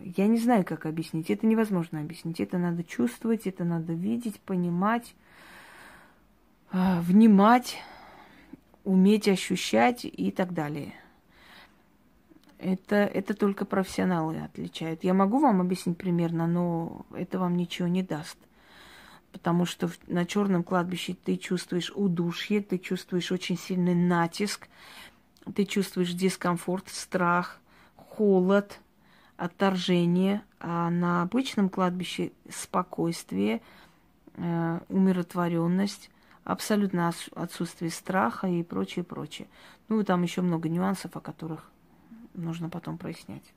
Я 0.00 0.26
не 0.26 0.38
знаю, 0.38 0.64
как 0.64 0.86
объяснить. 0.86 1.30
Это 1.30 1.46
невозможно 1.46 2.00
объяснить. 2.00 2.40
Это 2.40 2.58
надо 2.58 2.84
чувствовать, 2.84 3.46
это 3.46 3.64
надо 3.64 3.92
видеть, 3.92 4.40
понимать, 4.40 5.14
а, 6.70 7.00
внимать, 7.02 7.78
уметь 8.84 9.28
ощущать 9.28 10.04
и 10.04 10.30
так 10.30 10.52
далее. 10.52 10.94
Это, 12.58 12.96
это 12.96 13.34
только 13.34 13.64
профессионалы 13.64 14.38
отличают. 14.38 15.02
Я 15.02 15.14
могу 15.14 15.38
вам 15.38 15.60
объяснить 15.62 15.96
примерно, 15.96 16.46
но 16.46 17.06
это 17.14 17.38
вам 17.38 17.56
ничего 17.56 17.88
не 17.88 18.02
даст. 18.02 18.36
Потому 19.32 19.64
что 19.64 19.88
на 20.08 20.26
черном 20.26 20.62
кладбище 20.64 21.14
ты 21.14 21.36
чувствуешь 21.36 21.92
удушье, 21.94 22.60
ты 22.60 22.78
чувствуешь 22.78 23.32
очень 23.32 23.56
сильный 23.56 23.94
натиск, 23.94 24.68
ты 25.54 25.64
чувствуешь 25.64 26.12
дискомфорт, 26.12 26.88
страх, 26.88 27.58
холод, 27.96 28.78
отторжение, 29.36 30.42
а 30.58 30.90
на 30.90 31.22
обычном 31.22 31.68
кладбище 31.68 32.32
спокойствие, 32.48 33.62
э, 34.34 34.80
умиротворенность, 34.88 36.10
абсолютно 36.44 37.12
отсутствие 37.34 37.90
страха 37.90 38.46
и 38.46 38.62
прочее, 38.62 39.04
прочее. 39.04 39.48
Ну, 39.88 40.00
и 40.00 40.04
там 40.04 40.22
еще 40.22 40.42
много 40.42 40.68
нюансов, 40.68 41.16
о 41.16 41.20
которых 41.20 41.70
нужно 42.34 42.68
потом 42.68 42.98
прояснять. 42.98 43.54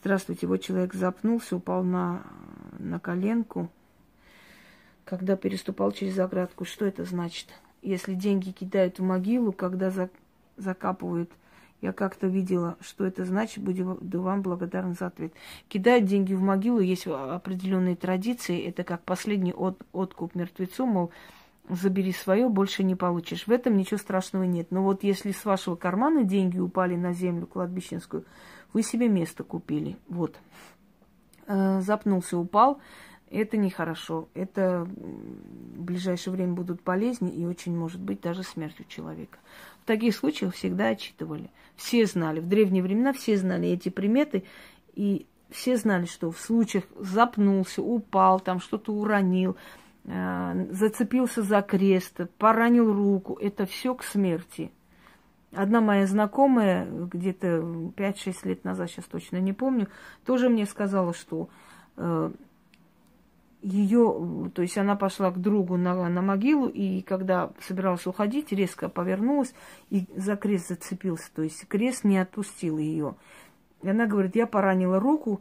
Здравствуйте, 0.00 0.46
вот 0.46 0.58
человек 0.58 0.94
запнулся, 0.94 1.56
упал 1.56 1.82
на, 1.82 2.22
на 2.78 3.00
коленку, 3.00 3.70
когда 5.04 5.36
переступал 5.36 5.92
через 5.92 6.18
оградку. 6.18 6.64
Что 6.64 6.84
это 6.84 7.04
значит? 7.04 7.48
Если 7.84 8.14
деньги 8.14 8.50
кидают 8.50 8.98
в 8.98 9.02
могилу, 9.02 9.52
когда 9.52 9.90
за, 9.90 10.10
закапывают– 10.56 11.30
я 11.84 11.92
как-то 11.92 12.28
видела, 12.28 12.78
что 12.80 13.04
это 13.04 13.26
значит, 13.26 13.62
буду 13.62 14.22
вам 14.22 14.40
благодарен 14.40 14.94
за 14.94 15.08
ответ. 15.08 15.34
Кидать 15.68 16.06
деньги 16.06 16.32
в 16.32 16.40
могилу, 16.40 16.80
есть 16.80 17.06
определенные 17.06 17.94
традиции, 17.94 18.66
это 18.66 18.84
как 18.84 19.02
последний 19.02 19.52
от, 19.52 19.82
откуп 19.92 20.34
мертвецу, 20.34 20.86
мол, 20.86 21.10
забери 21.68 22.12
свое, 22.12 22.48
больше 22.48 22.84
не 22.84 22.94
получишь. 22.94 23.46
В 23.46 23.50
этом 23.50 23.76
ничего 23.76 23.98
страшного 23.98 24.44
нет. 24.44 24.68
Но 24.70 24.82
вот 24.82 25.04
если 25.04 25.32
с 25.32 25.44
вашего 25.44 25.76
кармана 25.76 26.24
деньги 26.24 26.58
упали 26.58 26.96
на 26.96 27.12
землю 27.12 27.46
кладбищенскую, 27.46 28.24
вы 28.72 28.82
себе 28.82 29.10
место 29.10 29.44
купили. 29.44 29.98
Вот. 30.08 30.36
Э, 31.46 31.82
запнулся, 31.82 32.38
упал. 32.38 32.80
Это 33.34 33.56
нехорошо. 33.56 34.28
Это 34.34 34.86
в 34.86 35.82
ближайшее 35.82 36.32
время 36.32 36.52
будут 36.52 36.84
болезни 36.84 37.30
и 37.30 37.44
очень 37.44 37.76
может 37.76 38.00
быть 38.00 38.20
даже 38.20 38.44
смерть 38.44 38.78
у 38.78 38.84
человека. 38.84 39.38
В 39.82 39.86
таких 39.86 40.14
случаях 40.14 40.54
всегда 40.54 40.90
отчитывали. 40.90 41.50
Все 41.74 42.06
знали. 42.06 42.38
В 42.38 42.48
древние 42.48 42.80
времена 42.80 43.12
все 43.12 43.36
знали 43.36 43.68
эти 43.70 43.88
приметы. 43.88 44.44
И 44.94 45.26
все 45.50 45.76
знали, 45.76 46.06
что 46.06 46.30
в 46.30 46.38
случаях 46.38 46.84
запнулся, 46.96 47.82
упал, 47.82 48.38
там 48.38 48.60
что-то 48.60 48.92
уронил, 48.92 49.56
э, 50.04 50.66
зацепился 50.70 51.42
за 51.42 51.60
крест, 51.62 52.20
поранил 52.38 52.92
руку. 52.92 53.36
Это 53.40 53.66
все 53.66 53.96
к 53.96 54.04
смерти. 54.04 54.70
Одна 55.52 55.80
моя 55.80 56.06
знакомая, 56.06 56.86
где-то 56.86 57.46
5-6 57.96 58.34
лет 58.44 58.64
назад, 58.64 58.90
сейчас 58.90 59.06
точно 59.06 59.38
не 59.38 59.52
помню, 59.52 59.88
тоже 60.24 60.48
мне 60.48 60.66
сказала, 60.66 61.14
что 61.14 61.48
э, 61.96 62.30
ее, 63.64 64.50
то 64.54 64.60
есть 64.62 64.76
она 64.76 64.94
пошла 64.94 65.30
к 65.30 65.40
другу 65.40 65.76
на, 65.76 66.08
на 66.08 66.22
могилу, 66.22 66.68
и 66.68 67.00
когда 67.00 67.50
собиралась 67.60 68.06
уходить, 68.06 68.52
резко 68.52 68.90
повернулась 68.90 69.54
и 69.88 70.06
за 70.14 70.36
крест 70.36 70.68
зацепился. 70.68 71.30
То 71.34 71.42
есть 71.42 71.66
крест 71.66 72.04
не 72.04 72.18
отпустил 72.18 72.76
ее. 72.78 73.14
И 73.82 73.88
она 73.88 74.06
говорит, 74.06 74.36
я 74.36 74.46
поранила 74.46 75.00
руку, 75.00 75.40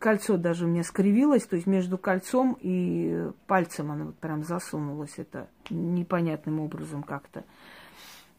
кольцо 0.00 0.36
даже 0.36 0.64
у 0.64 0.68
меня 0.68 0.82
скривилось, 0.82 1.46
то 1.46 1.54
есть 1.54 1.68
между 1.68 1.98
кольцом 1.98 2.56
и 2.60 3.30
пальцем 3.46 3.92
она 3.92 4.06
вот 4.06 4.16
прям 4.16 4.42
засунулась. 4.42 5.14
Это 5.16 5.48
непонятным 5.70 6.58
образом 6.58 7.04
как-то. 7.04 7.44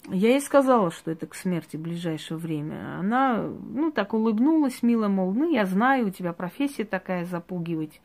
Я 0.09 0.31
ей 0.31 0.41
сказала, 0.41 0.91
что 0.91 1.11
это 1.11 1.27
к 1.27 1.33
смерти 1.33 1.77
в 1.77 1.81
ближайшее 1.81 2.37
время. 2.37 2.99
Она, 2.99 3.41
ну, 3.41 3.89
так 3.89 4.13
улыбнулась 4.13 4.83
мило, 4.83 5.07
мол, 5.07 5.33
ну, 5.33 5.49
я 5.49 5.65
знаю, 5.65 6.07
у 6.07 6.09
тебя 6.09 6.33
профессия 6.33 6.83
такая 6.83 7.23
запугивать. 7.23 8.01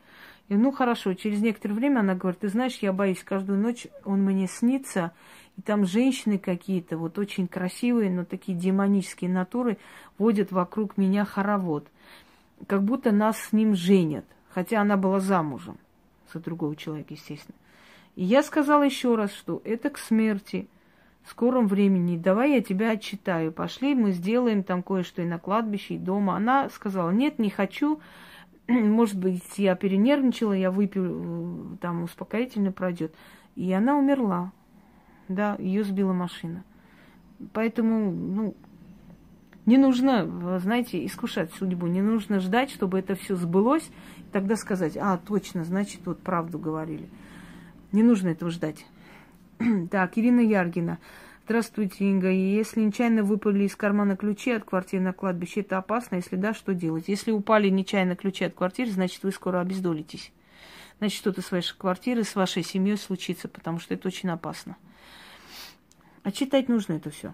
И 0.49 0.55
ну 0.55 0.71
хорошо, 0.71 1.13
через 1.13 1.41
некоторое 1.41 1.75
время 1.75 1.99
она 1.99 2.15
говорит, 2.15 2.41
ты 2.41 2.49
знаешь, 2.49 2.79
я 2.81 2.91
боюсь, 2.91 3.23
каждую 3.23 3.59
ночь 3.59 3.85
он 4.03 4.23
мне 4.23 4.47
снится, 4.47 5.11
и 5.57 5.61
там 5.61 5.85
женщины 5.85 6.39
какие-то, 6.39 6.97
вот 6.97 7.19
очень 7.19 7.47
красивые, 7.47 8.09
но 8.09 8.25
такие 8.25 8.57
демонические 8.57 9.29
натуры, 9.29 9.77
водят 10.17 10.51
вокруг 10.51 10.97
меня 10.97 11.23
хоровод. 11.23 11.87
Как 12.65 12.83
будто 12.83 13.11
нас 13.11 13.39
с 13.39 13.53
ним 13.53 13.75
женят, 13.75 14.25
хотя 14.49 14.81
она 14.81 14.97
была 14.97 15.19
замужем 15.19 15.77
за 16.33 16.39
другого 16.39 16.75
человека, 16.75 17.13
естественно. 17.13 17.57
И 18.15 18.23
я 18.23 18.41
сказала 18.41 18.81
еще 18.81 19.15
раз, 19.15 19.31
что 19.31 19.61
это 19.63 19.91
к 19.91 19.99
смерти, 19.99 20.67
в 21.23 21.29
скором 21.29 21.67
времени, 21.67 22.17
давай 22.17 22.53
я 22.53 22.61
тебя 22.61 22.91
отчитаю, 22.91 23.51
пошли, 23.51 23.93
мы 23.93 24.13
сделаем 24.13 24.63
там 24.63 24.81
кое-что 24.81 25.21
и 25.21 25.25
на 25.25 25.37
кладбище, 25.37 25.95
и 25.95 25.99
дома. 25.99 26.35
Она 26.35 26.69
сказала, 26.69 27.11
нет, 27.11 27.37
не 27.37 27.51
хочу, 27.51 27.99
может 28.89 29.17
быть, 29.17 29.57
я 29.57 29.75
перенервничала, 29.75 30.53
я 30.53 30.69
выпью, 30.69 31.77
там 31.81 32.03
успокоительно 32.03 32.71
пройдет. 32.71 33.15
И 33.55 33.71
она 33.73 33.97
умерла. 33.97 34.51
Да, 35.27 35.55
ее 35.59 35.83
сбила 35.83 36.13
машина. 36.13 36.63
Поэтому, 37.53 38.11
ну, 38.11 38.55
не 39.65 39.77
нужно, 39.77 40.59
знаете, 40.59 41.03
искушать 41.05 41.51
судьбу. 41.53 41.87
Не 41.87 42.01
нужно 42.01 42.39
ждать, 42.39 42.69
чтобы 42.69 42.99
это 42.99 43.15
все 43.15 43.35
сбылось, 43.35 43.89
и 44.17 44.23
тогда 44.31 44.55
сказать, 44.55 44.97
а, 44.97 45.17
точно, 45.17 45.63
значит, 45.63 46.01
вот 46.05 46.19
правду 46.19 46.59
говорили. 46.59 47.09
Не 47.91 48.03
нужно 48.03 48.29
этого 48.29 48.51
ждать. 48.51 48.85
так, 49.91 50.17
Ирина 50.17 50.41
Яргина. 50.41 50.99
Здравствуйте, 51.49 52.05
Инга. 52.05 52.29
Если 52.29 52.79
нечаянно 52.79 53.23
выпали 53.23 53.63
из 53.63 53.75
кармана 53.75 54.15
ключи 54.15 54.51
от 54.51 54.65
квартиры 54.65 55.01
на 55.01 55.13
кладбище, 55.13 55.61
это 55.61 55.79
опасно? 55.79 56.17
Если 56.17 56.35
да, 56.35 56.53
что 56.53 56.75
делать? 56.75 57.05
Если 57.07 57.31
упали 57.31 57.69
нечаянно 57.69 58.15
ключи 58.15 58.45
от 58.45 58.53
квартиры, 58.53 58.91
значит, 58.91 59.23
вы 59.23 59.31
скоро 59.31 59.59
обездолитесь. 59.59 60.31
Значит, 60.99 61.17
что-то 61.17 61.41
с 61.41 61.51
вашей 61.51 61.75
квартиры, 61.75 62.23
с 62.23 62.35
вашей 62.35 62.61
семьей 62.61 62.97
случится, 62.97 63.47
потому 63.47 63.79
что 63.79 63.95
это 63.95 64.09
очень 64.09 64.29
опасно. 64.29 64.77
А 66.21 66.31
читать 66.31 66.69
нужно 66.69 66.93
это 66.93 67.09
все. 67.09 67.33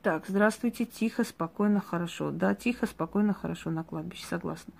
Так, 0.00 0.24
здравствуйте, 0.26 0.86
тихо, 0.86 1.24
спокойно, 1.24 1.82
хорошо. 1.82 2.30
Да, 2.30 2.54
тихо, 2.54 2.86
спокойно, 2.86 3.34
хорошо 3.34 3.70
на 3.70 3.84
кладбище, 3.84 4.24
согласна. 4.24 4.72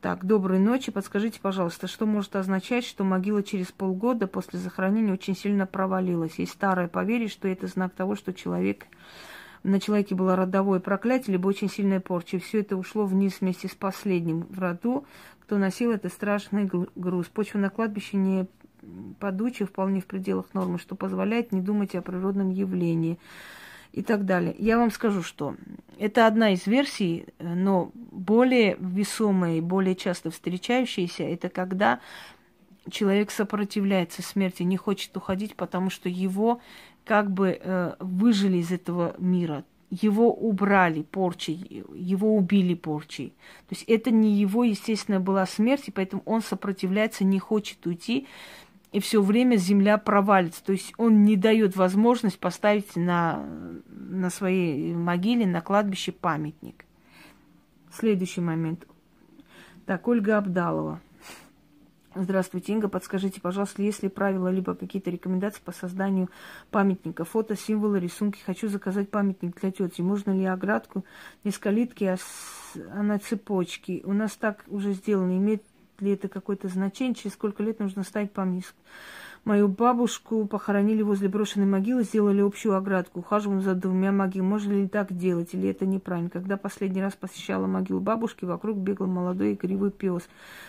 Так, 0.00 0.24
доброй 0.24 0.58
ночи. 0.60 0.90
Подскажите, 0.90 1.40
пожалуйста, 1.42 1.86
что 1.86 2.06
может 2.06 2.34
означать, 2.34 2.86
что 2.86 3.04
могила 3.04 3.42
через 3.42 3.66
полгода 3.66 4.26
после 4.26 4.58
захоронения 4.58 5.12
очень 5.12 5.36
сильно 5.36 5.66
провалилась? 5.66 6.38
Есть 6.38 6.52
старое 6.52 6.88
поверье, 6.88 7.28
что 7.28 7.48
это 7.48 7.66
знак 7.66 7.92
того, 7.92 8.16
что 8.16 8.32
человек 8.32 8.86
на 9.62 9.78
человеке 9.78 10.14
было 10.14 10.36
родовое 10.36 10.80
проклятие, 10.80 11.36
либо 11.36 11.48
очень 11.48 11.68
сильная 11.68 12.00
порча. 12.00 12.38
Все 12.38 12.60
это 12.60 12.78
ушло 12.78 13.04
вниз 13.04 13.42
вместе 13.42 13.68
с 13.68 13.74
последним 13.74 14.46
в 14.48 14.58
роду, 14.58 15.04
кто 15.42 15.58
носил 15.58 15.90
этот 15.90 16.14
страшный 16.14 16.70
груз. 16.96 17.26
Почва 17.26 17.58
на 17.58 17.68
кладбище 17.68 18.16
не 18.16 18.46
подучая, 19.18 19.68
вполне 19.68 20.00
в 20.00 20.06
пределах 20.06 20.54
нормы, 20.54 20.78
что 20.78 20.94
позволяет 20.94 21.52
не 21.52 21.60
думать 21.60 21.94
о 21.94 22.00
природном 22.00 22.48
явлении 22.48 23.18
и 23.92 24.02
так 24.02 24.24
далее. 24.24 24.54
Я 24.58 24.78
вам 24.78 24.90
скажу, 24.90 25.22
что 25.22 25.56
это 25.98 26.26
одна 26.26 26.52
из 26.52 26.66
версий, 26.66 27.26
но 27.38 27.90
более 27.94 28.76
весомая 28.78 29.56
и 29.56 29.60
более 29.60 29.94
часто 29.94 30.30
встречающаяся, 30.30 31.24
это 31.24 31.48
когда 31.48 32.00
человек 32.90 33.30
сопротивляется 33.30 34.22
смерти, 34.22 34.62
не 34.62 34.76
хочет 34.76 35.16
уходить, 35.16 35.54
потому 35.56 35.90
что 35.90 36.08
его 36.08 36.60
как 37.04 37.30
бы 37.30 37.58
э, 37.60 37.94
выжили 37.98 38.58
из 38.58 38.72
этого 38.72 39.14
мира, 39.18 39.64
его 39.90 40.32
убрали 40.32 41.02
порчей, 41.02 41.84
его 41.94 42.36
убили 42.36 42.74
порчей. 42.74 43.34
То 43.68 43.74
есть 43.74 43.84
это 43.88 44.10
не 44.10 44.34
его, 44.34 44.64
естественно, 44.64 45.20
была 45.20 45.46
смерть, 45.46 45.88
и 45.88 45.90
поэтому 45.90 46.22
он 46.24 46.42
сопротивляется, 46.42 47.24
не 47.24 47.38
хочет 47.38 47.84
уйти, 47.86 48.26
и 48.92 49.00
все 49.00 49.22
время 49.22 49.56
земля 49.56 49.98
провалится. 49.98 50.64
То 50.64 50.72
есть 50.72 50.92
он 50.96 51.22
не 51.22 51.36
дает 51.36 51.76
возможность 51.76 52.38
поставить 52.38 52.96
на, 52.96 53.44
на 53.86 54.30
своей 54.30 54.94
могиле, 54.94 55.46
на 55.46 55.60
кладбище 55.60 56.12
памятник. 56.12 56.84
Следующий 57.92 58.40
момент. 58.40 58.86
Так, 59.86 60.06
Ольга 60.08 60.38
Абдалова. 60.38 61.00
Здравствуйте, 62.16 62.72
Инга. 62.72 62.88
Подскажите, 62.88 63.40
пожалуйста, 63.40 63.82
есть 63.82 64.02
ли 64.02 64.08
правила 64.08 64.48
либо 64.48 64.74
какие-то 64.74 65.10
рекомендации 65.10 65.60
по 65.64 65.70
созданию 65.70 66.28
памятника? 66.72 67.24
Фото, 67.24 67.54
символы, 67.54 68.00
рисунки. 68.00 68.40
Хочу 68.44 68.68
заказать 68.68 69.10
памятник 69.10 69.60
для 69.60 69.70
тети. 69.70 70.00
Можно 70.00 70.32
ли 70.32 70.44
оградку 70.44 71.04
не 71.44 71.52
с 71.52 71.58
калитки, 71.58 72.04
а, 72.04 72.16
с, 72.16 72.76
а 72.92 73.04
на 73.04 73.20
цепочке? 73.20 74.02
У 74.04 74.12
нас 74.12 74.34
так 74.34 74.64
уже 74.66 74.92
сделано. 74.92 75.36
Имеет 75.38 75.62
ли 76.00 76.12
это 76.12 76.28
какое-то 76.28 76.68
значение, 76.68 77.14
через 77.14 77.34
сколько 77.34 77.62
лет 77.62 77.80
нужно 77.80 78.02
ставить 78.02 78.32
памятник. 78.32 78.74
Мою 79.44 79.68
бабушку 79.68 80.44
похоронили 80.44 81.00
возле 81.00 81.30
брошенной 81.30 81.66
могилы, 81.66 82.02
сделали 82.02 82.42
общую 82.42 82.76
оградку, 82.76 83.20
ухаживаем 83.20 83.62
за 83.62 83.74
двумя 83.74 84.12
могилами. 84.12 84.48
Можно 84.48 84.72
ли 84.72 84.88
так 84.88 85.16
делать, 85.16 85.54
или 85.54 85.70
это 85.70 85.86
неправильно? 85.86 86.28
Когда 86.28 86.58
последний 86.58 87.00
раз 87.00 87.14
посещала 87.14 87.66
могилу 87.66 88.00
бабушки, 88.00 88.44
вокруг 88.44 88.76
бегал 88.76 89.06
молодой 89.06 89.54
игривый 89.54 89.92
пес. 89.92 90.28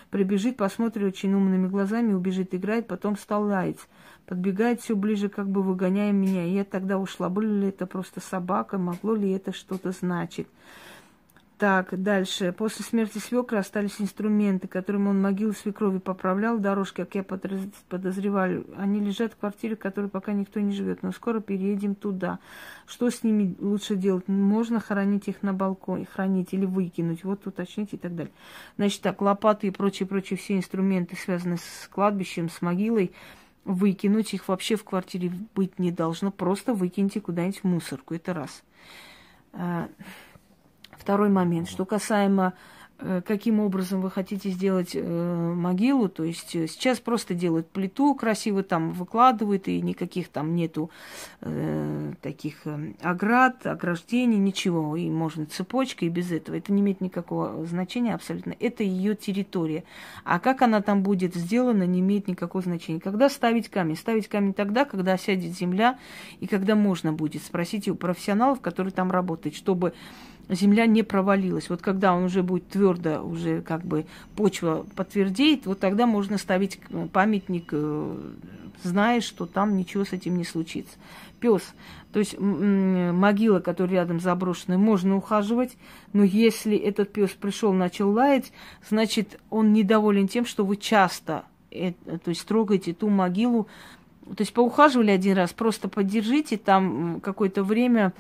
Прибежит, 0.10 0.56
посмотрит 0.56 1.04
очень 1.04 1.34
умными 1.34 1.68
глазами, 1.68 2.14
убежит, 2.14 2.56
играет, 2.56 2.88
потом 2.88 3.18
стал 3.18 3.44
лаять. 3.44 3.78
Подбегает 4.26 4.80
все 4.80 4.96
ближе, 4.96 5.28
как 5.28 5.50
бы 5.50 5.62
выгоняя 5.62 6.14
меня. 6.14 6.46
И 6.46 6.54
я 6.54 6.64
тогда 6.64 6.98
ушла. 6.98 7.28
Были 7.28 7.48
ли 7.48 7.68
это 7.68 7.86
просто 7.86 8.22
собака? 8.22 8.78
Могло 8.78 9.16
ли 9.16 9.32
это 9.32 9.52
что-то 9.52 9.92
значить? 9.92 10.48
Так, 11.62 12.02
дальше. 12.02 12.56
После 12.58 12.84
смерти 12.84 13.20
свекра 13.20 13.60
остались 13.60 14.02
инструменты, 14.02 14.68
которыми 14.68 15.10
он 15.10 15.22
могилу 15.22 15.54
свекрови 15.54 16.00
поправлял, 16.00 16.58
дорожки, 16.58 17.04
как 17.04 17.14
я 17.14 17.24
подозреваю. 17.24 18.66
Они 18.78 19.00
лежат 19.00 19.34
в 19.34 19.38
квартире, 19.38 19.76
в 19.76 19.80
которой 19.80 20.10
пока 20.10 20.34
никто 20.34 20.60
не 20.60 20.74
живет, 20.74 21.04
но 21.04 21.12
скоро 21.12 21.40
переедем 21.40 21.94
туда. 21.94 22.40
Что 22.88 23.12
с 23.12 23.22
ними 23.22 23.56
лучше 23.60 23.96
делать? 23.96 24.28
Можно 24.28 24.80
хоронить 24.80 25.28
их 25.28 25.44
на 25.44 25.54
балконе, 25.54 26.08
хранить 26.12 26.52
или 26.52 26.66
выкинуть, 26.66 27.24
вот 27.24 27.46
уточнить 27.46 27.94
и 27.94 27.98
так 27.98 28.16
далее. 28.16 28.34
Значит 28.78 29.02
так, 29.02 29.22
лопаты 29.22 29.68
и 29.68 29.70
прочие-прочие 29.70 30.40
все 30.40 30.58
инструменты, 30.58 31.16
связанные 31.16 31.60
с 31.60 31.88
кладбищем, 31.92 32.50
с 32.50 32.64
могилой, 32.64 33.12
выкинуть, 33.66 34.34
их 34.34 34.48
вообще 34.48 34.78
в 34.78 34.84
квартире 34.84 35.32
быть 35.54 35.78
не 35.78 35.92
должно, 35.92 36.32
просто 36.32 36.74
выкиньте 36.74 37.22
куда-нибудь 37.22 37.60
в 37.60 37.66
мусорку, 37.66 38.16
это 38.16 38.34
раз. 38.34 38.64
Второй 41.02 41.30
момент, 41.30 41.68
что 41.68 41.84
касаемо 41.84 42.54
Э, 43.02 43.22
каким 43.26 43.60
образом 43.60 44.02
вы 44.02 44.12
хотите 44.12 44.50
сделать 44.50 44.92
э, 44.94 45.54
могилу. 45.56 46.08
То 46.08 46.24
есть 46.24 46.56
э, 46.56 46.68
сейчас 46.68 47.00
просто 47.00 47.34
делают 47.34 47.68
плиту, 47.70 48.14
красиво 48.16 48.64
там 48.64 48.92
выкладывают, 48.92 49.68
и 49.68 49.82
никаких 49.82 50.30
там 50.30 50.56
нету 50.56 50.90
таких 52.22 52.64
оград, 53.02 53.66
ограждений, 53.66 54.38
ничего. 54.38 54.96
И 54.96 55.10
можно 55.10 55.46
цепочкой, 55.46 56.08
и 56.08 56.12
без 56.12 56.32
этого. 56.32 56.56
Это 56.56 56.72
не 56.72 56.82
имеет 56.82 57.02
никакого 57.02 57.66
значения 57.66 58.14
абсолютно. 58.14 58.56
Это 58.60 58.84
ее 58.84 59.16
территория. 59.16 59.84
А 60.24 60.40
как 60.40 60.62
она 60.62 60.82
там 60.82 61.02
будет 61.02 61.36
сделана, 61.36 61.84
не 61.84 62.00
имеет 62.00 62.28
никакого 62.28 62.64
значения. 62.64 63.00
Когда 63.00 63.30
ставить 63.30 63.70
камень? 63.70 63.96
Ставить 63.96 64.28
камень 64.28 64.54
тогда, 64.54 64.86
когда 64.86 65.18
сядет 65.18 65.58
земля, 65.58 65.98
и 66.40 66.48
когда 66.48 66.76
можно 66.76 67.12
будет. 67.12 67.44
Спросите 67.44 67.92
у 67.92 67.96
профессионалов, 67.96 68.62
которые 68.62 68.94
там 68.94 69.12
работают, 69.12 69.56
чтобы 69.56 69.94
земля 70.50 70.86
не 70.86 71.04
провалилась. 71.04 71.70
Вот 71.70 71.82
когда 71.82 72.14
он 72.14 72.26
уже 72.26 72.44
будет 72.44 72.68
твердо, 72.70 73.22
уже 73.24 73.62
как 73.62 73.84
бы 73.84 74.06
почва 74.36 74.86
подтвердеет, 74.96 75.66
вот 75.66 75.80
тогда 75.80 76.06
можно 76.06 76.38
ставить 76.38 76.80
памятник, 77.14 77.70
э, 77.72 78.18
зная, 78.84 79.22
что 79.22 79.46
там 79.46 79.78
ничего 79.78 80.06
с 80.06 80.14
этим 80.14 80.38
не 80.38 80.44
случится. 80.44 80.94
Пес, 81.40 81.64
то 82.12 82.20
есть 82.20 82.36
могила, 82.40 83.60
которая 83.60 83.96
рядом 83.96 84.20
заброшенная, 84.20 84.78
можно 84.78 85.16
ухаживать, 85.16 85.78
но 86.14 86.24
если 86.24 86.78
этот 86.78 87.12
пес 87.12 87.32
пришел, 87.32 87.74
начал 87.74 88.12
лаять, 88.12 88.52
значит, 88.88 89.40
он 89.50 89.74
недоволен 89.74 90.28
тем, 90.28 90.46
что 90.46 90.66
вы 90.66 90.78
часто, 90.78 91.46
э, 91.72 91.94
то 92.24 92.30
есть 92.30 92.46
трогаете 92.46 92.94
ту 92.94 93.10
могилу, 93.10 93.68
то 94.26 94.42
есть 94.42 94.54
поухаживали 94.54 95.12
один 95.12 95.36
раз, 95.36 95.52
просто 95.52 95.90
поддержите 95.90 96.58
там 96.58 97.20
какое-то 97.22 97.64
время, 97.64 98.14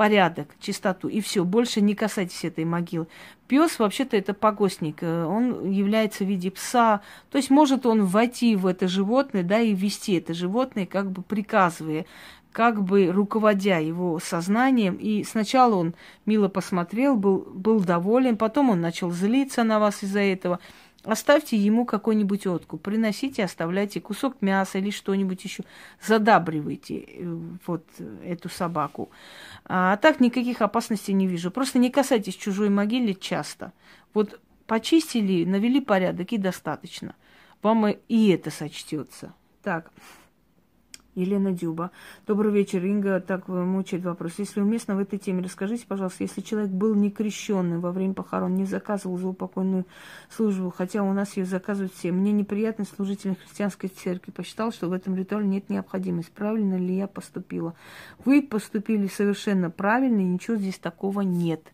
порядок, 0.00 0.48
чистоту, 0.60 1.08
и 1.08 1.20
все, 1.20 1.44
больше 1.44 1.82
не 1.82 1.94
касайтесь 1.94 2.46
этой 2.46 2.64
могилы. 2.64 3.06
Пес 3.48 3.78
вообще-то 3.78 4.16
это 4.16 4.32
погостник, 4.32 5.02
э, 5.02 5.24
он 5.26 5.70
является 5.70 6.24
в 6.24 6.26
виде 6.26 6.50
пса, 6.50 7.02
то 7.30 7.36
есть 7.36 7.50
может 7.50 7.84
он 7.84 8.06
войти 8.06 8.56
в 8.56 8.66
это 8.66 8.88
животное, 8.88 9.42
да, 9.42 9.60
и 9.60 9.74
вести 9.74 10.14
это 10.14 10.32
животное, 10.32 10.86
как 10.86 11.10
бы 11.10 11.20
приказывая, 11.20 12.06
как 12.50 12.82
бы 12.82 13.12
руководя 13.12 13.78
его 13.78 14.18
сознанием. 14.20 14.94
И 14.94 15.22
сначала 15.22 15.74
он 15.74 15.94
мило 16.24 16.48
посмотрел, 16.48 17.16
был, 17.16 17.46
был 17.52 17.80
доволен, 17.80 18.38
потом 18.38 18.70
он 18.70 18.80
начал 18.80 19.10
злиться 19.10 19.64
на 19.64 19.78
вас 19.80 20.02
из-за 20.02 20.20
этого– 20.20 20.60
Оставьте 21.04 21.56
ему 21.56 21.86
какой-нибудь 21.86 22.46
откуп, 22.46 22.82
приносите, 22.82 23.42
оставляйте 23.42 24.02
кусок 24.02 24.42
мяса 24.42 24.78
или 24.78 24.90
что-нибудь 24.90 25.42
еще, 25.42 25.64
задабривайте 26.02 26.98
э, 26.98 27.38
вот 27.66 27.86
эту 28.22 28.50
собаку. 28.50 29.10
А 29.64 29.96
так 29.96 30.20
никаких 30.20 30.60
опасностей 30.60 31.14
не 31.14 31.26
вижу. 31.26 31.50
Просто 31.50 31.78
не 31.78 31.90
касайтесь 31.90 32.34
чужой 32.34 32.68
могилы 32.68 33.14
часто. 33.14 33.72
Вот 34.12 34.40
почистили, 34.66 35.46
навели 35.46 35.80
порядок 35.80 36.32
и 36.32 36.38
достаточно. 36.38 37.14
Вам 37.62 37.88
и 37.88 38.28
это 38.28 38.50
сочтется. 38.50 39.32
Так. 39.62 39.90
Елена 41.20 41.52
Дюба. 41.52 41.90
Добрый 42.26 42.52
вечер, 42.52 42.84
Инга. 42.84 43.20
Так 43.20 43.48
мучает 43.48 44.04
вопрос. 44.04 44.32
Если 44.38 44.60
уместно 44.60 44.96
в 44.96 44.98
этой 44.98 45.18
теме, 45.18 45.42
расскажите, 45.42 45.84
пожалуйста, 45.86 46.24
если 46.24 46.40
человек 46.40 46.70
был 46.70 46.94
не 46.94 47.10
крещенный 47.10 47.78
во 47.78 47.92
время 47.92 48.14
похорон, 48.14 48.54
не 48.54 48.64
заказывал 48.64 49.18
за 49.18 49.28
упокойную 49.28 49.86
службу, 50.30 50.70
хотя 50.70 51.02
у 51.02 51.12
нас 51.12 51.36
ее 51.36 51.44
заказывают 51.44 51.92
все. 51.92 52.10
Мне 52.10 52.32
неприятно 52.32 52.84
служитель 52.84 53.36
христианской 53.36 53.90
церкви. 53.90 54.30
Посчитал, 54.30 54.72
что 54.72 54.88
в 54.88 54.92
этом 54.92 55.14
ритуале 55.14 55.46
нет 55.46 55.68
необходимости. 55.68 56.32
Правильно 56.34 56.76
ли 56.76 56.96
я 56.96 57.06
поступила? 57.06 57.74
Вы 58.24 58.42
поступили 58.42 59.06
совершенно 59.06 59.70
правильно, 59.70 60.20
и 60.20 60.24
ничего 60.24 60.56
здесь 60.56 60.78
такого 60.78 61.20
нет 61.20 61.72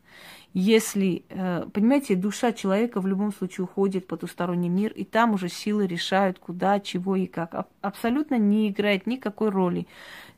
если, 0.58 1.22
э, 1.28 1.66
понимаете, 1.70 2.14
душа 2.14 2.50
человека 2.50 3.02
в 3.02 3.06
любом 3.06 3.30
случае 3.30 3.64
уходит 3.64 4.04
в 4.04 4.06
потусторонний 4.06 4.70
мир, 4.70 4.90
и 4.90 5.04
там 5.04 5.34
уже 5.34 5.50
силы 5.50 5.86
решают, 5.86 6.38
куда, 6.38 6.80
чего 6.80 7.14
и 7.14 7.26
как. 7.26 7.66
Абсолютно 7.82 8.38
не 8.38 8.70
играет 8.70 9.06
никакой 9.06 9.50
роли. 9.50 9.86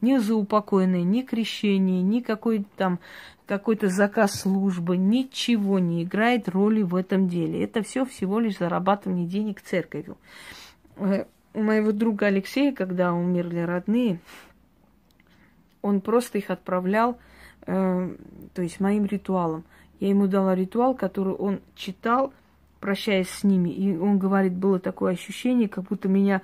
Ни 0.01 0.17
заупокойное, 0.17 1.05
ни 1.05 1.23
крещение, 1.23 2.03
ни 2.03 2.19
какой 2.19 2.67
там 2.77 2.99
какой-то 3.47 3.91
заказ 3.91 4.41
службы, 4.41 4.97
ничего 4.97 5.79
не 5.79 6.03
играет 6.03 6.49
роли 6.49 6.83
в 6.83 6.97
этом 6.97 7.29
деле. 7.29 7.63
Это 7.63 7.85
все 7.85 8.05
всего 8.05 8.41
лишь 8.41 8.59
зарабатывание 8.59 9.25
денег 9.25 9.61
церковью. 9.61 10.19
Э, 10.97 11.27
у 11.55 11.63
моего 11.63 11.93
друга 11.93 12.27
Алексея, 12.27 12.73
когда 12.73 13.15
умерли 13.15 13.61
родные, 13.61 14.19
он 15.81 16.01
просто 16.01 16.39
их 16.39 16.51
отправлял, 16.51 17.19
э, 17.69 18.17
то 18.53 18.63
есть 18.63 18.81
моим 18.81 19.05
ритуалом– 19.05 19.63
я 20.01 20.09
ему 20.09 20.27
дала 20.27 20.55
ритуал, 20.55 20.95
который 20.95 21.35
он 21.35 21.61
читал, 21.75 22.33
прощаясь 22.81 23.29
с 23.29 23.45
ними. 23.45 23.71
И 23.71 23.97
он 23.97 24.19
говорит, 24.19 24.55
было 24.55 24.79
такое 24.79 25.13
ощущение, 25.13 25.69
как 25.69 25.85
будто 25.85 26.09
меня 26.09 26.43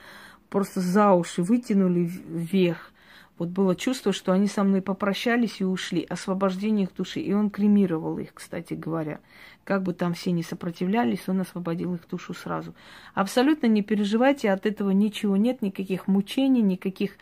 просто 0.51 0.81
за 0.81 1.13
уши 1.13 1.43
вытянули 1.43 2.11
вверх. 2.29 2.91
Вот 3.37 3.49
было 3.49 3.75
чувство, 3.75 4.13
что 4.13 4.33
они 4.33 4.47
со 4.47 4.63
мной 4.63 4.81
попрощались 4.81 5.61
и 5.61 5.65
ушли, 5.65 6.07
освобождение 6.09 6.87
их 6.87 6.95
души. 6.95 7.21
И 7.21 7.33
он 7.33 7.51
кремировал 7.51 8.19
их, 8.19 8.33
кстати 8.33 8.75
говоря. 8.75 9.19
Как 9.65 9.83
бы 9.83 9.93
там 9.93 10.15
все 10.15 10.31
не 10.31 10.45
сопротивлялись, 10.45 11.29
он 11.29 11.41
освободил 11.41 11.95
их 11.95 12.09
душу 12.09 12.33
сразу. 12.33 12.75
Абсолютно 13.13 13.67
не 13.67 13.83
переживайте, 13.83 14.53
от 14.53 14.67
этого 14.67 14.91
ничего 14.91 15.37
нет, 15.37 15.63
никаких 15.63 16.07
мучений, 16.07 16.63
никаких 16.63 17.17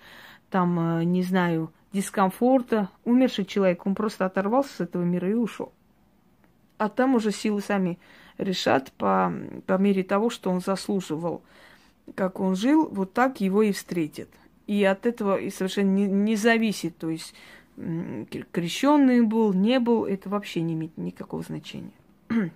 там, 0.51 0.99
э, 0.99 1.05
не 1.05 1.22
знаю, 1.22 1.72
дискомфорта. 1.95 2.91
Умерший 3.05 3.47
человек, 3.47 3.87
он 3.87 3.95
просто 3.95 4.26
оторвался 4.26 4.74
с 4.74 4.80
этого 4.80 5.03
мира 5.03 5.30
и 5.30 5.35
ушел 5.35 5.72
а 6.83 6.89
там 6.89 7.14
уже 7.14 7.30
силы 7.30 7.61
сами 7.61 7.97
решат 8.39 8.91
по, 8.95 9.33
по 9.66 9.78
мере 9.78 10.03
того, 10.03 10.30
что 10.30 10.51
он 10.51 10.61
заслуживал. 10.61 11.45
Как 12.16 12.41
он 12.41 12.57
жил, 12.57 12.89
вот 12.89 13.12
так 13.12 13.41
его 13.41 13.62
и 13.62 13.70
встретят. 13.70 14.28
И 14.66 14.83
от 14.83 15.07
этого 15.07 15.37
и 15.37 15.49
совершенно 15.51 15.91
не, 15.91 16.07
не 16.07 16.35
зависит, 16.35 16.97
то 16.99 17.09
есть 17.09 17.35
крещенный 17.76 19.22
был, 19.22 19.53
не 19.53 19.78
был, 19.78 20.07
это 20.07 20.28
вообще 20.28 20.61
не 20.61 20.74
имеет 20.74 20.99
никакого 20.99 21.45
значения. 21.45 21.93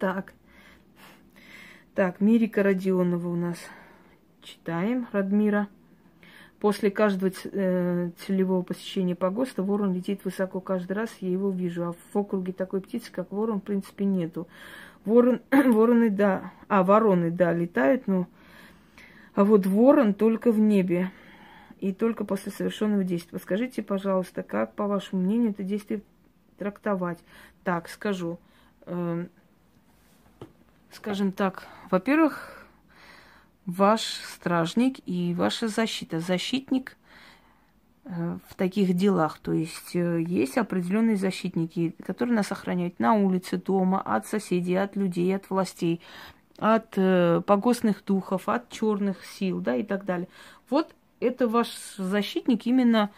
так. 0.00 0.34
Так, 1.94 2.20
Мирика 2.20 2.64
Родионова 2.64 3.28
у 3.28 3.36
нас. 3.36 3.58
Читаем, 4.42 5.06
Радмира. 5.12 5.68
После 6.60 6.90
каждого 6.90 7.30
э, 7.44 8.10
целевого 8.18 8.62
посещения 8.62 9.14
погоста 9.14 9.62
ворон 9.62 9.92
летит 9.92 10.24
высоко 10.24 10.60
каждый 10.60 10.92
раз, 10.92 11.10
я 11.20 11.30
его 11.30 11.50
вижу. 11.50 11.84
А 11.84 11.92
в 11.92 12.16
округе 12.16 12.52
такой 12.52 12.80
птицы, 12.80 13.12
как 13.12 13.30
ворон, 13.30 13.60
в 13.60 13.64
принципе, 13.64 14.06
нету. 14.06 14.48
Ворон, 15.04 15.42
вороны, 15.50 16.08
да, 16.08 16.52
а 16.68 16.82
вороны, 16.82 17.30
да, 17.30 17.52
летают, 17.52 18.06
но... 18.06 18.26
А 19.34 19.44
вот 19.44 19.66
ворон 19.66 20.14
только 20.14 20.50
в 20.50 20.58
небе 20.58 21.10
и 21.78 21.92
только 21.92 22.24
после 22.24 22.50
совершенного 22.50 23.04
действия. 23.04 23.32
Подскажите, 23.32 23.82
пожалуйста, 23.82 24.42
как, 24.42 24.74
по 24.74 24.86
вашему 24.86 25.20
мнению, 25.20 25.50
это 25.50 25.62
действие 25.62 26.00
трактовать? 26.56 27.18
Так, 27.64 27.90
скажу. 27.90 28.38
Э, 28.86 29.26
скажем 30.90 31.32
так, 31.32 31.66
во-первых, 31.90 32.55
ваш 33.66 34.02
стражник 34.02 34.98
и 35.06 35.34
ваша 35.34 35.68
защита. 35.68 36.20
Защитник 36.20 36.96
э, 38.04 38.38
в 38.48 38.54
таких 38.54 38.94
делах. 38.94 39.38
То 39.38 39.52
есть 39.52 39.94
э, 39.94 40.22
есть 40.22 40.56
определенные 40.56 41.16
защитники, 41.16 41.94
которые 42.04 42.36
нас 42.36 42.52
охраняют 42.52 42.98
на 43.00 43.14
улице, 43.14 43.58
дома, 43.58 44.00
от 44.00 44.26
соседей, 44.26 44.76
от 44.76 44.96
людей, 44.96 45.34
от 45.34 45.50
властей, 45.50 46.00
от 46.58 46.94
э, 46.96 47.42
погостных 47.44 48.04
духов, 48.04 48.48
от 48.48 48.70
черных 48.70 49.24
сил, 49.24 49.60
да, 49.60 49.76
и 49.76 49.82
так 49.82 50.04
далее. 50.04 50.28
Вот 50.70 50.94
это 51.20 51.48
ваш 51.48 51.68
защитник 51.98 52.66
именно 52.66 53.10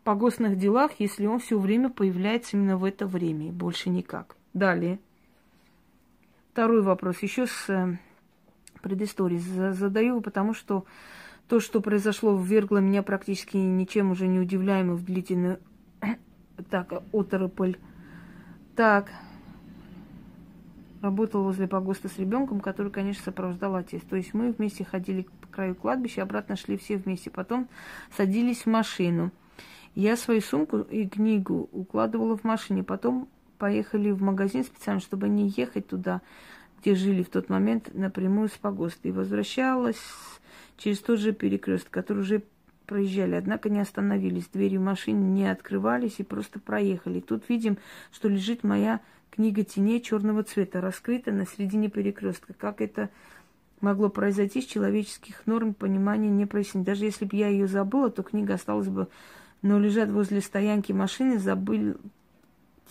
в 0.00 0.04
погостных 0.04 0.58
делах, 0.58 0.92
если 0.98 1.26
он 1.26 1.38
все 1.38 1.58
время 1.58 1.88
появляется 1.88 2.56
именно 2.56 2.76
в 2.76 2.84
это 2.84 3.06
время, 3.06 3.48
и 3.48 3.52
больше 3.52 3.90
никак. 3.90 4.36
Далее. 4.52 4.98
Второй 6.52 6.82
вопрос. 6.82 7.22
Еще 7.22 7.46
с 7.46 7.98
предыстории. 8.84 9.38
Задаю, 9.38 10.20
потому 10.20 10.52
что 10.52 10.84
то, 11.48 11.58
что 11.58 11.80
произошло, 11.80 12.36
ввергло 12.36 12.78
меня 12.78 13.02
практически 13.02 13.56
ничем 13.56 14.10
уже 14.10 14.26
не 14.26 14.38
удивляемо 14.38 14.94
в 14.94 15.04
длительную 15.04 15.58
так, 16.70 16.92
оторопыль. 17.12 17.78
Так, 18.76 19.10
работал 21.00 21.44
возле 21.44 21.66
погоста 21.66 22.08
с 22.08 22.18
ребенком, 22.18 22.60
который, 22.60 22.92
конечно, 22.92 23.24
сопровождал 23.24 23.74
отец. 23.74 24.02
То 24.08 24.16
есть 24.16 24.34
мы 24.34 24.52
вместе 24.52 24.84
ходили 24.84 25.26
по 25.40 25.48
краю 25.48 25.74
кладбища, 25.74 26.22
обратно 26.22 26.56
шли 26.56 26.76
все 26.76 26.98
вместе. 26.98 27.30
Потом 27.30 27.68
садились 28.14 28.62
в 28.62 28.66
машину. 28.66 29.30
Я 29.94 30.16
свою 30.16 30.42
сумку 30.42 30.80
и 30.80 31.08
книгу 31.08 31.70
укладывала 31.72 32.36
в 32.36 32.44
машине. 32.44 32.82
Потом 32.82 33.28
поехали 33.58 34.10
в 34.10 34.20
магазин 34.22 34.64
специально, 34.64 35.00
чтобы 35.00 35.28
не 35.28 35.48
ехать 35.48 35.86
туда 35.86 36.20
где 36.84 36.94
жили 36.94 37.22
в 37.22 37.30
тот 37.30 37.48
момент 37.48 37.94
напрямую 37.94 38.48
с 38.48 38.52
погоста. 38.52 39.08
И 39.08 39.10
возвращалась 39.10 40.02
через 40.76 40.98
тот 40.98 41.18
же 41.18 41.32
перекрест, 41.32 41.88
который 41.88 42.18
уже 42.18 42.42
проезжали, 42.84 43.36
однако 43.36 43.70
не 43.70 43.80
остановились. 43.80 44.48
Двери 44.52 44.76
машины 44.76 45.24
не 45.24 45.50
открывались 45.50 46.16
и 46.18 46.24
просто 46.24 46.60
проехали. 46.60 47.20
Тут 47.20 47.48
видим, 47.48 47.78
что 48.12 48.28
лежит 48.28 48.64
моя 48.64 49.00
книга 49.30 49.64
теней 49.64 50.02
черного 50.02 50.42
цвета, 50.42 50.82
раскрыта 50.82 51.32
на 51.32 51.46
середине 51.46 51.88
перекрестка. 51.88 52.52
Как 52.52 52.82
это 52.82 53.08
могло 53.80 54.10
произойти 54.10 54.60
с 54.60 54.66
человеческих 54.66 55.46
норм 55.46 55.72
понимания 55.72 56.28
не 56.28 56.44
прояснить. 56.44 56.84
Даже 56.84 57.06
если 57.06 57.24
бы 57.24 57.34
я 57.34 57.48
ее 57.48 57.66
забыла, 57.66 58.10
то 58.10 58.22
книга 58.22 58.54
осталась 58.54 58.88
бы, 58.88 59.08
но 59.62 59.78
лежат 59.78 60.10
возле 60.10 60.42
стоянки 60.42 60.92
машины, 60.92 61.38
забыл 61.38 61.96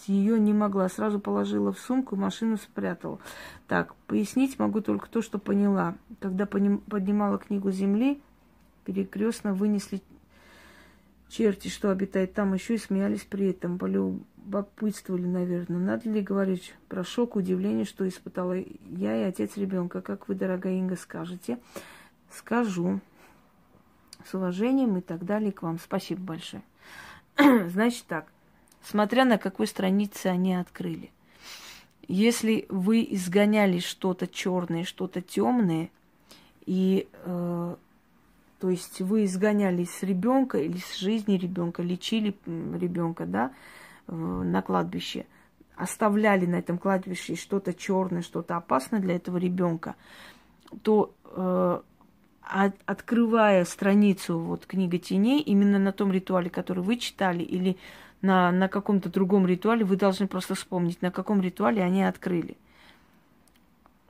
ее 0.07 0.39
не 0.39 0.53
могла. 0.53 0.89
Сразу 0.89 1.19
положила 1.19 1.71
в 1.71 1.79
сумку, 1.79 2.15
машину 2.15 2.57
спрятала. 2.57 3.19
Так, 3.67 3.95
пояснить 4.07 4.59
могу 4.59 4.81
только 4.81 5.09
то, 5.09 5.21
что 5.21 5.39
поняла. 5.39 5.95
Когда 6.19 6.45
поднимала 6.45 7.37
книгу 7.37 7.71
земли, 7.71 8.21
перекрестно 8.85 9.53
вынесли 9.53 10.01
черти, 11.29 11.67
что 11.67 11.89
обитает 11.89 12.33
там, 12.33 12.53
еще 12.53 12.75
и 12.75 12.77
смеялись 12.77 13.23
при 13.23 13.49
этом, 13.49 13.79
полюбопытствовали, 13.79 15.25
наверное. 15.25 15.79
Надо 15.79 16.09
ли 16.09 16.21
говорить 16.21 16.75
про 16.89 17.03
шок, 17.03 17.35
удивление, 17.35 17.85
что 17.85 18.07
испытала 18.07 18.53
я 18.53 19.17
и 19.17 19.23
отец 19.23 19.57
ребенка, 19.57 20.01
как 20.01 20.27
вы, 20.27 20.35
дорогая 20.35 20.73
Инга, 20.73 20.95
скажете? 20.95 21.59
Скажу. 22.31 22.99
С 24.25 24.33
уважением 24.33 24.97
и 24.97 25.01
так 25.01 25.25
далее 25.25 25.51
к 25.51 25.63
вам. 25.63 25.79
Спасибо 25.79 26.21
большое. 26.21 26.63
Значит 27.67 28.05
так, 28.07 28.31
смотря 28.83 29.25
на 29.25 29.37
какой 29.37 29.67
странице 29.67 30.27
они 30.27 30.55
открыли. 30.55 31.11
Если 32.07 32.65
вы 32.69 33.07
изгоняли 33.09 33.79
что-то 33.79 34.27
черное, 34.27 34.83
что-то 34.83 35.21
темное, 35.21 35.89
и 36.65 37.07
э, 37.25 37.75
то 38.59 38.69
есть 38.69 39.01
вы 39.01 39.25
изгоняли 39.25 39.83
с 39.83 40.03
ребенка 40.03 40.57
или 40.57 40.77
с 40.77 40.97
жизни 40.97 41.37
ребенка, 41.37 41.83
лечили 41.83 42.35
ребенка, 42.45 43.25
да, 43.25 43.51
на 44.07 44.61
кладбище, 44.61 45.25
оставляли 45.75 46.45
на 46.45 46.55
этом 46.55 46.77
кладбище 46.77 47.35
что-то 47.35 47.73
черное, 47.73 48.21
что-то 48.21 48.55
опасное 48.55 48.99
для 48.99 49.15
этого 49.15 49.37
ребенка, 49.37 49.95
то 50.81 51.13
э, 51.25 51.81
от, 52.41 52.75
открывая 52.85 53.65
страницу 53.65 54.39
вот 54.39 54.65
книга 54.65 54.97
теней, 54.97 55.41
именно 55.41 55.79
на 55.79 55.91
том 55.91 56.11
ритуале, 56.11 56.49
который 56.49 56.83
вы 56.83 56.97
читали, 56.97 57.43
или 57.43 57.77
на, 58.23 58.51
на 58.51 58.67
каком-то 58.67 59.09
другом 59.09 59.45
ритуале, 59.45 59.85
вы 59.85 59.97
должны 59.97 60.27
просто 60.27 60.55
вспомнить, 60.55 61.01
на 61.01 61.11
каком 61.11 61.41
ритуале 61.41 61.83
они 61.83 62.03
открыли. 62.03 62.57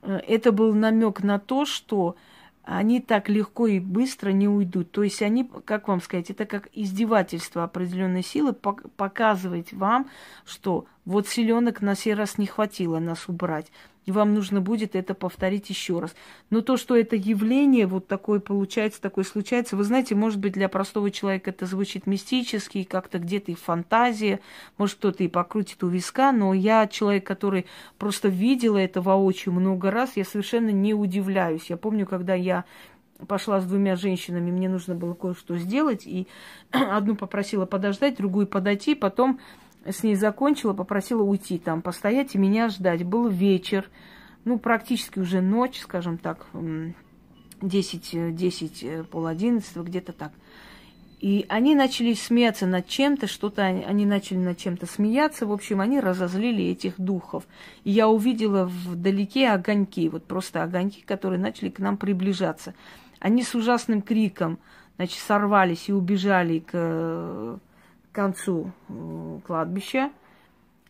Э, 0.03 0.19
это 0.27 0.51
был 0.51 0.73
намек 0.73 1.23
на 1.23 1.39
то, 1.39 1.65
что 1.65 2.15
они 2.63 3.01
так 3.01 3.27
легко 3.27 3.67
и 3.67 3.79
быстро 3.79 4.29
не 4.29 4.47
уйдут. 4.47 4.91
То 4.91 5.03
есть 5.03 5.21
они, 5.21 5.49
как 5.65 5.89
вам 5.89 5.99
сказать, 5.99 6.29
это 6.29 6.45
как 6.45 6.69
издевательство 6.71 7.63
определенной 7.63 8.23
силы, 8.23 8.53
показывать 8.53 9.73
вам, 9.73 10.09
что 10.45 10.85
вот 11.03 11.27
селенок 11.27 11.81
на 11.81 11.95
сей 11.95 12.13
раз 12.13 12.37
не 12.37 12.45
хватило 12.45 12.99
нас 12.99 13.27
убрать 13.27 13.69
и 14.05 14.11
вам 14.11 14.33
нужно 14.33 14.61
будет 14.61 14.95
это 14.95 15.13
повторить 15.13 15.69
еще 15.69 15.99
раз. 15.99 16.15
Но 16.49 16.61
то, 16.61 16.77
что 16.77 16.95
это 16.95 17.15
явление 17.15 17.87
вот 17.87 18.07
такое 18.07 18.39
получается, 18.39 19.01
такое 19.01 19.23
случается, 19.23 19.75
вы 19.75 19.83
знаете, 19.83 20.15
может 20.15 20.39
быть, 20.39 20.53
для 20.53 20.69
простого 20.69 21.11
человека 21.11 21.51
это 21.51 21.65
звучит 21.65 22.07
мистически, 22.07 22.83
как-то 22.83 23.19
где-то 23.19 23.51
и 23.51 23.55
фантазия, 23.55 24.39
может, 24.77 24.97
кто-то 24.97 25.23
и 25.23 25.27
покрутит 25.27 25.83
у 25.83 25.87
виска, 25.87 26.31
но 26.31 26.53
я 26.53 26.87
человек, 26.87 27.25
который 27.25 27.65
просто 27.97 28.27
видела 28.27 28.77
это 28.77 29.01
воочию 29.01 29.53
много 29.53 29.91
раз, 29.91 30.11
я 30.15 30.25
совершенно 30.25 30.69
не 30.69 30.93
удивляюсь. 30.93 31.69
Я 31.69 31.77
помню, 31.77 32.05
когда 32.05 32.33
я 32.33 32.65
пошла 33.27 33.61
с 33.61 33.65
двумя 33.65 33.95
женщинами, 33.95 34.51
мне 34.51 34.69
нужно 34.69 34.95
было 34.95 35.13
кое-что 35.13 35.57
сделать, 35.57 36.05
и 36.05 36.27
одну 36.71 37.15
попросила 37.15 37.65
подождать, 37.65 38.17
другую 38.17 38.47
подойти, 38.47 38.95
потом 38.95 39.39
с 39.85 40.03
ней 40.03 40.15
закончила, 40.15 40.73
попросила 40.73 41.23
уйти 41.23 41.57
там, 41.57 41.81
постоять 41.81 42.35
и 42.35 42.37
меня 42.37 42.69
ждать. 42.69 43.03
Был 43.03 43.27
вечер, 43.27 43.89
ну, 44.45 44.57
практически 44.57 45.19
уже 45.19 45.41
ночь, 45.41 45.79
скажем 45.79 46.17
так, 46.17 46.47
10, 47.61 48.35
10 48.35 48.83
э, 48.83 49.03
пол 49.03 49.27
одиннадцатого, 49.27 49.83
где-то 49.83 50.13
так. 50.13 50.31
И 51.19 51.45
они 51.47 51.73
начали 51.73 52.13
смеяться 52.13 52.65
над 52.65 52.85
чем-то, 52.87 53.27
что-то 53.27 53.61
они, 53.63 53.83
они 53.83 54.05
начали 54.05 54.39
над 54.39 54.57
чем-то 54.57 54.85
смеяться. 54.85 55.45
В 55.45 55.53
общем, 55.53 55.79
они 55.79 56.01
разозлили 56.01 56.65
этих 56.65 56.99
духов. 56.99 57.45
И 57.85 57.91
я 57.91 58.09
увидела 58.09 58.65
вдалеке 58.65 59.49
огоньки, 59.49 60.09
вот 60.09 60.25
просто 60.25 60.63
огоньки, 60.63 61.01
которые 61.01 61.39
начали 61.39 61.69
к 61.69 61.79
нам 61.79 61.95
приближаться. 61.95 62.73
Они 63.19 63.41
с 63.41 63.55
ужасным 63.55 64.01
криком, 64.01 64.59
значит, 64.97 65.19
сорвались 65.19 65.87
и 65.87 65.93
убежали 65.93 66.59
к 66.59 66.71
к 66.73 67.59
концу 68.13 68.71
кладбища. 69.45 70.11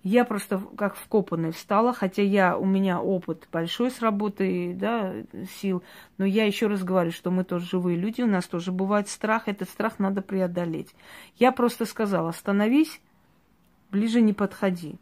Я 0.04 0.26
просто 0.26 0.62
как 0.78 0.98
вкопанная 0.98 1.54
встала, 1.54 1.94
хотя 1.94 2.22
я, 2.22 2.58
у 2.58 2.66
меня 2.66 3.02
опыт 3.02 3.48
большой 3.54 3.90
с 3.90 4.02
работой, 4.02 4.74
да, 4.74 5.14
сил, 5.62 5.82
но 6.18 6.26
я 6.26 6.46
еще 6.46 6.68
раз 6.68 6.84
говорю, 6.84 7.12
что 7.12 7.32
мы 7.32 7.46
тоже 7.46 7.66
живые 7.68 7.98
люди, 7.98 8.22
у 8.22 8.28
нас 8.28 8.46
тоже 8.46 8.74
бывает 8.74 9.08
страх, 9.08 9.48
этот 9.48 9.70
страх 9.70 10.00
надо 10.00 10.22
преодолеть. 10.22 10.94
Я 11.38 11.54
просто 11.54 11.86
сказала, 11.86 12.30
остановись, 12.30 13.00
ближе 13.92 14.20
не 14.20 14.34
подходи. 14.34 14.98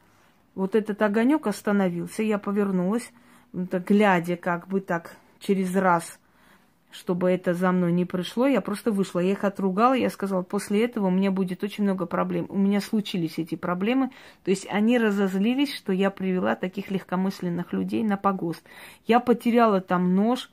Вот 0.54 0.76
этот 0.76 1.02
огонек 1.02 1.48
остановился, 1.48 2.22
я 2.22 2.38
повернулась, 2.38 3.12
глядя 3.54 4.38
как 4.38 4.68
бы 4.68 4.82
так 4.82 5.18
через 5.40 5.76
раз 5.76 6.20
чтобы 6.92 7.32
это 7.32 7.54
за 7.54 7.72
мной 7.72 7.92
не 7.92 8.06
пришло, 8.06 8.48
я 8.48 8.62
просто 8.62 8.92
вышла. 8.92 9.20
Я 9.20 9.32
их 9.32 9.44
отругала, 9.44 9.94
я 9.94 10.10
сказала, 10.10 10.44
после 10.44 10.86
этого 10.86 11.08
у 11.08 11.12
меня 11.12 11.32
будет 11.32 11.64
очень 11.64 11.84
много 11.86 12.06
проблем. 12.06 12.46
У 12.50 12.58
меня 12.58 12.82
случились 12.82 13.38
эти 13.38 13.56
проблемы. 13.56 14.12
То 14.44 14.52
есть 14.52 14.68
они 14.70 14.98
разозлились, 14.98 15.74
что 15.74 15.94
я 15.94 16.12
привела 16.12 16.56
таких 16.56 16.92
легкомысленных 16.92 17.74
людей 17.74 18.04
на 18.04 18.18
погост. 18.18 18.64
Я 19.08 19.20
потеряла 19.20 19.82
там 19.82 20.16
нож 20.16 20.52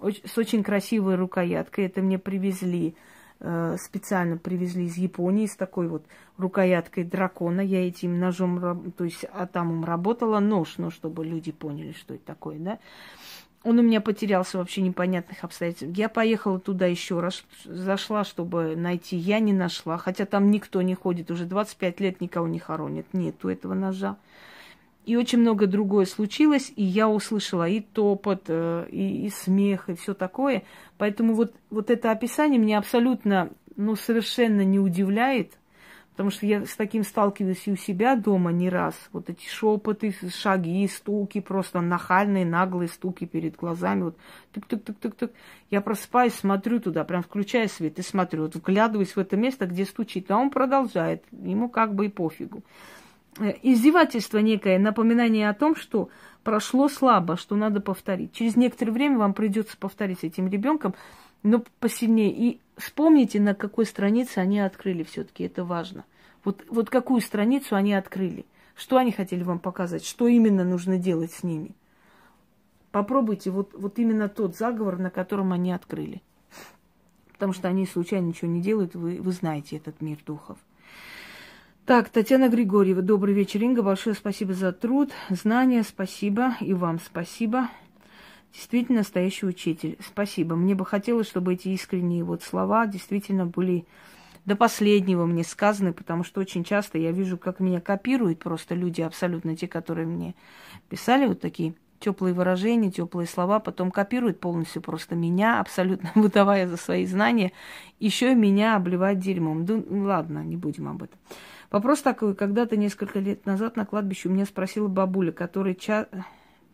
с 0.00 0.38
очень 0.38 0.62
красивой 0.62 1.16
рукояткой. 1.16 1.86
Это 1.86 2.02
мне 2.02 2.18
привезли, 2.18 2.94
э, 3.40 3.76
специально 3.78 4.36
привезли 4.36 4.84
из 4.84 4.96
Японии 4.96 5.46
с 5.46 5.56
такой 5.56 5.88
вот 5.88 6.04
рукояткой 6.36 7.04
дракона. 7.04 7.60
Я 7.60 7.86
этим 7.86 8.18
ножом, 8.18 8.92
то 8.92 9.04
есть 9.04 9.24
а 9.32 9.46
там 9.46 9.84
работала 9.84 10.38
нож, 10.38 10.74
но 10.78 10.90
чтобы 10.90 11.24
люди 11.24 11.50
поняли, 11.50 11.92
что 11.92 12.14
это 12.14 12.24
такое, 12.26 12.58
да. 12.58 12.78
Он 13.68 13.78
у 13.78 13.82
меня 13.82 14.00
потерялся 14.00 14.56
вообще 14.56 14.80
непонятных 14.80 15.44
обстоятельств. 15.44 15.94
Я 15.94 16.08
поехала 16.08 16.58
туда 16.58 16.86
еще 16.86 17.20
раз, 17.20 17.44
зашла, 17.66 18.24
чтобы 18.24 18.76
найти. 18.76 19.14
Я 19.14 19.40
не 19.40 19.52
нашла, 19.52 19.98
хотя 19.98 20.24
там 20.24 20.50
никто 20.50 20.80
не 20.80 20.94
ходит. 20.94 21.30
Уже 21.30 21.44
25 21.44 22.00
лет 22.00 22.22
никого 22.22 22.48
не 22.48 22.58
хоронит. 22.58 23.12
Нету 23.12 23.50
этого 23.50 23.74
ножа. 23.74 24.16
И 25.04 25.16
очень 25.16 25.40
много 25.40 25.66
другое 25.66 26.06
случилось, 26.06 26.72
и 26.76 26.82
я 26.82 27.10
услышала 27.10 27.68
и 27.68 27.80
топот, 27.80 28.44
э, 28.48 28.86
и, 28.90 29.26
и 29.26 29.28
смех, 29.28 29.90
и 29.90 29.94
все 29.96 30.14
такое. 30.14 30.62
Поэтому 30.96 31.34
вот, 31.34 31.54
вот 31.68 31.90
это 31.90 32.10
описание 32.10 32.58
меня 32.58 32.78
абсолютно, 32.78 33.50
ну, 33.76 33.96
совершенно 33.96 34.64
не 34.64 34.78
удивляет. 34.78 35.58
Потому 36.18 36.32
что 36.32 36.46
я 36.46 36.66
с 36.66 36.74
таким 36.74 37.04
сталкиваюсь 37.04 37.62
и 37.66 37.70
у 37.70 37.76
себя 37.76 38.16
дома 38.16 38.50
не 38.50 38.68
раз. 38.68 38.96
Вот 39.12 39.30
эти 39.30 39.48
шепоты, 39.48 40.12
шаги, 40.34 40.88
стуки, 40.88 41.38
просто 41.40 41.80
нахальные, 41.80 42.44
наглые 42.44 42.88
стуки 42.88 43.24
перед 43.24 43.54
глазами. 43.54 44.02
Вот 44.02 44.16
тык-тык-тык-тык-тык. 44.52 45.30
Я 45.70 45.80
просыпаюсь, 45.80 46.34
смотрю 46.34 46.80
туда, 46.80 47.04
прям 47.04 47.22
включаю 47.22 47.68
свет 47.68 48.00
и 48.00 48.02
смотрю. 48.02 48.42
Вот 48.42 48.56
вглядываюсь 48.56 49.14
в 49.14 49.18
это 49.20 49.36
место, 49.36 49.66
где 49.66 49.84
стучит. 49.84 50.28
А 50.32 50.38
он 50.38 50.50
продолжает. 50.50 51.22
Ему 51.30 51.68
как 51.68 51.94
бы 51.94 52.06
и 52.06 52.08
пофигу. 52.08 52.64
Э, 53.38 53.52
издевательство 53.62 54.38
некое, 54.38 54.80
напоминание 54.80 55.48
о 55.48 55.54
том, 55.54 55.76
что 55.76 56.08
прошло 56.42 56.88
слабо, 56.88 57.36
что 57.36 57.54
надо 57.54 57.80
повторить. 57.80 58.32
Через 58.32 58.56
некоторое 58.56 58.90
время 58.90 59.18
вам 59.18 59.34
придется 59.34 59.76
повторить 59.76 60.18
с 60.18 60.24
этим 60.24 60.48
ребенком, 60.48 60.96
но 61.42 61.64
посильнее. 61.80 62.32
И 62.32 62.60
вспомните, 62.76 63.40
на 63.40 63.54
какой 63.54 63.86
странице 63.86 64.38
они 64.38 64.60
открыли 64.60 65.02
все-таки, 65.02 65.44
это 65.44 65.64
важно. 65.64 66.04
Вот, 66.44 66.64
вот 66.68 66.90
какую 66.90 67.20
страницу 67.20 67.74
они 67.76 67.94
открыли, 67.94 68.46
что 68.74 68.96
они 68.96 69.12
хотели 69.12 69.42
вам 69.42 69.58
показать, 69.58 70.04
что 70.04 70.28
именно 70.28 70.64
нужно 70.64 70.98
делать 70.98 71.32
с 71.32 71.42
ними. 71.42 71.72
Попробуйте 72.90 73.50
вот, 73.50 73.74
вот 73.74 73.98
именно 73.98 74.28
тот 74.28 74.56
заговор, 74.56 74.98
на 74.98 75.10
котором 75.10 75.52
они 75.52 75.72
открыли. 75.72 76.22
Потому 77.32 77.52
что 77.52 77.68
они 77.68 77.86
случайно 77.86 78.26
ничего 78.26 78.50
не 78.50 78.60
делают, 78.60 78.94
вы, 78.94 79.20
вы 79.20 79.32
знаете 79.32 79.76
этот 79.76 80.00
мир 80.00 80.18
духов. 80.24 80.58
Так, 81.86 82.10
Татьяна 82.10 82.48
Григорьева, 82.48 83.00
добрый 83.00 83.32
вечер, 83.32 83.62
Инга, 83.62 83.82
большое 83.82 84.14
спасибо 84.14 84.52
за 84.52 84.72
труд, 84.72 85.10
знания, 85.30 85.82
спасибо, 85.82 86.54
и 86.60 86.74
вам 86.74 86.98
спасибо. 86.98 87.68
Действительно 88.52 88.98
настоящий 88.98 89.46
учитель. 89.46 89.98
Спасибо. 90.04 90.56
Мне 90.56 90.74
бы 90.74 90.84
хотелось, 90.84 91.28
чтобы 91.28 91.54
эти 91.54 91.68
искренние 91.68 92.24
вот 92.24 92.42
слова 92.42 92.86
действительно 92.86 93.46
были 93.46 93.86
до 94.44 94.56
последнего 94.56 95.26
мне 95.26 95.44
сказаны, 95.44 95.92
потому 95.92 96.24
что 96.24 96.40
очень 96.40 96.64
часто 96.64 96.98
я 96.98 97.12
вижу, 97.12 97.36
как 97.36 97.60
меня 97.60 97.80
копируют 97.80 98.38
просто 98.38 98.74
люди, 98.74 99.02
абсолютно 99.02 99.54
те, 99.54 99.68
которые 99.68 100.06
мне 100.06 100.34
писали 100.88 101.26
вот 101.26 101.40
такие 101.40 101.74
теплые 102.00 102.32
выражения, 102.32 102.90
теплые 102.90 103.26
слова, 103.26 103.60
потом 103.60 103.90
копирует 103.90 104.40
полностью 104.40 104.80
просто 104.82 105.14
меня, 105.14 105.60
абсолютно 105.60 106.10
выдавая 106.14 106.66
за 106.66 106.76
свои 106.76 107.04
знания, 107.06 107.52
еще 107.98 108.32
и 108.32 108.36
меня 108.36 108.76
обливать 108.76 109.18
дерьмом. 109.18 109.64
Да, 109.66 109.80
ладно, 109.90 110.42
не 110.42 110.56
будем 110.56 110.88
об 110.88 111.02
этом. 111.02 111.18
Вопрос 111.70 112.00
такой, 112.00 112.34
когда-то 112.34 112.76
несколько 112.76 113.18
лет 113.18 113.44
назад 113.44 113.76
на 113.76 113.84
кладбище 113.84 114.28
у 114.28 114.32
меня 114.32 114.46
спросила 114.46 114.88
бабуля, 114.88 115.32
который 115.32 115.74
час, 115.74 116.06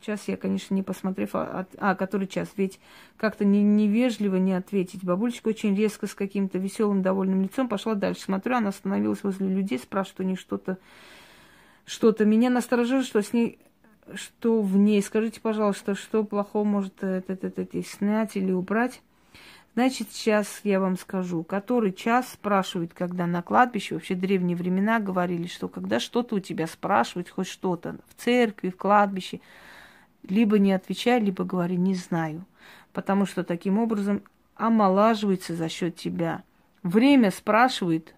час 0.05 0.29
я, 0.29 0.37
конечно, 0.37 0.75
не 0.75 0.83
посмотрев, 0.83 1.31
а, 1.35 1.67
а 1.79 1.95
который 1.95 2.27
час, 2.27 2.49
ведь 2.57 2.81
как-то 3.17 3.45
не, 3.45 3.63
невежливо 3.63 4.37
не 4.37 4.53
ответить. 4.53 5.05
Бабулечка 5.05 5.49
очень 5.49 5.75
резко 5.77 6.07
с 6.07 6.15
каким-то 6.15 6.59
веселым, 6.59 7.03
довольным 7.03 7.43
лицом 7.43 7.69
пошла 7.69 7.95
дальше. 7.95 8.23
Смотрю, 8.23 8.57
она 8.57 8.69
остановилась 8.69 9.23
возле 9.23 9.49
людей, 9.49 9.79
спрашивает 9.79 10.21
у 10.21 10.25
них 10.25 10.41
что-то, 10.41 10.79
что-то. 11.87 12.25
Меня 12.25 12.51
насторожило, 12.51 13.03
что 13.03 13.23
с 13.23 13.33
ней 13.33 13.59
что 14.15 14.61
в 14.61 14.77
ней? 14.77 15.03
Скажите, 15.03 15.41
пожалуйста, 15.41 15.95
что 15.95 16.25
плохого 16.25 16.65
может 16.65 17.03
это, 17.03 17.33
это, 17.33 17.47
это, 17.47 17.83
снять 17.83 18.37
или 18.37 18.53
убрать? 18.53 19.01
Значит, 19.75 20.13
сейчас 20.13 20.61
я 20.63 20.79
вам 20.79 20.97
скажу, 20.97 21.43
который 21.43 21.93
час 21.93 22.29
спрашивает, 22.33 22.95
когда 22.95 23.27
на 23.27 23.43
кладбище, 23.43 23.95
вообще 23.95 24.15
древние 24.15 24.57
времена 24.57 25.01
говорили, 25.01 25.49
что 25.49 25.67
когда 25.69 25.99
что-то 25.99 26.37
у 26.37 26.41
тебя 26.41 26.69
спрашивают, 26.69 27.29
хоть 27.29 27.49
что-то, 27.49 27.97
в 28.07 28.23
церкви, 28.23 28.69
в 28.69 28.77
кладбище, 28.77 29.41
либо 30.29 30.59
не 30.59 30.72
отвечай, 30.72 31.20
либо 31.20 31.45
говори, 31.45 31.77
не 31.77 31.95
знаю. 31.95 32.45
Потому 32.93 33.27
что 33.27 33.45
таким 33.45 33.79
образом 33.79 34.22
омолаживается 34.57 35.55
за 35.55 35.68
счет 35.68 35.97
тебя. 35.97 36.43
Время 36.83 37.31
спрашивает, 37.31 38.14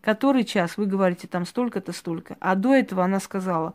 который 0.00 0.44
час, 0.44 0.76
вы 0.76 0.86
говорите, 0.86 1.26
там 1.28 1.44
столько-то, 1.44 1.92
столько. 1.92 2.36
А 2.40 2.54
до 2.54 2.74
этого 2.74 3.04
она 3.04 3.20
сказала, 3.20 3.74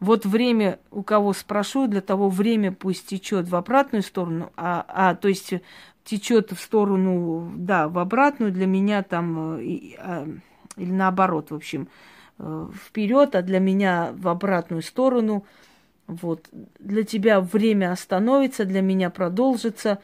вот 0.00 0.24
время, 0.24 0.78
у 0.90 1.02
кого 1.02 1.32
спрошу, 1.32 1.86
для 1.86 2.00
того 2.00 2.28
время 2.28 2.72
пусть 2.72 3.06
течет 3.06 3.48
в 3.48 3.54
обратную 3.54 4.02
сторону, 4.02 4.50
а, 4.56 4.84
а 4.88 5.14
то 5.14 5.28
есть 5.28 5.54
течет 6.04 6.52
в 6.52 6.60
сторону, 6.60 7.52
да, 7.54 7.88
в 7.88 7.98
обратную, 7.98 8.50
для 8.50 8.66
меня 8.66 9.02
там, 9.02 9.58
и, 9.60 9.94
а, 9.98 10.26
или 10.76 10.90
наоборот, 10.90 11.50
в 11.50 11.54
общем, 11.54 11.88
э, 12.38 12.68
вперед, 12.86 13.36
а 13.36 13.42
для 13.42 13.60
меня 13.60 14.12
в 14.16 14.28
обратную 14.28 14.82
сторону. 14.82 15.44
Вот. 16.10 16.48
Для 16.80 17.04
тебя 17.04 17.40
время 17.40 17.92
остановится, 17.92 18.64
для 18.64 18.80
меня 18.80 19.10
продолжится, 19.10 20.00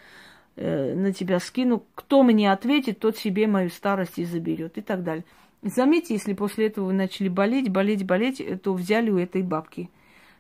э, 0.55 0.95
на 0.95 1.13
тебя 1.13 1.41
скину. 1.41 1.85
Кто 1.95 2.23
мне 2.23 2.53
ответит, 2.53 3.01
тот 3.01 3.17
себе 3.17 3.49
мою 3.49 3.71
старость 3.71 4.19
и 4.19 4.25
заберет 4.25 4.79
и 4.79 4.83
так 4.83 5.03
далее. 5.03 5.25
Заметьте, 5.63 6.15
если 6.15 6.33
после 6.35 6.69
этого 6.69 6.87
вы 6.87 6.93
начали 6.93 7.29
болеть, 7.29 7.71
болеть, 7.71 8.07
болеть, 8.07 8.63
то 8.63 8.73
взяли 8.75 9.11
у 9.11 9.19
этой 9.19 9.43
бабки. 9.43 9.91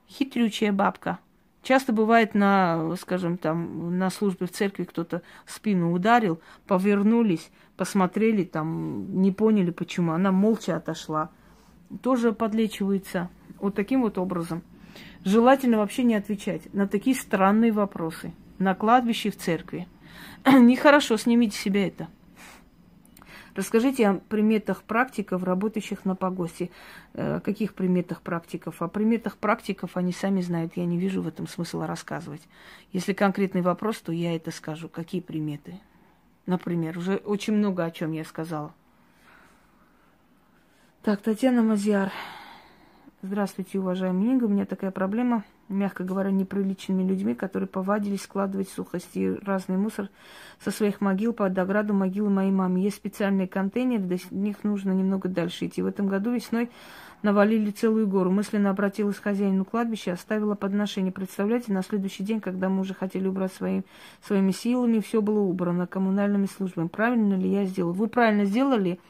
Хитрючая 0.08 0.72
бабка. 0.72 1.18
Часто 1.62 1.92
бывает 1.92 2.36
на, 2.36 2.94
скажем, 2.94 3.38
там, 3.38 3.98
на 3.98 4.08
службе 4.10 4.46
в 4.46 4.52
церкви 4.52 4.84
кто-то 4.84 5.22
спину 5.46 5.92
ударил, 5.92 6.40
повернулись, 6.68 7.50
посмотрели, 7.76 8.44
там, 8.44 9.20
не 9.20 9.32
поняли 9.32 9.72
почему. 9.72 10.12
Она 10.12 10.30
молча 10.30 10.76
отошла. 10.76 11.30
Тоже 12.02 12.32
подлечивается 12.32 13.30
вот 13.58 13.74
таким 13.74 14.02
вот 14.02 14.16
образом. 14.16 14.62
Желательно 15.24 15.78
вообще 15.78 16.04
не 16.04 16.14
отвечать 16.14 16.72
на 16.74 16.86
такие 16.86 17.16
странные 17.16 17.72
вопросы. 17.72 18.32
На 18.58 18.74
кладбище 18.74 19.30
в 19.30 19.36
церкви. 19.36 19.86
Нехорошо, 20.46 21.16
снимите 21.16 21.56
себе 21.56 21.88
это. 21.88 22.08
Расскажите 23.56 24.06
о 24.06 24.14
приметах 24.14 24.82
практиков, 24.82 25.42
работающих 25.42 26.04
на 26.04 26.14
погосте. 26.14 26.70
О 27.14 27.38
э, 27.38 27.40
каких 27.40 27.74
приметах 27.74 28.20
практиков? 28.20 28.82
О 28.82 28.88
приметах 28.88 29.38
практиков 29.38 29.96
они 29.96 30.12
сами 30.12 30.42
знают. 30.42 30.76
Я 30.76 30.84
не 30.84 30.98
вижу 30.98 31.22
в 31.22 31.28
этом 31.28 31.46
смысла 31.46 31.86
рассказывать. 31.86 32.42
Если 32.92 33.14
конкретный 33.14 33.62
вопрос, 33.62 33.96
то 34.02 34.12
я 34.12 34.36
это 34.36 34.50
скажу. 34.50 34.90
Какие 34.90 35.22
приметы? 35.22 35.80
Например, 36.44 36.98
уже 36.98 37.16
очень 37.16 37.54
много 37.54 37.84
о 37.84 37.90
чем 37.90 38.12
я 38.12 38.24
сказала. 38.24 38.74
Так, 41.02 41.22
Татьяна 41.22 41.62
Мазиар. 41.62 42.12
Здравствуйте, 43.28 43.80
уважаемый 43.80 44.28
Инга. 44.28 44.44
У 44.44 44.48
меня 44.48 44.66
такая 44.66 44.92
проблема– 44.92 45.42
мягко 45.68 46.04
говоря, 46.04 46.30
неприличными 46.30 47.02
людьми, 47.02 47.34
которые 47.34 47.68
повадились 47.68 48.22
складывать 48.22 48.68
сухости 48.68 49.18
и 49.18 49.44
разный 49.44 49.76
мусор 49.76 50.10
со 50.60 50.70
своих 50.70 51.00
могил 51.00 51.32
под 51.32 51.58
ограду 51.58 51.92
могилы 51.92 52.30
моей 52.30 52.52
мамы. 52.52 52.78
Есть 52.78 52.96
специальные 52.96 53.48
контейнеры, 53.48 54.04
до 54.04 54.16
них 54.30 54.62
нужно 54.62 54.92
немного 54.92 55.28
дальше 55.28 55.66
идти. 55.66 55.82
В 55.82 55.86
этом 55.86 56.06
году 56.06 56.32
весной 56.32 56.70
навалили 57.22 57.72
целую 57.72 58.06
гору. 58.06 58.30
Мысленно 58.30 58.70
обратилась 58.70 59.16
к 59.16 59.24
хозяину 59.24 59.64
кладбища, 59.64 60.12
оставила 60.12 60.54
подношение. 60.54 61.10
Представляете, 61.10 61.72
на 61.72 61.82
следующий 61.82 62.22
день, 62.22 62.40
когда 62.40 62.68
мы 62.68 62.82
уже 62.82 62.94
хотели 62.94 63.26
убрать 63.26 63.52
своим, 63.52 63.84
своими 64.22 64.52
силами, 64.52 65.00
все 65.00 65.20
было 65.20 65.40
убрано 65.40 65.88
коммунальными 65.88 66.46
службами. 66.46 66.86
Правильно 66.86 67.34
ли 67.34 67.50
я 67.50 67.64
сделала? 67.64 67.92
Вы 67.92 68.06
правильно 68.06 68.44
сделали, 68.44 69.00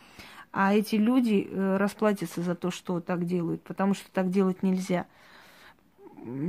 а 0.56 0.74
эти 0.74 0.96
люди 0.96 1.48
э, 1.48 1.76
расплатятся 1.76 2.42
за 2.42 2.54
то, 2.54 2.70
что 2.70 3.00
так 3.00 3.24
делают, 3.26 3.62
потому 3.62 3.94
что 3.94 4.10
так 4.10 4.30
делать 4.30 4.62
нельзя 4.62 5.06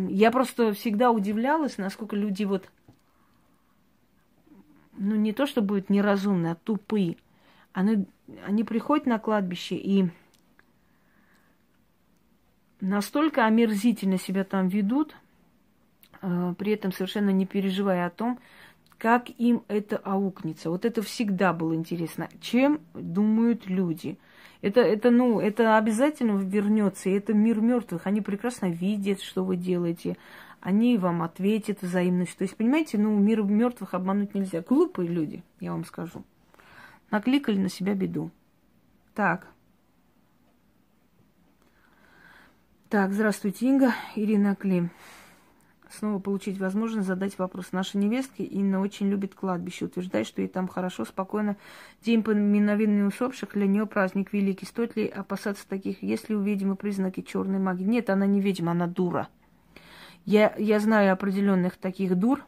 я 0.10 0.32
просто 0.32 0.74
всегда 0.74 1.12
удивлялась, 1.12 1.78
насколько 1.78 2.16
люди 2.16 2.44
вот, 2.44 2.70
ну 4.98 5.16
не 5.16 5.34
то, 5.34 5.46
что 5.46 5.62
будут 5.62 5.90
неразумные, 5.90 6.54
а 6.54 6.56
тупые. 6.56 7.18
Они, 7.74 8.06
они 8.46 8.64
приходят 8.64 9.06
на 9.06 9.20
кладбище 9.20 9.76
и 9.76 10.10
настолько 12.82 13.46
омерзительно 13.46 14.18
себя 14.18 14.44
там 14.44 14.68
ведут, 14.68 15.16
э, 16.22 16.56
при 16.58 16.72
этом 16.72 16.92
совершенно 16.92 17.30
не 17.30 17.46
переживая 17.46 18.08
о 18.08 18.12
том, 18.12 18.40
как 18.98 19.30
им 19.30 19.64
это 19.68 19.98
аукнется. 19.98 20.70
Вот 20.70 20.86
это 20.86 21.02
всегда 21.02 21.54
было 21.54 21.76
интересно. 21.76 22.30
Чем 22.42 22.82
думают 22.94 23.68
люди? 23.68 24.18
Это, 24.62 24.82
это, 24.82 25.12
ну, 25.12 25.40
это 25.40 25.78
обязательно 25.78 26.40
вернется, 26.40 27.10
и 27.10 27.14
это 27.14 27.34
мир 27.34 27.62
мертвых. 27.62 28.08
Они 28.08 28.22
прекрасно 28.22 28.68
видят, 28.68 29.22
что 29.22 29.44
вы 29.44 29.56
делаете. 29.56 30.18
Они 30.62 30.98
вам 30.98 31.22
ответят 31.22 31.84
взаимностью. 31.84 32.40
То 32.40 32.44
есть, 32.46 32.58
понимаете, 32.58 32.98
ну, 32.98 33.16
мир 33.18 33.44
мертвых 33.44 33.94
обмануть 33.94 34.34
нельзя. 34.34 34.62
Глупые 34.62 35.08
люди, 35.08 35.44
я 35.60 35.72
вам 35.72 35.86
скажу. 35.86 36.24
Накликали 37.12 37.58
на 37.58 37.70
себя 37.70 37.94
беду. 37.94 38.32
Так. 39.14 39.48
Так, 42.90 43.14
здравствуйте, 43.14 43.68
Инга. 43.68 43.94
Ирина 44.16 44.56
Клим 44.56 44.90
снова 45.92 46.20
получить 46.20 46.58
возможность 46.58 47.08
задать 47.08 47.38
вопрос. 47.38 47.68
Наша 47.72 47.98
невестка 47.98 48.44
Инна 48.44 48.82
очень 48.82 49.10
любит 49.10 49.36
кладбище, 49.36 49.86
утверждает, 49.86 50.28
что 50.28 50.42
ей 50.42 50.48
там 50.48 50.68
хорошо, 50.68 51.06
спокойно. 51.06 51.58
День 52.04 52.24
поминовения 52.24 53.06
усопших 53.06 53.54
для 53.54 53.68
нее 53.68 53.86
праздник 53.86 54.34
великий. 54.34 54.66
Стоит 54.66 54.96
ли 54.96 55.08
опасаться 55.08 55.68
таких, 55.68 56.04
если 56.04 56.34
у 56.34 56.42
ведьмы 56.42 56.76
признаки 56.76 57.22
черной 57.22 57.60
магии? 57.60 57.84
Нет, 57.84 58.10
она 58.10 58.26
не 58.26 58.42
ведьма, 58.42 58.72
она 58.72 58.88
дура. 58.88 59.28
Я, 60.26 60.54
я 60.58 60.80
знаю 60.80 61.14
определенных 61.14 61.78
таких 61.78 62.16
дур. 62.16 62.46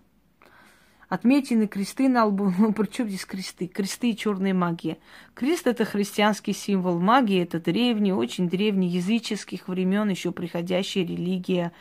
Отметины 1.09 1.65
кресты 1.65 2.07
на 2.07 2.25
лбу. 2.25 2.53
Ну, 2.57 2.71
при 2.71 3.07
здесь 3.07 3.25
кресты? 3.25 3.67
Кресты 3.67 4.11
и 4.11 4.17
черная 4.17 4.53
магия. 4.53 4.97
Крест– 5.33 5.65
это 5.65 5.83
христианский 5.85 6.53
символ. 6.53 6.99
Магия– 6.99 7.43
это 7.43 7.59
древний, 7.59 8.13
очень 8.13 8.47
древний, 8.47 8.87
языческих 8.87 9.67
времен 9.67 10.09
еще 10.09 10.31
приходящая 10.31 11.03
религия 11.03 11.71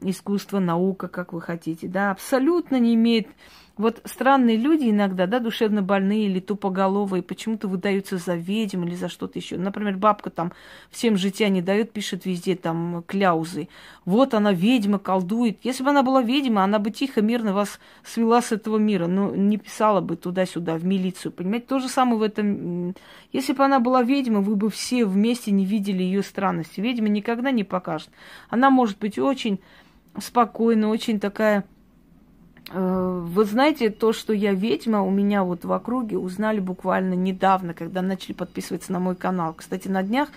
искусство, 0.00 0.58
наука, 0.58 1.08
как 1.08 1.32
вы 1.32 1.40
хотите, 1.40 1.88
да, 1.88 2.10
абсолютно 2.10 2.78
не 2.78 2.94
имеет... 2.94 3.28
Вот 3.76 4.00
странные 4.04 4.56
люди 4.56 4.88
иногда, 4.88 5.26
да, 5.26 5.40
душевно 5.40 5.82
больные 5.82 6.26
или 6.26 6.38
тупоголовые, 6.38 7.24
почему-то 7.24 7.66
выдаются 7.66 8.18
за 8.18 8.36
ведьм 8.36 8.84
или 8.84 8.94
за 8.94 9.08
что-то 9.08 9.36
еще. 9.40 9.56
Например, 9.56 9.96
бабка 9.96 10.30
там 10.30 10.52
всем 10.90 11.16
жития 11.16 11.48
не 11.48 11.60
дает, 11.60 11.90
пишет 11.90 12.24
везде 12.24 12.54
там 12.54 13.02
кляузы. 13.04 13.68
Вот 14.04 14.32
она 14.32 14.52
ведьма, 14.52 15.00
колдует. 15.00 15.58
Если 15.64 15.82
бы 15.82 15.90
она 15.90 16.04
была 16.04 16.22
ведьма, 16.22 16.62
она 16.62 16.78
бы 16.78 16.92
тихо, 16.92 17.20
мирно 17.20 17.52
вас 17.52 17.80
свела 18.04 18.42
с 18.42 18.52
этого 18.52 18.78
мира, 18.78 19.08
но 19.08 19.34
не 19.34 19.56
писала 19.56 20.00
бы 20.00 20.14
туда-сюда, 20.14 20.76
в 20.76 20.84
милицию, 20.84 21.32
понимаете? 21.32 21.66
То 21.66 21.80
же 21.80 21.88
самое 21.88 22.18
в 22.18 22.22
этом... 22.22 22.94
Если 23.32 23.54
бы 23.54 23.64
она 23.64 23.80
была 23.80 24.04
ведьма, 24.04 24.40
вы 24.40 24.54
бы 24.54 24.70
все 24.70 25.04
вместе 25.04 25.50
не 25.50 25.64
видели 25.64 26.04
ее 26.04 26.22
странности. 26.22 26.80
Ведьма 26.80 27.08
никогда 27.08 27.50
не 27.50 27.64
покажет. 27.64 28.10
Она 28.50 28.70
может 28.70 29.00
быть 29.00 29.18
очень 29.18 29.58
спокойно, 30.18 30.88
очень 30.88 31.20
такая... 31.20 31.64
Э, 32.70 33.22
вы 33.24 33.44
знаете, 33.44 33.90
то, 33.90 34.12
что 34.12 34.32
я 34.32 34.52
ведьма, 34.52 35.02
у 35.02 35.10
меня 35.10 35.44
вот 35.44 35.64
в 35.64 35.72
округе 35.72 36.18
узнали 36.18 36.60
буквально 36.60 37.14
недавно, 37.14 37.74
когда 37.74 38.02
начали 38.02 38.32
подписываться 38.32 38.92
на 38.92 39.00
мой 39.00 39.16
канал. 39.16 39.54
Кстати, 39.54 39.88
на 39.88 40.02
днях 40.02 40.28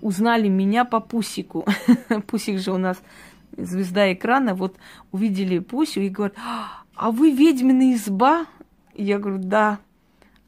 узнали 0.00 0.48
меня 0.48 0.84
по 0.84 1.00
Пусику. 1.00 1.66
Пусик 2.26 2.58
же 2.58 2.72
у 2.72 2.78
нас 2.78 3.00
звезда 3.56 4.12
экрана. 4.12 4.54
Вот 4.54 4.76
увидели 5.10 5.58
Пусю 5.58 6.00
и 6.00 6.08
говорят, 6.08 6.36
а 6.94 7.10
вы 7.10 7.32
ведьмина 7.32 7.94
изба? 7.94 8.46
Я 8.94 9.18
говорю, 9.18 9.38
да. 9.38 9.78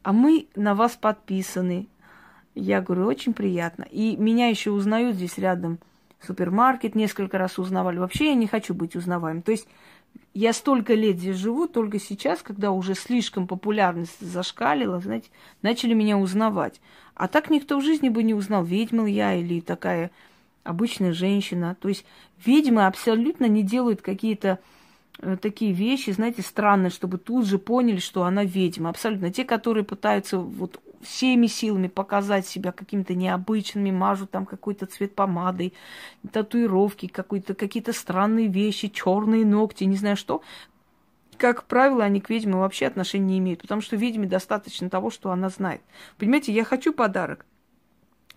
А 0.03 0.13
мы 0.13 0.47
на 0.55 0.75
вас 0.75 0.93
подписаны. 0.93 1.87
Я 2.53 2.81
говорю, 2.81 3.07
очень 3.07 3.33
приятно. 3.33 3.83
И 3.83 4.15
меня 4.17 4.47
еще 4.47 4.71
узнают 4.71 5.15
здесь 5.15 5.37
рядом 5.37 5.79
супермаркет 6.25 6.95
несколько 6.95 7.37
раз 7.37 7.59
узнавали. 7.59 7.97
Вообще 7.97 8.27
я 8.27 8.35
не 8.35 8.47
хочу 8.47 8.73
быть 8.73 8.95
узнаваем. 8.95 9.41
То 9.41 9.51
есть 9.51 9.67
я 10.33 10.53
столько 10.53 10.93
лет 10.93 11.17
здесь 11.17 11.37
живу, 11.37 11.67
только 11.67 11.99
сейчас, 11.99 12.41
когда 12.41 12.71
уже 12.71 12.95
слишком 12.95 13.47
популярность 13.47 14.19
зашкалила, 14.19 14.99
знаете, 14.99 15.29
начали 15.61 15.93
меня 15.93 16.17
узнавать. 16.17 16.81
А 17.13 17.27
так 17.27 17.49
никто 17.49 17.79
в 17.79 17.83
жизни 17.83 18.09
бы 18.09 18.23
не 18.23 18.33
узнал, 18.33 18.63
ведьма 18.63 19.09
я 19.09 19.33
или 19.33 19.61
такая 19.61 20.11
обычная 20.63 21.13
женщина. 21.13 21.77
То 21.79 21.87
есть 21.87 22.05
ведьмы 22.43 22.85
абсолютно 22.85 23.45
не 23.45 23.63
делают 23.63 24.01
какие-то 24.01 24.59
э, 25.19 25.37
такие 25.41 25.71
вещи, 25.71 26.09
знаете, 26.09 26.41
странные, 26.41 26.89
чтобы 26.89 27.17
тут 27.17 27.45
же 27.45 27.57
поняли, 27.57 27.99
что 27.99 28.23
она 28.23 28.43
ведьма. 28.43 28.89
Абсолютно. 28.89 29.31
Те, 29.31 29.45
которые 29.45 29.85
пытаются 29.85 30.37
вот 30.37 30.81
всеми 31.05 31.47
силами 31.47 31.87
показать 31.87 32.45
себя 32.47 32.71
какими-то 32.71 33.15
необычными, 33.15 33.91
мажут 33.91 34.31
там 34.31 34.45
какой-то 34.45 34.85
цвет 34.85 35.15
помадой, 35.15 35.73
татуировки, 36.31 37.07
какой-то, 37.07 37.53
какие-то 37.55 37.93
странные 37.93 38.47
вещи, 38.47 38.89
черные 38.89 39.45
ногти, 39.45 39.85
не 39.85 39.95
знаю 39.95 40.17
что. 40.17 40.41
Как 41.37 41.65
правило, 41.65 42.03
они 42.03 42.21
к 42.21 42.29
ведьме 42.29 42.55
вообще 42.55 42.87
отношения 42.87 43.25
не 43.25 43.39
имеют, 43.39 43.61
потому 43.61 43.81
что 43.81 43.95
ведьме 43.95 44.27
достаточно 44.27 44.89
того, 44.89 45.09
что 45.09 45.31
она 45.31 45.49
знает. 45.49 45.81
Понимаете, 46.17 46.51
я 46.53 46.63
хочу 46.63 46.93
подарок. 46.93 47.45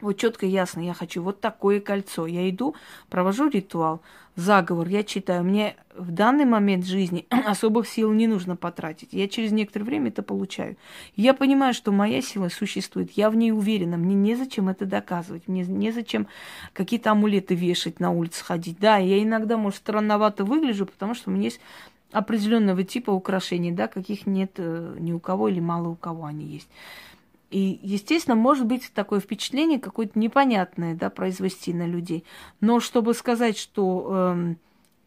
Вот 0.00 0.16
четко 0.16 0.46
ясно, 0.46 0.80
я 0.80 0.94
хочу 0.94 1.22
вот 1.22 1.40
такое 1.40 1.80
кольцо. 1.80 2.26
Я 2.26 2.48
иду, 2.48 2.76
провожу 3.08 3.48
ритуал, 3.48 4.00
заговор, 4.36 4.86
я 4.86 5.02
читаю. 5.02 5.42
Мне 5.42 5.74
в 5.96 6.12
данный 6.12 6.44
момент 6.44 6.86
жизни 6.86 7.26
особых 7.46 7.88
сил 7.88 8.12
не 8.12 8.28
нужно 8.28 8.54
потратить. 8.54 9.08
Я 9.12 9.28
через 9.28 9.50
некоторое 9.50 9.84
время 9.84 10.08
это 10.08 10.22
получаю. 10.22 10.76
Я 11.16 11.34
понимаю, 11.34 11.74
что 11.74 11.90
моя 11.90 12.22
сила 12.22 12.48
существует, 12.48 13.10
я 13.12 13.28
в 13.30 13.36
ней 13.36 13.50
уверена. 13.50 13.96
Мне 13.96 14.14
незачем 14.14 14.68
это 14.68 14.86
доказывать, 14.86 15.48
мне 15.48 15.64
незачем 15.64 16.28
какие-то 16.72 17.10
амулеты 17.10 17.56
вешать 17.56 17.98
на 17.98 18.12
улице 18.12 18.44
ходить. 18.44 18.78
Да, 18.78 18.98
я 18.98 19.20
иногда, 19.20 19.56
может, 19.56 19.78
странновато 19.78 20.44
выгляжу, 20.44 20.86
потому 20.86 21.14
что 21.14 21.30
у 21.30 21.32
меня 21.32 21.44
есть 21.44 21.60
определенного 22.12 22.84
типа 22.84 23.10
украшений, 23.10 23.72
да, 23.72 23.86
каких 23.88 24.26
нет 24.26 24.52
э, 24.56 24.96
ни 24.98 25.12
у 25.12 25.20
кого 25.20 25.48
или 25.48 25.60
мало 25.60 25.88
у 25.88 25.94
кого 25.94 26.24
они 26.24 26.46
есть. 26.46 26.68
И, 27.50 27.80
естественно, 27.82 28.36
может 28.36 28.66
быть 28.66 28.90
такое 28.94 29.20
впечатление 29.20 29.78
какое-то 29.78 30.18
непонятное, 30.18 30.94
да, 30.94 31.08
произвести 31.08 31.72
на 31.72 31.86
людей. 31.86 32.24
Но 32.60 32.78
чтобы 32.78 33.14
сказать, 33.14 33.56
что 33.56 34.34
э, 34.36 34.54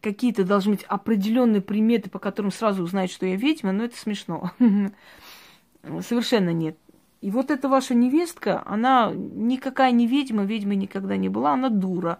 какие-то 0.00 0.44
должны 0.44 0.72
быть 0.72 0.84
определенные 0.84 1.60
приметы, 1.60 2.10
по 2.10 2.18
которым 2.18 2.50
сразу 2.50 2.82
узнать, 2.82 3.12
что 3.12 3.26
я 3.26 3.36
ведьма, 3.36 3.72
ну 3.72 3.84
это 3.84 3.96
смешно. 3.96 4.50
Совершенно 6.00 6.50
нет. 6.52 6.76
И 7.20 7.30
вот 7.30 7.52
эта 7.52 7.68
ваша 7.68 7.94
невестка, 7.94 8.62
она 8.66 9.12
никакая 9.14 9.92
не 9.92 10.08
ведьма, 10.08 10.42
ведьмой 10.42 10.74
никогда 10.74 11.16
не 11.16 11.28
была, 11.28 11.52
она 11.52 11.68
дура. 11.68 12.18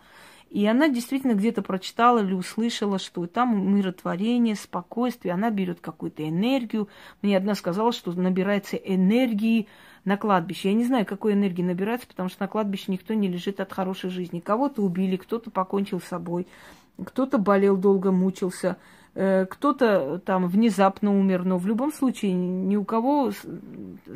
И 0.49 0.64
она 0.66 0.89
действительно 0.89 1.33
где-то 1.33 1.62
прочитала 1.62 2.20
или 2.23 2.35
услышала, 2.35 3.01
что 3.01 3.27
там 3.27 3.55
умиротворение, 3.55 4.55
спокойствие, 4.55 5.35
она 5.35 5.51
берет 5.51 5.81
какую-то 5.81 6.29
энергию. 6.29 6.89
Мне 7.23 7.37
одна 7.37 7.57
сказала, 7.57 7.91
что 7.91 8.12
набирается 8.12 8.77
энергии 8.77 9.66
на 10.05 10.16
кладбище. 10.16 10.68
Я 10.68 10.74
не 10.74 10.84
знаю, 10.84 11.07
какой 11.07 11.34
энергии 11.34 11.62
набираться, 11.62 12.07
потому 12.07 12.28
что 12.28 12.42
на 12.42 12.48
кладбище 12.48 12.86
никто 12.88 13.14
не 13.14 13.28
лежит 13.28 13.61
от 13.61 13.72
хорошей 13.72 14.11
жизни. 14.11 14.40
Кого-то 14.40 14.82
убили, 14.82 15.16
кто-то 15.16 15.50
покончил 15.50 16.00
с 16.00 16.05
собой, 16.05 16.46
кто-то 17.05 17.38
болел 17.38 17.76
долго, 17.76 18.11
мучился, 18.11 18.76
э, 19.14 19.46
кто-то 19.46 20.20
там 20.24 20.48
внезапно 20.48 21.16
умер. 21.16 21.44
Но 21.44 21.59
в 21.59 21.66
любом 21.66 21.92
случае 21.92 22.32
ни 22.32 22.76
у 22.76 22.84
кого 22.84 23.30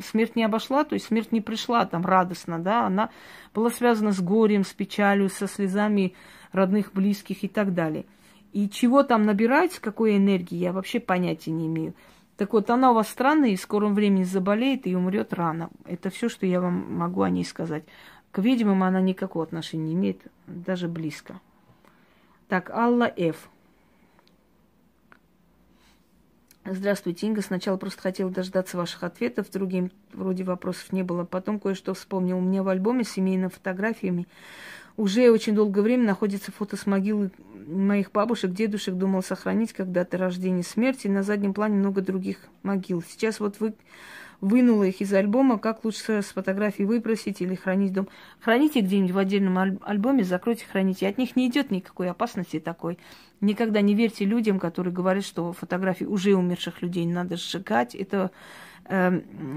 смерть 0.03 0.35
не 0.35 0.43
обошла, 0.43 0.83
то 0.83 0.93
есть 0.93 1.07
смерть 1.07 1.31
не 1.31 1.41
пришла 1.41 1.85
там 1.85 2.05
радостно, 2.05 2.59
да, 2.59 2.85
она 2.85 3.09
была 3.53 3.69
связана 3.69 4.11
с 4.11 4.19
горем, 4.19 4.63
с 4.63 4.73
печалью, 4.73 5.29
со 5.29 5.47
слезами 5.47 6.13
родных, 6.51 6.91
близких 6.93 7.43
и 7.43 7.47
так 7.47 7.73
далее. 7.73 8.05
И 8.53 8.69
чего 8.69 9.03
там 9.03 9.23
набирать, 9.23 9.79
какой 9.79 10.17
энергии, 10.17 10.57
я 10.57 10.71
вообще 10.71 10.99
понятия 10.99 11.51
не 11.51 11.67
имею. 11.67 11.93
Так 12.37 12.53
вот, 12.53 12.69
она 12.69 12.91
у 12.91 12.93
вас 12.93 13.09
странная 13.09 13.49
и 13.49 13.55
в 13.55 13.61
скором 13.61 13.95
времени 13.95 14.23
заболеет 14.23 14.85
и 14.85 14.95
умрет 14.95 15.33
рано. 15.33 15.69
Это 15.85 16.11
все, 16.11 16.29
что 16.29 16.45
я 16.45 16.61
вам 16.61 16.95
могу 16.95 17.23
о 17.23 17.29
ней 17.29 17.43
сказать. 17.43 17.83
К 18.31 18.39
ведьмам 18.39 18.83
она 18.83 19.01
никакого 19.01 19.43
отношения 19.43 19.85
не 19.85 19.93
имеет, 19.95 20.21
даже 20.45 20.87
близко. 20.87 21.41
Так, 22.47 22.69
Алла 22.69 23.11
Ф. 23.17 23.49
Здравствуйте, 26.63 27.25
Инга. 27.25 27.41
Сначала 27.41 27.77
просто 27.77 28.01
хотела 28.01 28.29
дождаться 28.29 28.77
ваших 28.77 29.03
ответов. 29.03 29.49
Другим 29.49 29.89
вроде 30.13 30.43
вопросов 30.43 30.91
не 30.91 31.01
было. 31.01 31.23
Потом 31.23 31.59
кое-что 31.59 31.93
вспомнил. 31.93 32.37
У 32.37 32.41
меня 32.41 32.61
в 32.61 32.67
альбоме 32.67 33.03
с 33.03 33.11
семейными 33.11 33.49
фотографиями 33.49 34.27
уже 34.97 35.29
очень 35.29 35.55
долгое 35.55 35.81
время 35.81 36.03
находится 36.03 36.51
фото 36.51 36.75
с 36.75 36.85
могилы 36.85 37.31
моих 37.67 38.11
бабушек, 38.11 38.51
дедушек. 38.51 38.95
Думал 38.95 39.21
сохранить 39.21 39.71
когда-то 39.71 40.17
рождение, 40.17 40.63
смерти. 40.63 41.07
На 41.07 41.23
заднем 41.23 41.53
плане 41.53 41.75
много 41.75 42.01
других 42.01 42.39
могил. 42.63 43.03
Сейчас 43.07 43.39
вот 43.39 43.59
вы 43.59 43.75
вынула 44.41 44.83
их 44.83 45.01
из 45.01 45.13
альбома, 45.13 45.57
как 45.57 45.83
лучше 45.83 46.21
с 46.21 46.25
фотографий 46.25 46.85
выбросить 46.85 47.41
или 47.41 47.55
хранить 47.55 47.93
дом. 47.93 48.07
Храните 48.39 48.81
где-нибудь 48.81 49.11
в 49.11 49.17
отдельном 49.17 49.57
аль- 49.57 49.79
альбоме, 49.83 50.23
закройте, 50.23 50.65
храните. 50.69 51.07
От 51.07 51.17
них 51.17 51.35
не 51.35 51.47
идет 51.47 51.71
никакой 51.71 52.09
опасности 52.09 52.59
такой. 52.59 52.97
Никогда 53.39 53.81
не 53.81 53.93
верьте 53.93 54.25
людям, 54.25 54.59
которые 54.59 54.93
говорят, 54.93 55.25
что 55.25 55.53
фотографии 55.53 56.05
уже 56.05 56.33
умерших 56.33 56.81
людей 56.81 57.05
надо 57.05 57.37
сжигать. 57.37 57.93
Это 57.95 58.31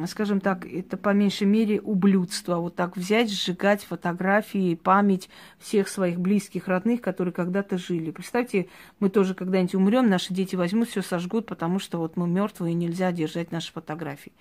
скажем 0.08 0.40
так, 0.40 0.66
это 0.66 0.96
по 0.96 1.10
меньшей 1.10 1.46
мере 1.46 1.80
ублюдство. 1.80 2.56
Вот 2.56 2.74
так 2.74 2.96
взять, 2.96 3.30
сжигать 3.30 3.84
фотографии, 3.84 4.74
память 4.74 5.28
всех 5.58 5.88
своих 5.88 6.18
близких, 6.18 6.66
родных, 6.66 7.00
которые 7.00 7.32
когда-то 7.32 7.78
жили. 7.78 8.10
Представьте, 8.10 8.68
мы 8.98 9.08
тоже 9.08 9.34
когда-нибудь 9.34 9.74
умрем, 9.76 10.08
наши 10.08 10.34
дети 10.34 10.56
возьмут, 10.56 10.88
все 10.88 11.02
сожгут, 11.02 11.46
потому 11.46 11.78
что 11.78 11.98
вот 11.98 12.16
мы 12.16 12.26
мертвые, 12.26 12.72
и 12.72 12.74
нельзя 12.74 13.12
держать 13.12 13.52
наши 13.52 13.72
фотографии. 13.72 14.32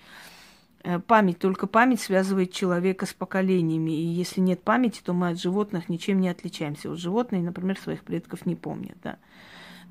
Э, 0.82 0.98
память, 0.98 1.38
только 1.38 1.66
память 1.66 2.00
связывает 2.00 2.52
человека 2.52 3.06
с 3.06 3.12
поколениями. 3.12 3.90
И 3.90 4.04
если 4.04 4.40
нет 4.40 4.62
памяти, 4.62 5.02
то 5.04 5.12
мы 5.12 5.28
от 5.28 5.40
животных 5.40 5.88
ничем 5.88 6.20
не 6.20 6.28
отличаемся. 6.28 6.88
Вот 6.88 6.98
животные, 6.98 7.42
например, 7.42 7.78
своих 7.78 8.02
предков 8.02 8.46
не 8.46 8.56
помнят. 8.56 8.96
Да. 9.02 9.18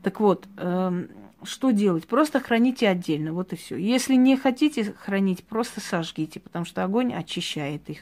Так 0.02 0.20
вот, 0.20 0.48
э, 0.58 1.08
что 1.44 1.72
делать? 1.72 2.08
Просто 2.08 2.40
храните 2.40 2.88
отдельно, 2.88 3.34
вот 3.34 3.54
и 3.54 3.56
все. 3.56 3.76
Если 3.76 4.16
не 4.16 4.38
хотите 4.38 4.94
хранить, 4.98 5.44
просто 5.44 5.82
сожгите, 5.82 6.40
потому 6.40 6.66
что 6.66 6.84
огонь 6.84 7.14
очищает 7.14 7.90
их. 7.90 8.00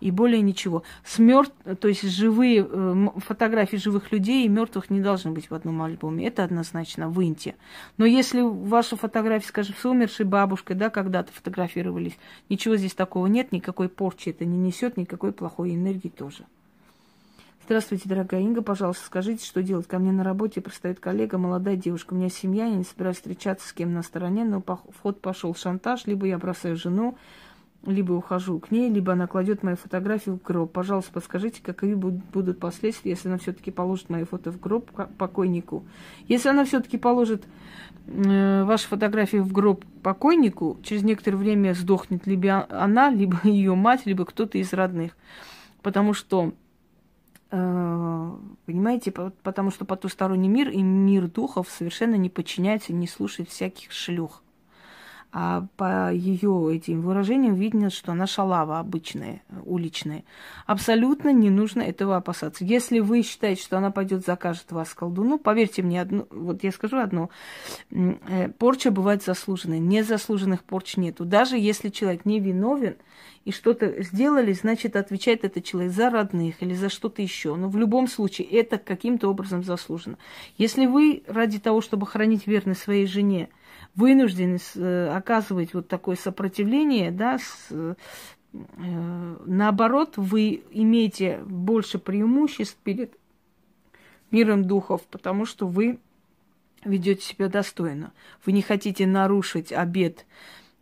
И 0.00 0.10
более 0.10 0.40
ничего. 0.40 0.82
С 1.04 1.20
мертв... 1.20 1.54
То 1.80 1.86
есть 1.86 2.02
живые 2.02 2.66
э, 2.68 3.06
фотографии 3.18 3.76
живых 3.76 4.10
людей 4.10 4.44
и 4.44 4.48
мертвых 4.48 4.90
не 4.90 5.00
должны 5.00 5.30
быть 5.30 5.48
в 5.48 5.54
одном 5.54 5.80
альбоме. 5.80 6.26
Это 6.26 6.42
однозначно 6.42 7.08
выньте. 7.08 7.54
Но 7.98 8.04
если 8.04 8.40
ваша 8.40 8.96
фотография, 8.96 9.46
скажем, 9.46 9.76
с 9.78 9.84
умершей 9.84 10.26
бабушкой, 10.26 10.74
да, 10.74 10.90
когда-то 10.90 11.32
фотографировались, 11.32 12.18
ничего 12.48 12.76
здесь 12.76 12.94
такого 12.94 13.28
нет, 13.28 13.52
никакой 13.52 13.88
порчи 13.88 14.30
это 14.30 14.44
не 14.44 14.58
несет, 14.58 14.96
никакой 14.96 15.32
плохой 15.32 15.72
энергии 15.72 16.08
тоже. 16.08 16.46
Здравствуйте, 17.64 18.08
дорогая 18.08 18.40
Инга, 18.40 18.60
пожалуйста, 18.60 19.06
скажите, 19.06 19.46
что 19.46 19.62
делать? 19.62 19.86
Ко 19.86 20.00
мне 20.00 20.10
на 20.10 20.24
работе 20.24 20.60
пристает 20.60 20.98
коллега, 20.98 21.38
молодая 21.38 21.76
девушка. 21.76 22.12
У 22.12 22.16
меня 22.16 22.28
семья, 22.28 22.66
я 22.66 22.74
не 22.74 22.82
собираюсь 22.82 23.18
встречаться 23.18 23.68
с 23.68 23.72
кем 23.72 23.94
на 23.94 24.02
стороне, 24.02 24.44
но 24.44 24.60
в 24.60 25.00
ход 25.00 25.20
пошел 25.20 25.54
шантаж, 25.54 26.06
либо 26.06 26.26
я 26.26 26.38
бросаю 26.38 26.76
жену, 26.76 27.16
либо 27.86 28.14
ухожу 28.14 28.58
к 28.58 28.72
ней, 28.72 28.90
либо 28.90 29.12
она 29.12 29.28
кладет 29.28 29.62
мои 29.62 29.76
фотографии 29.76 30.30
в 30.30 30.42
гроб. 30.42 30.72
Пожалуйста, 30.72 31.12
подскажите, 31.12 31.62
какие 31.62 31.94
будут 31.94 32.58
последствия, 32.58 33.12
если 33.12 33.28
она 33.28 33.38
все-таки 33.38 33.70
положит 33.70 34.10
мои 34.10 34.24
фото 34.24 34.50
в 34.50 34.58
гроб 34.58 34.90
покойнику. 35.16 35.84
Если 36.26 36.48
она 36.48 36.64
все-таки 36.64 36.98
положит 36.98 37.44
э, 38.08 38.64
ваши 38.64 38.88
фотографии 38.88 39.36
в 39.36 39.52
гроб 39.52 39.84
покойнику, 40.02 40.78
через 40.82 41.04
некоторое 41.04 41.36
время 41.36 41.74
сдохнет 41.74 42.26
либо 42.26 42.66
она, 42.68 43.08
либо 43.08 43.38
ее 43.44 43.76
мать, 43.76 44.04
либо 44.04 44.24
кто-то 44.24 44.58
из 44.58 44.72
родных. 44.72 45.16
Потому 45.80 46.12
что 46.12 46.54
понимаете, 47.52 49.10
потому 49.10 49.70
что 49.70 49.84
потусторонний 49.84 50.48
мир 50.48 50.70
и 50.70 50.80
мир 50.82 51.28
духов 51.28 51.68
совершенно 51.68 52.14
не 52.14 52.30
подчиняется, 52.30 52.94
не 52.94 53.06
слушает 53.06 53.50
всяких 53.50 53.92
шлюх. 53.92 54.42
А 55.34 55.66
по 55.78 56.12
ее 56.12 56.76
этим 56.76 57.00
выражениям 57.00 57.54
видно, 57.54 57.88
что 57.88 58.12
она 58.12 58.26
шалава 58.26 58.78
обычная, 58.78 59.42
уличная. 59.64 60.24
Абсолютно 60.66 61.32
не 61.32 61.48
нужно 61.48 61.80
этого 61.80 62.16
опасаться. 62.16 62.66
Если 62.66 62.98
вы 62.98 63.22
считаете, 63.22 63.62
что 63.62 63.78
она 63.78 63.90
пойдет 63.90 64.26
закажет 64.26 64.70
вас 64.72 64.92
колдуну, 64.92 65.38
поверьте 65.38 65.80
мне, 65.80 66.02
одно, 66.02 66.26
вот 66.30 66.62
я 66.62 66.70
скажу 66.70 66.98
одно, 66.98 67.30
э, 67.90 68.50
порча 68.58 68.90
бывает 68.90 69.22
заслуженная, 69.22 69.78
незаслуженных 69.78 70.64
порч 70.64 70.98
нету. 70.98 71.24
Даже 71.24 71.56
если 71.56 71.88
человек 71.88 72.26
не 72.26 72.38
виновен 72.38 72.96
и 73.46 73.52
что-то 73.52 74.02
сделали, 74.02 74.52
значит, 74.52 74.96
отвечает 74.96 75.44
этот 75.44 75.64
человек 75.64 75.92
за 75.92 76.10
родных 76.10 76.62
или 76.62 76.74
за 76.74 76.90
что-то 76.90 77.22
еще. 77.22 77.54
Но 77.56 77.70
в 77.70 77.76
любом 77.78 78.06
случае 78.06 78.48
это 78.48 78.76
каким-то 78.76 79.28
образом 79.28 79.64
заслужено. 79.64 80.18
Если 80.58 80.84
вы 80.84 81.22
ради 81.26 81.58
того, 81.58 81.80
чтобы 81.80 82.06
хранить 82.06 82.46
верность 82.46 82.82
своей 82.82 83.06
жене, 83.06 83.48
вынуждены 83.94 84.58
э, 84.74 85.08
оказывать 85.08 85.74
вот 85.74 85.88
такое 85.88 86.16
сопротивление, 86.16 87.10
да, 87.10 87.38
с, 87.38 87.68
э, 87.70 87.94
наоборот, 88.52 90.14
вы 90.16 90.62
имеете 90.70 91.38
больше 91.44 91.98
преимуществ 91.98 92.76
перед 92.82 93.16
миром 94.30 94.64
духов, 94.64 95.02
потому 95.10 95.46
что 95.46 95.66
вы 95.66 95.98
ведете 96.84 97.22
себя 97.22 97.48
достойно. 97.48 98.12
Вы 98.44 98.52
не 98.52 98.62
хотите 98.62 99.06
нарушить 99.06 99.72
обед 99.72 100.26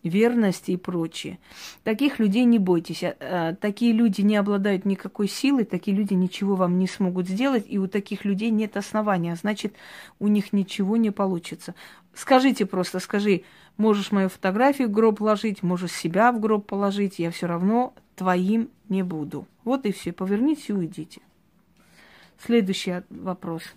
верности 0.02 0.70
и 0.72 0.76
прочее. 0.76 1.38
Таких 1.84 2.18
людей 2.18 2.44
не 2.44 2.58
бойтесь. 2.58 3.04
А, 3.04 3.16
а, 3.20 3.54
такие 3.54 3.92
люди 3.92 4.22
не 4.22 4.36
обладают 4.36 4.84
никакой 4.84 5.28
силой, 5.28 5.64
такие 5.64 5.96
люди 5.96 6.14
ничего 6.14 6.54
вам 6.56 6.78
не 6.78 6.86
смогут 6.86 7.28
сделать, 7.28 7.66
и 7.68 7.78
у 7.78 7.86
таких 7.86 8.24
людей 8.24 8.50
нет 8.50 8.76
основания, 8.76 9.36
значит, 9.36 9.74
у 10.18 10.28
них 10.28 10.52
ничего 10.52 10.96
не 10.96 11.10
получится. 11.10 11.74
Скажите 12.14 12.66
просто, 12.66 12.98
скажи, 12.98 13.44
можешь 13.76 14.12
мою 14.12 14.28
фотографию 14.28 14.88
в 14.88 14.92
гроб 14.92 15.18
положить, 15.18 15.62
можешь 15.62 15.92
себя 15.92 16.32
в 16.32 16.40
гроб 16.40 16.66
положить, 16.66 17.18
я 17.18 17.30
все 17.30 17.46
равно 17.46 17.94
твоим 18.16 18.70
не 18.88 19.02
буду. 19.02 19.46
Вот 19.64 19.86
и 19.86 19.92
все, 19.92 20.12
повернитесь 20.12 20.68
и 20.68 20.72
уйдите. 20.72 21.20
Следующий 22.38 23.02
вопрос– 23.10 23.62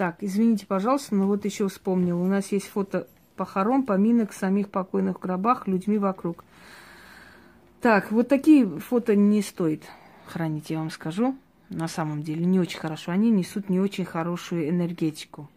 Так, 0.00 0.16
извините, 0.22 0.64
пожалуйста, 0.64 1.14
но 1.14 1.26
вот 1.26 1.44
еще 1.44 1.68
вспомнил. 1.68 2.22
У 2.22 2.24
нас 2.24 2.52
есть 2.52 2.68
фото 2.68 3.06
похорон, 3.36 3.82
поминок 3.82 4.32
самих 4.32 4.70
покойных 4.70 5.18
в 5.18 5.20
гробах, 5.20 5.68
людьми 5.68 5.98
вокруг. 5.98 6.42
Так, 7.82 8.10
вот 8.10 8.26
такие 8.26 8.66
фото 8.66 9.14
не 9.14 9.42
стоит 9.42 9.82
хранить, 10.24 10.70
я 10.70 10.78
вам 10.78 10.88
скажу. 10.88 11.36
На 11.70 11.86
самом 11.86 12.22
деле, 12.24 12.44
не 12.44 12.58
очень 12.58 12.80
хорошо. 12.80 13.12
Они 13.12 13.30
несут 13.30 13.68
не 13.70 13.78
очень 13.78 14.04
хорошую 14.04 14.68
энергетику. 14.68 15.48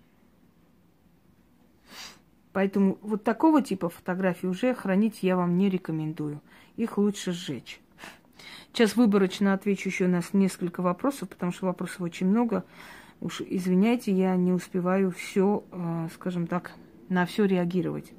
Поэтому 2.52 3.00
вот 3.02 3.24
такого 3.24 3.64
типа 3.64 3.90
фотографий 3.90 4.48
уже 4.48 4.76
хранить 4.76 5.24
я 5.24 5.36
вам 5.36 5.58
не 5.58 5.70
рекомендую. 5.70 6.40
Их 6.78 7.00
лучше 7.00 7.32
сжечь. 7.32 7.82
Сейчас 8.72 8.96
выборочно 8.96 9.54
отвечу 9.54 9.90
еще 9.90 10.08
на 10.08 10.22
несколько 10.34 10.82
вопросов, 10.82 11.30
потому 11.30 11.52
что 11.52 11.66
вопросов 11.66 12.02
очень 12.02 12.28
много. 12.28 12.64
Уж 13.20 13.42
извиняйте, 13.42 14.12
я 14.12 14.36
не 14.36 14.52
успеваю 14.52 15.12
все, 15.12 15.64
э, 15.72 16.10
скажем 16.14 16.46
так, 16.46 16.74
на 17.10 17.26
все 17.26 17.46
реагировать. 17.46 18.14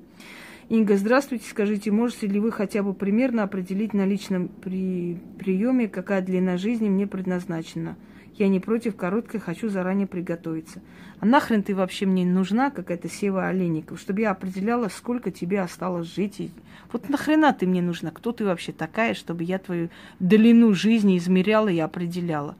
Инга, 0.70 0.96
здравствуйте. 0.96 1.44
Скажите, 1.50 1.90
можете 1.90 2.26
ли 2.26 2.40
вы 2.40 2.50
хотя 2.50 2.82
бы 2.82 2.94
примерно 2.94 3.42
определить 3.42 3.92
на 3.92 4.06
личном 4.06 4.48
при... 4.48 5.18
приеме, 5.38 5.88
какая 5.88 6.22
длина 6.22 6.56
жизни 6.56 6.88
мне 6.88 7.06
предназначена? 7.06 7.96
Я 8.36 8.48
не 8.48 8.60
против 8.60 8.96
короткой, 8.96 9.40
хочу 9.40 9.68
заранее 9.68 10.06
приготовиться. 10.06 10.80
А 11.20 11.26
нахрен 11.26 11.62
ты 11.62 11.74
вообще 11.74 12.06
мне 12.06 12.24
нужна, 12.24 12.70
какая-то 12.70 13.10
Сева 13.10 13.46
Олейникова, 13.46 13.98
чтобы 13.98 14.22
я 14.22 14.30
определяла, 14.30 14.88
сколько 14.88 15.30
тебе 15.30 15.60
осталось 15.60 16.12
жить? 16.12 16.40
И... 16.40 16.50
Вот 16.90 17.10
нахрена 17.10 17.52
ты 17.52 17.66
мне 17.66 17.82
нужна? 17.82 18.10
Кто 18.10 18.32
ты 18.32 18.46
вообще 18.46 18.72
такая, 18.72 19.12
чтобы 19.12 19.44
я 19.44 19.58
твою 19.58 19.90
длину 20.18 20.72
жизни 20.72 21.18
измеряла 21.18 21.68
и 21.68 21.78
определяла? 21.78 22.56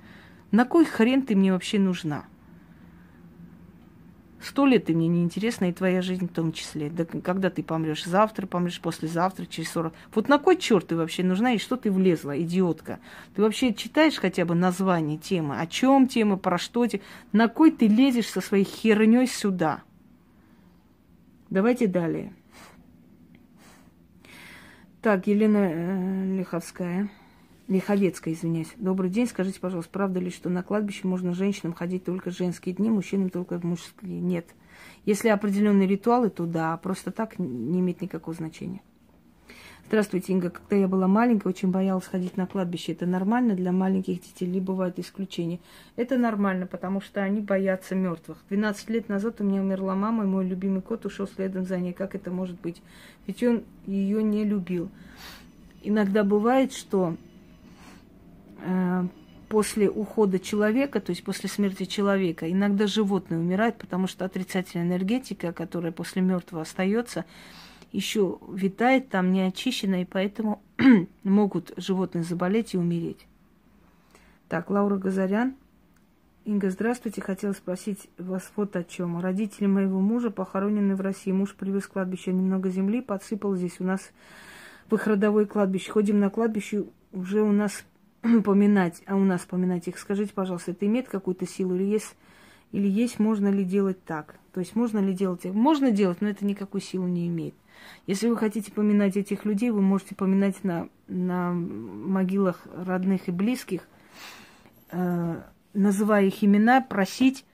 На 0.51 0.67
кой 0.67 0.85
хрен 0.85 1.23
ты 1.23 1.35
мне 1.35 1.53
вообще 1.53 1.79
нужна? 1.79 2.25
Сто 4.45 4.67
лет 4.67 4.85
ты 4.85 4.95
мне 4.95 5.09
не 5.09 5.23
интересна, 5.23 5.71
и 5.71 5.73
твоя 5.73 6.03
жизнь 6.03 6.29
в 6.29 6.33
том 6.33 6.53
числе. 6.53 6.91
Да 6.91 7.07
когда 7.07 7.49
ты 7.49 7.63
помрешь? 7.63 8.05
Завтра 8.05 8.47
помрешь, 8.47 8.79
послезавтра, 8.79 9.47
через 9.47 9.71
сорок. 9.71 9.95
Вот 10.15 10.29
на 10.29 10.39
кой 10.39 10.59
черт 10.59 10.89
ты 10.89 10.97
вообще 10.97 11.23
нужна 11.23 11.55
и 11.55 11.59
что 11.59 11.77
ты 11.77 11.91
влезла, 11.91 12.39
идиотка? 12.39 13.01
Ты 13.35 13.41
вообще 13.41 13.73
читаешь 13.73 14.17
хотя 14.17 14.45
бы 14.45 14.55
название 14.55 15.17
темы? 15.17 15.59
О 15.59 15.67
чем 15.67 16.09
тема, 16.09 16.37
про 16.37 16.59
что 16.59 16.87
те? 16.87 17.01
На 17.33 17.49
кой 17.49 17.71
ты 17.71 17.89
лезешь 17.89 18.29
со 18.29 18.43
своей 18.43 18.65
херней 18.65 19.27
сюда? 19.27 19.83
Давайте 21.49 21.87
далее. 21.87 22.35
Так, 25.01 25.27
Елена 25.27 25.71
э, 25.73 26.37
Лиховская. 26.37 27.09
Лиховецкая, 27.67 28.35
извиняюсь. 28.35 28.73
Добрый 28.77 29.09
день. 29.09 29.27
Скажите, 29.27 29.59
пожалуйста, 29.59 29.91
правда 29.91 30.21
ли, 30.21 30.31
что 30.31 30.51
на 30.51 30.63
кладбище 30.63 31.09
можно 31.09 31.33
женщинам 31.33 31.73
ходить 31.73 32.05
только 32.05 32.31
женские 32.31 32.75
дни, 32.75 32.91
мужчинам 32.91 33.31
только 33.31 33.59
мужские? 33.63 34.21
Нет. 34.21 34.47
Если 35.07 35.29
определенные 35.29 35.89
ритуалы, 35.89 36.29
то 36.29 36.45
да, 36.45 36.77
просто 36.77 37.11
так 37.11 37.39
не 37.39 37.81
имеет 37.81 38.03
никакого 38.03 38.37
значения. 38.37 38.83
Здравствуйте, 39.87 40.33
Инга. 40.33 40.51
Когда 40.51 40.77
я 40.77 40.89
была 40.89 41.09
маленькая, 41.09 41.49
очень 41.49 41.71
боялась 41.71 42.07
ходить 42.07 42.37
на 42.37 42.47
кладбище. 42.47 42.93
Это 42.93 43.07
нормально 43.07 43.55
для 43.55 43.73
маленьких 43.73 44.21
детей 44.21 44.47
или 44.47 44.61
бывают 44.61 44.99
исключения? 44.99 45.59
Это 45.97 46.19
нормально, 46.19 46.67
потому 46.67 47.01
что 47.01 47.23
они 47.23 47.41
боятся 47.41 47.95
мертвых. 47.95 48.39
12 48.51 48.91
лет 48.91 49.09
назад 49.09 49.41
у 49.41 49.45
меня 49.45 49.63
умерла 49.63 49.95
мама, 49.95 50.25
и 50.25 50.27
мой 50.27 50.47
любимый 50.47 50.83
кот 50.83 51.07
ушел 51.07 51.27
следом 51.27 51.65
за 51.65 51.79
ней. 51.79 51.95
Как 51.95 52.15
это 52.15 52.31
может 52.31 52.61
быть? 52.61 52.83
Ведь 53.27 53.43
он 53.43 53.65
ее 53.87 54.23
не 54.23 54.45
любил. 54.45 54.91
Иногда 55.83 56.25
бывает, 56.25 56.73
что 56.73 57.17
после 59.49 59.89
ухода 59.89 60.39
человека, 60.39 61.01
то 61.01 61.11
есть 61.11 61.23
после 61.23 61.49
смерти 61.49 61.85
человека, 61.85 62.51
иногда 62.51 62.87
животные 62.87 63.39
умирают, 63.39 63.77
потому 63.77 64.07
что 64.07 64.25
отрицательная 64.25 64.87
энергетика, 64.87 65.53
которая 65.53 65.93
после 65.93 66.23
мертвого 66.23 66.63
остается, 66.63 67.25
еще 67.93 68.39
витает 68.49 69.11
там 69.11 69.31
не 69.31 69.43
очищена, 69.43 70.03
и 70.03 70.05
поэтому 70.05 70.61
могут 71.23 71.73
животные 71.77 72.25
заболеть 72.25 72.75
и 72.75 72.79
умереть. 72.79 73.27
Так, 74.49 74.71
Лаура 74.71 74.97
Газарян. 74.97 75.55
Инга, 76.45 76.71
здравствуйте. 76.71 77.23
Хотела 77.23 77.53
спросить 77.53 78.11
вас 78.19 78.51
вот 78.57 78.77
о 78.77 78.85
чем. 78.85 79.19
Родители 79.21 79.67
моего 79.67 80.01
мужа 80.01 80.31
похоронены 80.31 80.95
в 80.97 81.01
России. 81.01 81.33
Муж 81.33 81.55
привез 81.55 81.87
кладбище 81.87 82.33
немного 82.33 82.69
земли, 82.69 83.01
подсыпал 83.01 83.55
здесь 83.55 83.77
у 83.79 83.85
нас 83.85 84.11
в 84.91 84.95
их 84.97 85.07
родовое 85.07 85.47
кладбище. 85.47 85.93
Ходим 85.93 86.21
на 86.21 86.29
кладбище, 86.31 86.85
уже 87.13 87.43
у 87.43 87.53
нас 87.53 87.85
поминать, 88.45 89.03
а 89.07 89.17
у 89.17 89.25
нас 89.25 89.43
поминать 89.43 89.89
их, 89.89 89.99
скажите, 89.99 90.33
пожалуйста, 90.33 90.71
это 90.71 90.87
имеет 90.87 91.09
какую-то 91.09 91.47
силу 91.47 91.75
или 91.75 91.85
есть, 91.85 92.17
или 92.73 92.89
есть, 92.89 93.19
можно 93.19 93.49
ли 93.49 93.65
делать 93.65 94.03
так? 94.05 94.37
То 94.53 94.61
есть 94.61 94.75
можно 94.75 94.99
ли 94.99 95.13
делать? 95.13 95.45
Можно 95.45 95.91
делать, 95.91 96.21
но 96.21 96.29
это 96.29 96.45
никакой 96.45 96.81
силы 96.81 97.11
не 97.11 97.29
имеет. 97.29 97.55
Если 98.07 98.29
вы 98.29 98.37
хотите 98.37 98.73
поминать 98.73 99.17
этих 99.17 99.45
людей, 99.45 99.71
вы 99.71 99.83
можете 99.83 100.15
поминать 100.15 100.65
на, 100.65 100.89
на 101.07 101.53
могилах 101.53 102.67
родных 102.75 103.29
и 103.29 103.33
близких, 103.33 103.83
э, 104.91 105.43
называя 105.75 106.25
их 106.25 106.43
имена, 106.43 106.81
просить 106.81 107.45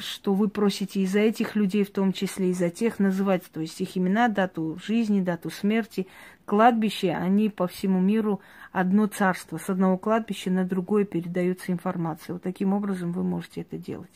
что 0.00 0.34
вы 0.34 0.48
просите 0.48 1.00
и 1.00 1.06
за 1.06 1.20
этих 1.20 1.56
людей, 1.56 1.84
в 1.84 1.90
том 1.90 2.12
числе 2.12 2.50
и 2.50 2.54
за 2.54 2.70
тех, 2.70 2.98
называть, 2.98 3.44
то 3.52 3.60
есть 3.60 3.80
их 3.80 3.96
имена, 3.96 4.28
дату 4.28 4.78
жизни, 4.84 5.20
дату 5.20 5.50
смерти. 5.50 6.06
Кладбище, 6.44 7.12
они 7.12 7.48
по 7.48 7.66
всему 7.66 8.00
миру 8.00 8.40
одно 8.70 9.06
царство. 9.06 9.56
С 9.56 9.70
одного 9.70 9.96
кладбища 9.96 10.50
на 10.50 10.64
другое 10.64 11.04
передается 11.04 11.72
информация. 11.72 12.34
Вот 12.34 12.42
таким 12.42 12.74
образом 12.74 13.12
вы 13.12 13.22
можете 13.22 13.62
это 13.62 13.78
делать. 13.78 14.10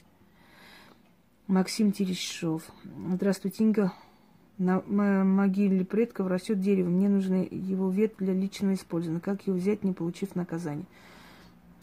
Максим 1.47 1.93
Терешов. 1.93 2.63
Здравствуйте, 3.15 3.65
Инга. 3.65 3.93
На 4.59 4.83
могиле 4.83 5.85
предков 5.85 6.27
растет 6.27 6.61
дерево. 6.61 6.89
Мне 6.89 7.09
нужно 7.09 7.47
его 7.51 7.89
ветвь 7.89 8.17
для 8.19 8.35
личного 8.35 8.75
использования. 8.75 9.21
Как 9.21 9.47
его 9.47 9.57
взять, 9.57 9.83
не 9.83 9.93
получив 9.93 10.35
наказание? 10.35 10.85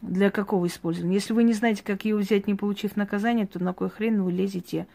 Для 0.02 0.30
какого 0.30 0.68
использования? 0.68 1.16
Если 1.16 1.34
вы 1.34 1.44
не 1.44 1.54
знаете, 1.54 1.84
как 1.84 2.06
ее 2.06 2.18
взять, 2.18 2.46
не 2.46 2.54
получив 2.54 2.96
наказание, 2.96 3.48
то 3.48 3.64
на 3.64 3.74
кой 3.74 3.90
хрен 3.90 4.22
вы 4.22 4.32
лезете 4.32 4.88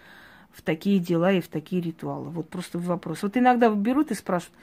в 0.53 0.63
такие 0.63 1.01
дела 1.01 1.33
и 1.33 1.41
в 1.41 1.49
такие 1.49 1.83
ритуалы? 1.83 2.29
Вот 2.29 2.49
просто 2.49 2.79
вопрос. 2.79 3.23
Вот 3.23 3.37
иногда 3.37 3.75
берут 3.75 4.13
и 4.13 4.15
спрашивают, 4.15 4.57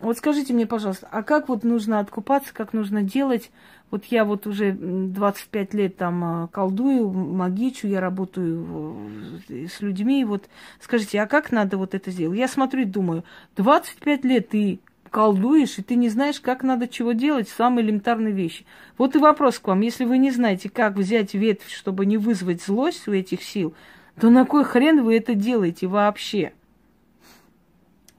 вот 0.00 0.16
скажите 0.16 0.54
мне, 0.54 0.66
пожалуйста, 0.66 1.08
а 1.10 1.22
как 1.22 1.48
вот 1.48 1.62
нужно 1.62 1.98
откупаться, 2.00 2.54
как 2.54 2.72
нужно 2.72 3.02
делать? 3.02 3.50
Вот 3.90 4.04
я 4.06 4.24
вот 4.24 4.46
уже 4.46 4.72
25 4.72 5.74
лет 5.74 5.96
там 5.96 6.44
э, 6.44 6.48
колдую, 6.48 7.10
магичу, 7.10 7.86
я 7.86 8.00
работаю 8.00 9.10
с 9.48 9.80
людьми. 9.80 10.24
Вот 10.24 10.48
скажите, 10.80 11.20
а 11.20 11.26
как 11.26 11.52
надо 11.52 11.76
вот 11.76 11.94
это 11.94 12.10
сделать? 12.10 12.38
Я 12.38 12.48
смотрю 12.48 12.82
и 12.82 12.86
думаю, 12.86 13.24
25 13.56 14.24
лет 14.24 14.48
ты 14.48 14.80
колдуешь, 15.10 15.78
и 15.78 15.82
ты 15.82 15.96
не 15.96 16.08
знаешь, 16.08 16.40
как 16.40 16.62
надо 16.62 16.88
чего 16.88 17.12
делать, 17.12 17.48
самые 17.48 17.84
элементарные 17.84 18.32
вещи. 18.32 18.64
Вот 18.96 19.16
и 19.16 19.18
вопрос 19.18 19.58
к 19.58 19.66
вам. 19.68 19.80
Если 19.80 20.04
вы 20.04 20.18
не 20.18 20.30
знаете, 20.30 20.70
как 20.70 20.94
взять 20.96 21.34
ветвь, 21.34 21.70
чтобы 21.70 22.06
не 22.06 22.16
вызвать 22.16 22.62
злость 22.62 23.06
у 23.08 23.12
этих 23.12 23.42
сил, 23.42 23.74
то 24.18 24.30
на 24.30 24.46
кой 24.46 24.64
хрен 24.64 25.02
вы 25.02 25.16
это 25.16 25.34
делаете 25.34 25.88
вообще? 25.88 26.52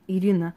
Ирина, 0.07 0.53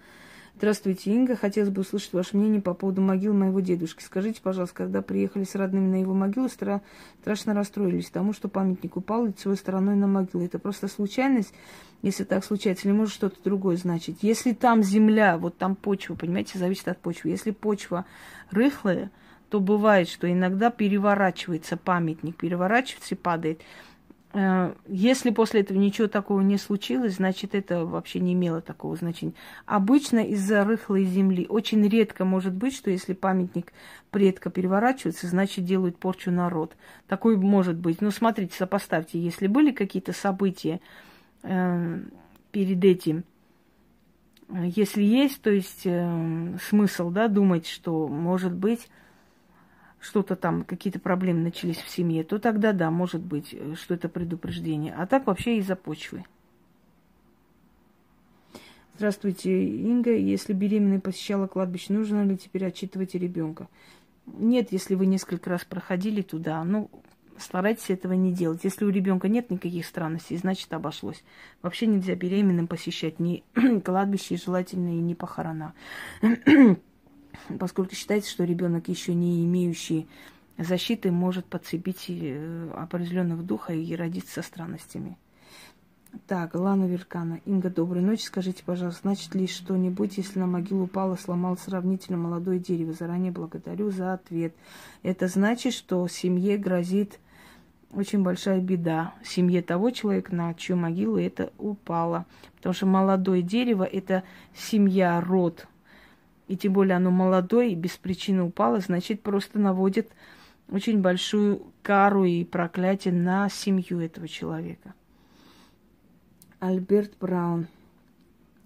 Здравствуйте, 0.57 1.13
Инга. 1.13 1.37
Хотелось 1.37 1.71
бы 1.71 1.83
услышать 1.83 2.13
ваше 2.13 2.37
мнение 2.37 2.63
по 2.63 2.75
поводу 2.75 3.01
могилы 3.01 3.35
моего 3.35 3.61
дедушки. 3.61 4.03
Скажите, 4.03 4.41
пожалуйста, 4.41 4.77
когда 4.77 5.03
приехали 5.03 5.45
с 5.45 5.55
родными 5.55 5.89
на 5.89 6.01
его 6.01 6.15
могилу, 6.15 6.49
стра... 6.49 6.81
страшно 7.21 7.55
расстроились 7.55 8.09
тому, 8.11 8.33
что 8.33 8.49
памятник 8.49 8.97
упал 8.97 9.27
лицевой 9.27 9.57
стороной 9.57 9.97
на 9.97 10.07
могилу. 10.07 10.45
Это 10.45 10.59
просто 10.59 10.89
случайность 10.89 11.53
если 12.05 12.25
так 12.25 12.45
случается, 12.45 12.87
или 12.87 12.95
может 12.95 13.15
что-то 13.15 13.37
другое 13.43 13.79
значить. 13.79 14.19
Если 14.21 14.53
там 14.53 14.83
земля, 14.83 15.39
вот 15.39 15.57
там 15.57 15.75
почва, 15.75 16.15
понимаете, 16.15 16.59
зависит 16.59 16.87
от 16.89 16.99
почвы. 16.99 17.31
Если 17.31 17.51
почва 17.51 18.05
рыхлая, 18.51 19.11
то 19.49 19.59
бывает, 19.59 20.11
что 20.11 20.31
иногда 20.31 20.71
переворачивается 20.71 21.79
памятник, 21.79 22.37
переворачивается 22.37 23.15
и 23.15 23.19
падает. 23.19 23.63
Э, 24.35 24.75
если 24.89 25.31
после 25.31 25.61
этого 25.61 25.79
ничего 25.79 26.09
такого 26.09 26.41
не 26.41 26.59
случилось, 26.59 27.15
значит, 27.15 27.55
это 27.55 27.85
вообще 27.85 28.19
не 28.19 28.33
имело 28.33 28.61
такого 28.61 28.97
значения. 28.97 29.35
Обычно 29.65 30.19
из-за 30.19 30.65
рыхлой 30.65 31.05
земли. 31.05 31.47
Очень 31.49 31.89
редко 31.89 32.25
может 32.25 32.53
быть, 32.53 32.75
что 32.75 32.91
если 32.91 33.13
памятник 33.13 33.73
предка 34.11 34.51
переворачивается, 34.51 35.29
значит, 35.29 35.65
делают 35.65 35.97
порчу 35.99 36.33
народ. 36.33 36.77
Такое 37.07 37.37
может 37.37 37.77
быть. 37.77 38.01
Ну, 38.01 38.11
смотрите, 38.11 38.57
сопоставьте, 38.57 39.21
если 39.21 39.47
были 39.47 39.71
какие-то 39.71 40.13
события 40.13 40.81
э, 41.45 42.01
перед 42.51 42.85
этим, 42.85 43.25
если 44.51 45.03
есть, 45.03 45.41
то 45.43 45.51
есть 45.51 45.83
э, 45.85 46.57
смысл, 46.69 47.11
да, 47.11 47.29
думать, 47.29 47.67
что, 47.67 48.09
может 48.09 48.53
быть, 48.53 48.89
что-то 50.05 50.37
там, 50.37 50.65
какие-то 50.65 51.01
проблемы 51.01 51.41
начались 51.41 51.79
в 51.79 51.89
семье, 51.89 52.25
то 52.25 52.39
тогда 52.39 52.73
да, 52.73 52.91
может 52.91 53.23
быть, 53.23 53.55
э, 53.55 53.75
что 53.75 53.95
это 53.95 54.09
предупреждение. 54.09 54.95
А 54.95 55.07
так 55.07 55.27
вообще 55.27 55.57
из-за 55.59 55.77
почвы. 55.77 56.25
Здравствуйте, 58.97 59.67
Инга. 59.67 60.15
Если 60.15 60.53
беременная 60.53 61.01
посещала 61.01 61.47
кладбище, 61.47 61.95
нужно 61.95 62.25
ли 62.25 62.37
теперь 62.37 62.67
отчитывать 62.67 63.15
ребенка? 63.15 63.69
Нет, 64.27 64.73
если 64.73 64.95
вы 64.95 65.07
несколько 65.07 65.51
раз 65.51 65.65
проходили 65.65 66.23
туда, 66.23 66.63
ну, 66.65 66.91
старайтесь 67.39 67.91
этого 67.91 68.13
не 68.13 68.33
делать. 68.33 68.63
Если 68.63 68.85
у 68.85 68.91
ребенка 68.91 69.29
нет 69.29 69.51
никаких 69.51 69.87
странностей, 69.87 70.37
значит 70.37 70.73
обошлось. 70.73 71.25
Вообще 71.63 71.87
нельзя 71.87 72.15
беременным 72.15 72.67
посещать 72.67 73.19
ни 73.19 73.43
кладбище, 73.85 74.37
желательно 74.37 74.89
и 74.89 75.01
ни 75.01 75.15
похорона 75.15 75.75
поскольку 77.59 77.95
считается, 77.95 78.31
что 78.31 78.45
ребенок, 78.45 78.89
еще 78.89 79.15
не 79.15 79.45
имеющий 79.45 80.07
защиты, 80.59 81.11
может 81.11 81.47
подцепить 81.47 82.07
э, 82.09 82.71
определенного 82.75 83.43
духа 83.43 83.73
и 83.73 83.95
родиться 83.95 84.35
со 84.35 84.43
странностями. 84.43 85.17
Так, 86.27 86.55
Лана 86.55 86.85
Веркана. 86.85 87.41
Инга, 87.45 87.71
доброй 87.71 88.03
ночи. 88.03 88.23
Скажите, 88.23 88.63
пожалуйста, 88.65 89.01
значит 89.03 89.35
ли 89.35 89.49
что-нибудь, 89.49 90.17
если 90.17 90.39
на 90.39 90.47
могилу 90.47 90.85
упало, 90.85 91.17
сломал 91.17 91.57
сравнительно 91.57 92.17
молодое 92.17 92.59
дерево? 92.59 92.93
Заранее 92.93 93.33
благодарю 93.33 93.91
за 93.91 94.15
ответ. 94.15 94.55
Это 95.03 95.27
значит, 95.27 95.75
что 95.75 96.07
семье 96.07 96.57
грозит 96.57 97.19
очень 97.93 98.23
большая 98.23 98.61
беда. 98.61 99.15
Семье 99.25 99.61
того 99.61 99.91
человека, 99.91 100.35
на 100.35 100.55
чью 100.55 100.77
могилу 100.77 101.19
это 101.19 101.53
упало. 101.59 102.27
Потому 102.57 102.75
что 102.75 102.87
молодое 102.87 103.43
дерево– 103.43 103.83
это 103.93 104.23
семья, 104.57 105.21
род, 105.21 105.67
и 106.49 106.57
тем 106.57 106.73
более 106.73 106.97
оно 106.97 107.11
молодое 107.11 107.73
и 107.73 107.77
без 107.77 107.93
причины 107.93 108.43
упало, 108.43 108.81
значит, 108.81 109.23
просто 109.23 109.59
наводит 109.59 110.11
очень 110.71 111.01
большую 111.01 111.63
кару 111.83 112.25
и 112.25 112.45
проклятие 112.45 113.15
на 113.15 113.49
семью 113.49 114.01
этого 114.01 114.29
человека. 114.29 114.95
Альберт 116.61 117.13
Браун. 117.21 117.67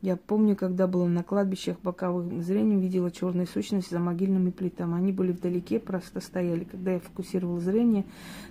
Я 0.00 0.14
помню, 0.14 0.55
когда 0.55 0.86
была 0.86 1.09
на 1.09 1.24
кладбищах 1.24 1.80
боковым 1.82 2.40
зрением, 2.40 2.78
видела 2.78 3.10
черные 3.10 3.48
сущности 3.48 3.90
за 3.92 3.98
могильными 3.98 4.50
плитами. 4.50 4.94
Они 4.94 5.10
были 5.10 5.32
вдалеке, 5.32 5.80
просто 5.80 6.20
стояли. 6.20 6.62
Когда 6.62 6.92
я 6.92 7.00
фокусировала 7.00 7.59
зрение, 7.59 8.05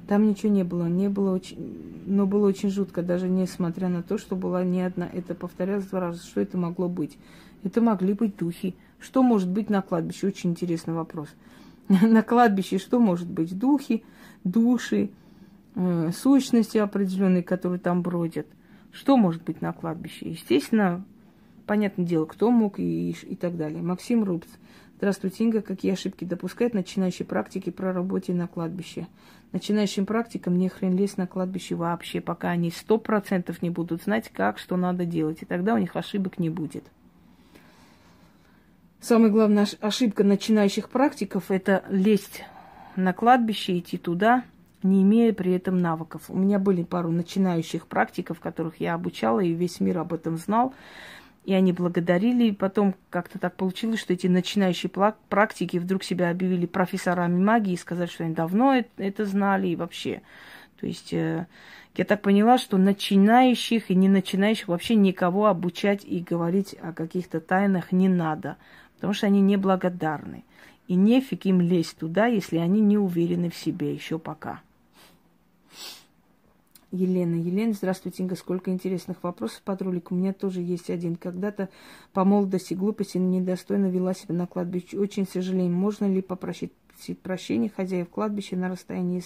там 0.10 0.28
ничего 0.28 0.52
не 0.52 0.66
было. 0.66 0.88
Не 0.88 1.08
было 1.08 1.34
очень... 1.34 2.04
Но 2.06 2.26
было 2.26 2.48
очень 2.48 2.70
жутко, 2.70 3.02
даже 3.02 3.30
несмотря 3.30 3.88
на 3.88 4.04
то, 4.04 4.18
что 4.18 4.36
была 4.36 4.66
не 4.66 4.82
одна. 4.82 5.08
Это 5.14 5.36
повторялось 5.36 5.86
два 5.86 6.02
раза. 6.02 6.22
Что 6.22 6.42
это 6.42 6.58
могло 6.58 6.90
быть? 6.90 7.18
Это 7.64 7.80
могли 7.80 8.12
быть 8.12 8.36
духи. 8.36 8.76
Что 9.00 9.24
может 9.24 9.50
быть 9.50 9.70
на 9.70 9.82
кладбище? 9.82 10.28
Очень 10.28 10.52
интересный 10.52 10.94
вопрос. 10.94 11.30
На 11.88 12.22
кладбище 12.22 12.80
что 12.80 13.00
может 13.00 13.30
быть? 13.30 13.58
Духи, 13.58 14.04
души, 14.44 15.10
э, 15.76 16.12
сущности 16.14 16.78
определенные, 16.78 17.44
которые 17.44 17.80
там 17.80 18.02
бродят. 18.02 18.48
Что 18.92 19.16
может 19.16 19.44
быть 19.44 19.62
на 19.62 19.74
кладбище? 19.74 20.32
Естественно, 20.32 21.06
понятное 21.66 22.06
дело, 22.06 22.26
кто 22.26 22.50
мог 22.50 22.80
и, 22.80 23.12
и 23.12 23.36
так 23.36 23.56
далее. 23.56 23.82
Максим 23.82 24.24
Рубц. 24.24 24.48
Здравствуйте, 24.98 25.44
Инга. 25.44 25.62
Какие 25.62 25.94
ошибки 25.94 26.26
допускает 26.26 26.74
начинающие 26.74 27.26
практики 27.26 27.70
про 27.70 27.94
работе 27.94 28.34
на 28.34 28.48
кладбище? 28.48 29.08
Начинающим 29.52 30.08
практикам 30.08 30.58
не 30.58 30.70
хрен 30.70 30.98
лезть 30.98 31.18
на 31.18 31.28
кладбище 31.28 31.76
вообще, 31.76 32.20
пока 32.20 32.50
они 32.50 32.72
сто 32.72 32.98
процентов 32.98 33.62
не 33.62 33.70
будут 33.70 34.02
знать, 34.02 34.30
как, 34.34 34.58
что 34.58 34.76
надо 34.76 35.06
делать. 35.06 35.42
И 35.42 35.46
тогда 35.46 35.76
у 35.76 35.78
них 35.78 35.96
ошибок 35.96 36.40
не 36.40 36.50
будет. 36.50 36.84
Самая 39.00 39.30
главная 39.30 39.68
ошибка 39.80 40.24
начинающих 40.24 40.90
практиков– 40.90 41.46
это 41.50 41.84
лезть 41.90 42.44
на 42.96 43.14
кладбище, 43.14 43.78
идти 43.78 43.98
туда, 43.98 44.44
не 44.82 45.04
имея 45.04 45.34
при 45.34 45.54
этом 45.54 45.78
навыков. 45.78 46.24
У 46.30 46.36
меня 46.36 46.58
были 46.58 46.84
пару 46.84 47.12
начинающих 47.12 47.88
практиков, 47.88 48.40
которых 48.40 48.80
я 48.80 48.96
обучала, 48.96 49.40
и 49.40 49.54
весь 49.54 49.80
мир 49.80 50.00
об 50.00 50.14
этом 50.14 50.38
знал. 50.38 50.74
И 51.46 51.54
они 51.54 51.74
благодарили. 51.74 52.46
И 52.46 52.52
потом 52.52 52.96
как-то 53.10 53.40
так 53.40 53.56
получилось, 53.56 54.00
что 54.00 54.14
эти 54.14 54.28
начинающие 54.28 54.92
практики 55.30 55.78
вдруг 55.78 56.04
себя 56.04 56.32
объявили 56.32 56.66
профессорами 56.66 57.42
магии 57.42 57.74
и 57.74 57.78
сказали, 57.78 58.08
что 58.08 58.24
они 58.24 58.34
давно 58.34 58.84
это 58.98 59.26
знали 59.26 59.68
и 59.68 59.76
вообще. 59.76 60.22
То 60.80 60.88
есть 60.88 61.14
э, 61.14 61.48
я 61.96 62.06
так 62.06 62.22
поняла, 62.22 62.58
что 62.58 62.78
начинающих 62.78 63.90
и 63.90 63.96
не 63.96 64.10
начинающих 64.10 64.68
вообще 64.68 64.96
никого 64.96 65.46
обучать 65.46 66.04
и 66.04 66.20
говорить 66.20 66.76
о 66.82 66.94
каких-то 66.94 67.40
тайнах 67.40 67.92
не 67.92 68.10
надо 68.10 68.58
потому 68.98 69.14
что 69.14 69.28
они 69.28 69.42
неблагодарны. 69.42 70.44
И 70.88 70.96
нефиг 70.96 71.46
им 71.46 71.62
лезть 71.62 71.98
туда, 71.98 72.28
если 72.28 72.58
они 72.58 72.82
не 72.82 72.98
уверены 72.98 73.50
в 73.50 73.56
себе 73.56 73.94
еще 73.94 74.20
пока. 74.20 74.62
Елена. 76.92 77.36
Елена, 77.36 77.74
здравствуйте, 77.74 78.24
Инга. 78.24 78.36
Сколько 78.36 78.72
интересных 78.72 79.22
вопросов 79.22 79.62
под 79.64 79.82
ролик. 79.82 80.12
У 80.12 80.16
меня 80.16 80.34
тоже 80.34 80.62
есть 80.62 80.90
один. 80.90 81.18
Когда-то 81.18 81.70
по 82.14 82.24
молодости 82.24 82.74
глупости 82.74 83.18
недостойно 83.18 83.88
вела 83.88 84.14
себя 84.14 84.36
на 84.36 84.48
кладбище. 84.48 84.98
Очень 84.98 85.28
сожалею. 85.28 85.70
Можно 85.70 86.06
ли 86.06 86.22
попросить 86.22 86.72
прощения 87.22 87.70
хозяев 87.70 88.10
кладбища 88.10 88.56
на 88.56 88.70
расстоянии 88.70 89.24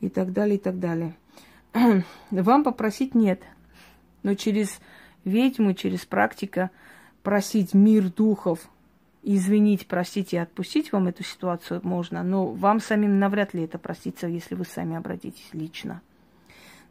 и 0.00 0.08
так 0.08 0.32
далее, 0.32 0.56
и 0.56 0.60
так 0.60 0.78
далее. 0.78 1.14
Вам 2.30 2.64
попросить 2.64 3.14
нет. 3.14 3.42
Но 4.22 4.34
через 4.34 4.78
ведьму, 5.24 5.74
через 5.74 6.06
практика 6.06 6.70
просить 7.22 7.74
мир 7.74 8.10
духов, 8.10 8.68
извинить, 9.24 9.86
простить 9.86 10.32
и 10.32 10.36
отпустить 10.36 10.92
вам 10.92 11.08
эту 11.08 11.24
ситуацию 11.24 11.80
можно, 11.82 12.22
но 12.22 12.46
вам 12.46 12.80
самим 12.80 13.18
навряд 13.18 13.54
ли 13.54 13.62
это 13.64 13.78
простится, 13.78 14.26
если 14.26 14.54
вы 14.54 14.64
сами 14.64 14.96
обратитесь 14.96 15.48
лично. 15.52 16.02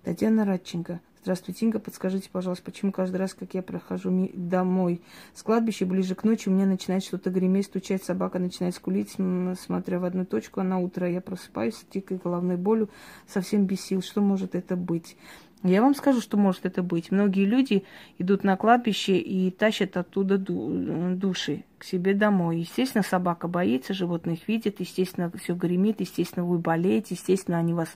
Татьяна 0.03 0.43
Радченко. 0.43 0.99
Здравствуйте, 1.21 1.65
Инга. 1.65 1.79
Подскажите, 1.79 2.29
пожалуйста, 2.29 2.65
почему 2.65 2.91
каждый 2.91 3.15
раз, 3.15 3.33
как 3.33 3.53
я 3.53 3.61
прохожу 3.61 4.29
домой 4.33 5.01
с 5.33 5.41
кладбища, 5.41 5.85
ближе 5.85 6.15
к 6.15 6.25
ночи, 6.25 6.49
у 6.49 6.51
меня 6.51 6.65
начинает 6.65 7.01
что-то 7.05 7.29
греметь, 7.29 7.67
стучать, 7.67 8.03
собака 8.03 8.39
начинает 8.39 8.75
скулить, 8.75 9.15
смотря 9.57 9.99
в 9.99 10.03
одну 10.03 10.25
точку, 10.25 10.59
а 10.59 10.63
на 10.65 10.79
утро 10.79 11.09
я 11.09 11.21
просыпаюсь 11.21 11.75
с 11.75 11.85
дикой 11.85 12.19
головной 12.21 12.57
болью, 12.57 12.89
совсем 13.25 13.65
без 13.65 13.79
сил. 13.79 14.01
Что 14.01 14.19
может 14.19 14.53
это 14.53 14.75
быть? 14.75 15.15
Я 15.63 15.81
вам 15.81 15.95
скажу, 15.95 16.19
что 16.19 16.35
может 16.35 16.65
это 16.65 16.83
быть. 16.83 17.09
Многие 17.09 17.45
люди 17.45 17.85
идут 18.17 18.43
на 18.43 18.57
кладбище 18.57 19.17
и 19.17 19.49
тащат 19.49 19.95
оттуда 19.95 20.37
души 20.37 21.63
к 21.77 21.85
себе 21.85 22.13
домой. 22.13 22.59
Естественно, 22.59 23.01
собака 23.01 23.47
боится, 23.47 23.93
животных 23.93 24.45
видит, 24.49 24.81
естественно, 24.81 25.31
все 25.41 25.55
гремит, 25.55 26.01
естественно, 26.01 26.45
вы 26.45 26.57
болеете, 26.57 27.15
естественно, 27.15 27.59
они 27.59 27.73
вас 27.73 27.87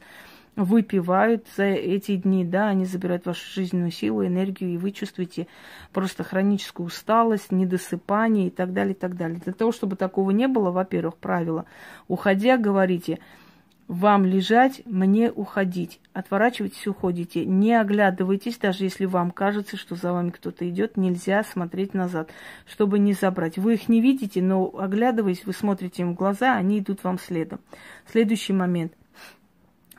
выпивают 0.56 1.46
за 1.58 1.66
эти 1.66 2.16
дни, 2.16 2.46
да, 2.46 2.70
они 2.70 2.86
забирают 2.86 3.26
вашу 3.26 3.46
жизненную 3.54 3.92
силу, 3.92 4.26
энергию, 4.26 4.72
и 4.72 4.78
вы 4.78 4.92
чувствуете 4.92 5.46
просто 5.92 6.24
хроническую 6.24 6.88
усталость, 6.88 7.52
недосыпание 7.52 8.48
и 8.48 8.50
так 8.50 8.74
далее, 8.74 8.94
и 8.94 8.98
так 8.98 9.18
далее. 9.18 9.40
Для 9.44 9.54
того, 9.54 9.74
чтобы 9.74 9.98
такого 9.98 10.32
не 10.32 10.48
было, 10.48 10.72
во-первых, 10.72 11.18
правило, 11.18 11.66
уходя, 12.08 12.58
говорите– 12.58 13.20
вам 13.88 14.26
лежать, 14.26 14.82
мне 14.86 15.32
уходить. 15.32 16.02
Отворачивайтесь, 16.12 16.86
уходите. 16.88 17.46
Не 17.46 17.80
оглядывайтесь, 17.80 18.58
даже 18.58 18.84
если 18.84 19.06
вам 19.06 19.32
кажется, 19.32 19.78
что 19.78 19.96
за 19.96 20.12
вами 20.12 20.32
кто-то 20.32 20.68
идет, 20.70 20.98
нельзя 20.98 21.44
смотреть 21.44 21.94
назад, 21.94 22.30
чтобы 22.66 23.00
не 23.00 23.14
забрать. 23.14 23.58
Вы 23.58 23.76
их 23.76 23.88
не 23.88 24.02
видите, 24.02 24.42
но 24.42 24.70
оглядываясь, 24.78 25.46
вы 25.46 25.54
смотрите 25.54 26.02
им 26.02 26.14
в 26.14 26.16
глаза, 26.16 26.56
они 26.56 26.80
идут 26.80 27.04
вам 27.04 27.18
следом. 27.18 27.60
Следующий 28.12 28.54
момент. 28.54 28.92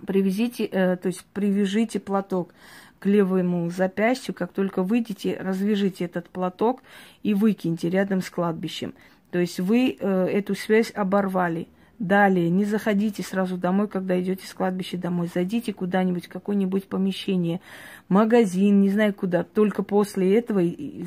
Привезите, 0.06 0.66
э, 0.66 0.97
то 0.97 1.09
есть 1.09 1.24
привяжите 1.32 1.98
платок 1.98 2.52
к 2.98 3.06
левому 3.06 3.70
запястью, 3.70 4.35
как 4.35 4.52
только 4.52 4.82
выйдете, 4.82 5.36
развяжите 5.40 6.05
этот 6.05 6.28
платок 6.28 6.82
и 7.23 7.32
выкиньте 7.32 7.89
рядом 7.89 8.20
с 8.20 8.28
кладбищем. 8.28 8.93
То 9.31 9.39
есть 9.39 9.60
вы 9.60 9.97
э, 9.98 10.27
эту 10.27 10.55
связь 10.55 10.93
оборвали– 10.94 11.69
Далее, 11.98 12.48
не 12.48 12.64
заходите 12.64 13.24
сразу 13.24 13.56
домой, 13.56 13.88
когда 13.88 14.20
идете 14.20 14.46
с 14.46 14.54
кладбища 14.54 14.96
домой. 14.96 15.28
Зайдите 15.34 15.72
куда-нибудь, 15.72 16.28
какое-нибудь 16.28 16.84
помещение, 16.84 17.60
магазин, 18.08 18.80
не 18.80 18.88
знаю 18.88 19.12
куда. 19.12 19.42
Только 19.42 19.82
после 19.82 20.38
этого 20.38 20.62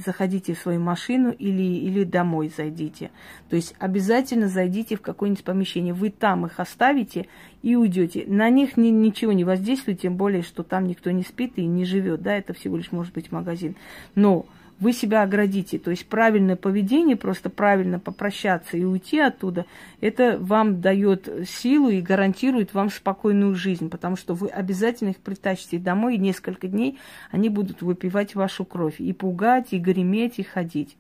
заходите 0.06 0.54
в 0.54 0.60
свою 0.60 0.82
машину 0.82 1.32
или, 1.32 1.62
или 1.62 2.04
домой 2.04 2.52
зайдите. 2.56 3.12
То 3.50 3.56
есть 3.56 3.74
обязательно 3.80 4.50
зайдите 4.50 4.98
в 4.98 5.02
какое-нибудь 5.02 5.46
помещение. 5.46 5.94
Вы 5.94 6.10
там 6.10 6.46
их 6.46 6.60
оставите 6.60 7.28
и 7.62 7.78
уйдете. 7.78 8.26
На 8.28 8.50
них 8.50 8.76
ни, 8.76 8.90
ничего 8.90 9.32
не 9.32 9.46
воздействует, 9.46 10.02
тем 10.02 10.18
более, 10.18 10.42
что 10.42 10.62
там 10.62 10.88
никто 10.88 11.10
не 11.12 11.24
спит 11.24 11.54
и 11.56 11.66
не 11.66 11.86
живет. 11.86 12.22
Да, 12.22 12.36
это 12.36 12.54
всего 12.54 12.76
лишь 12.76 12.92
может 12.92 13.14
быть 13.14 13.32
магазин. 13.32 13.78
Но 14.16 14.46
вы 14.82 14.92
себя 14.94 15.22
оградите. 15.22 15.80
То 15.80 15.92
есть 15.92 16.08
правильное 16.08 16.58
поведение, 16.58 17.16
просто 17.16 17.50
правильно 17.50 18.00
попрощаться 18.00 18.76
и 18.76 18.84
уйти 18.84 19.20
оттуда, 19.20 19.66
это 20.02 20.38
вам 20.42 20.82
дает 20.82 21.30
силу 21.48 21.90
и 21.90 22.02
гарантирует 22.02 22.74
вам 22.74 22.90
спокойную 22.90 23.56
жизнь, 23.56 23.90
потому 23.90 24.18
что 24.18 24.34
вы 24.34 24.50
обязательно 24.50 25.10
их 25.10 25.18
притащите 25.18 25.78
домой, 25.78 26.16
и 26.16 26.20
несколько 26.20 26.68
дней 26.68 27.00
они 27.30 27.48
будут 27.48 27.82
выпивать 27.82 28.36
вашу 28.36 28.66
кровь, 28.66 29.00
и 29.00 29.14
пугать, 29.14 29.68
и 29.72 29.78
греметь, 29.78 30.40
и 30.40 30.44
ходить. 30.44 30.98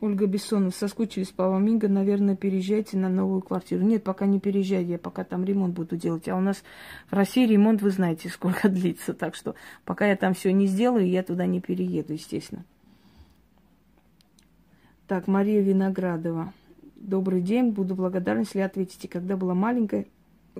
Ольга 0.00 0.26
Бессонова, 0.26 0.70
соскучились 0.70 1.28
по 1.28 1.48
вам, 1.48 1.66
Инга, 1.68 1.88
наверное, 1.88 2.34
переезжайте 2.34 2.96
на 2.96 3.10
новую 3.10 3.42
квартиру. 3.42 3.82
Нет, 3.84 4.02
пока 4.02 4.24
не 4.24 4.40
переезжайте, 4.40 4.92
я 4.92 4.98
пока 4.98 5.24
там 5.24 5.44
ремонт 5.44 5.74
буду 5.74 5.96
делать. 5.96 6.26
А 6.28 6.36
у 6.36 6.40
нас 6.40 6.62
в 7.10 7.12
России 7.12 7.46
ремонт, 7.46 7.82
вы 7.82 7.90
знаете, 7.90 8.28
сколько 8.30 8.70
длится. 8.70 9.12
Так 9.12 9.34
что 9.34 9.54
пока 9.84 10.06
я 10.06 10.16
там 10.16 10.32
все 10.32 10.52
не 10.52 10.66
сделаю, 10.66 11.06
я 11.06 11.22
туда 11.22 11.44
не 11.44 11.60
перееду, 11.60 12.14
естественно. 12.14 12.64
Так, 15.06 15.26
Мария 15.26 15.60
Виноградова. 15.60 16.54
Добрый 16.96 17.42
день, 17.42 17.70
буду 17.70 17.94
благодарна, 17.94 18.40
если 18.40 18.60
ответите. 18.60 19.06
Когда 19.06 19.36
была 19.36 19.54
маленькая, 19.54 20.06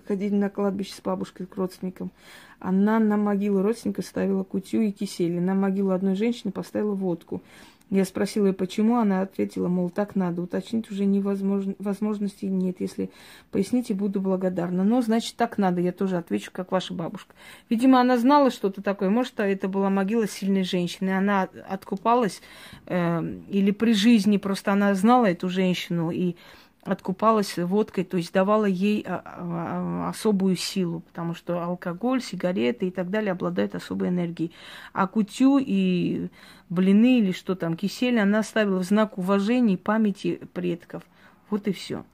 ходили 0.07 0.35
на 0.35 0.51
кладбище 0.51 0.93
с 0.93 1.01
бабушкой 1.01 1.47
к 1.47 1.57
родственникам. 1.57 2.11
Она 2.59 2.99
на 2.99 3.17
могилу 3.17 3.63
родственника 3.63 4.03
ставила 4.03 4.45
кутью 4.45 4.83
и 4.83 4.91
кисель. 4.91 5.41
На 5.41 5.55
могилу 5.55 5.93
одной 5.93 6.15
женщины 6.15 6.53
поставила 6.53 6.95
водку. 6.95 7.43
Я 7.91 8.05
спросила 8.05 8.47
ее, 8.47 8.53
почему, 8.53 8.99
она 8.99 9.23
ответила, 9.23 9.67
мол, 9.67 9.91
так 9.91 10.15
надо, 10.15 10.43
уточнить 10.43 10.89
уже 10.93 11.05
невозможно, 11.05 11.75
возможности 11.81 12.45
нет. 12.45 12.77
Если 12.79 13.11
поясните, 13.51 13.95
буду 13.95 14.21
благодарна. 14.21 14.85
Но, 14.85 15.03
значит, 15.03 15.35
так 15.35 15.59
надо, 15.59 15.81
я 15.81 15.91
тоже 15.91 16.17
отвечу, 16.17 16.51
как 16.53 16.71
ваша 16.71 16.95
бабушка. 16.95 17.35
Видимо, 17.69 18.01
она 18.01 18.17
знала 18.17 18.53
что-то 18.53 18.81
такое. 18.81 19.11
Может, 19.11 19.41
это 19.41 19.67
была 19.67 19.91
могила 19.91 20.29
сильной 20.29 20.63
женщины. 20.63 21.11
Она 21.11 21.49
откупалась, 21.69 22.41
э, 22.87 23.23
или 23.49 23.73
при 23.73 23.93
жизни 23.93 24.37
просто 24.37 24.73
она 24.73 24.95
знала 24.95 25.27
эту 25.27 25.49
женщину, 25.49 26.13
и 26.13 26.37
откупалась 26.83 27.59
водкой, 27.59 28.05
то 28.05 28.17
есть 28.17 28.33
давала 28.33 28.65
ей 28.65 29.05
а, 29.07 29.23
а, 29.25 30.09
особую 30.09 30.57
силу, 30.57 31.01
потому 31.01 31.35
что 31.35 31.63
алкоголь, 31.63 32.23
сигареты 32.23 32.89
и 32.89 32.91
так 32.91 33.11
далее 33.11 33.33
обладают 33.33 33.75
особой 33.75 34.09
энергией. 34.09 34.53
А 34.93 35.07
кутю 35.07 35.59
и 35.59 36.29
блины 36.71 37.19
или 37.19 37.33
что 37.33 37.55
там, 37.55 37.77
кисель 37.77 38.19
она 38.19 38.43
ставила 38.43 38.79
в 38.79 38.85
знак 38.85 39.19
уважения 39.19 39.75
и 39.75 39.77
памяти 39.77 40.41
предков. 40.55 41.03
Вот 41.51 41.69
и 41.69 41.73
все. 41.73 42.05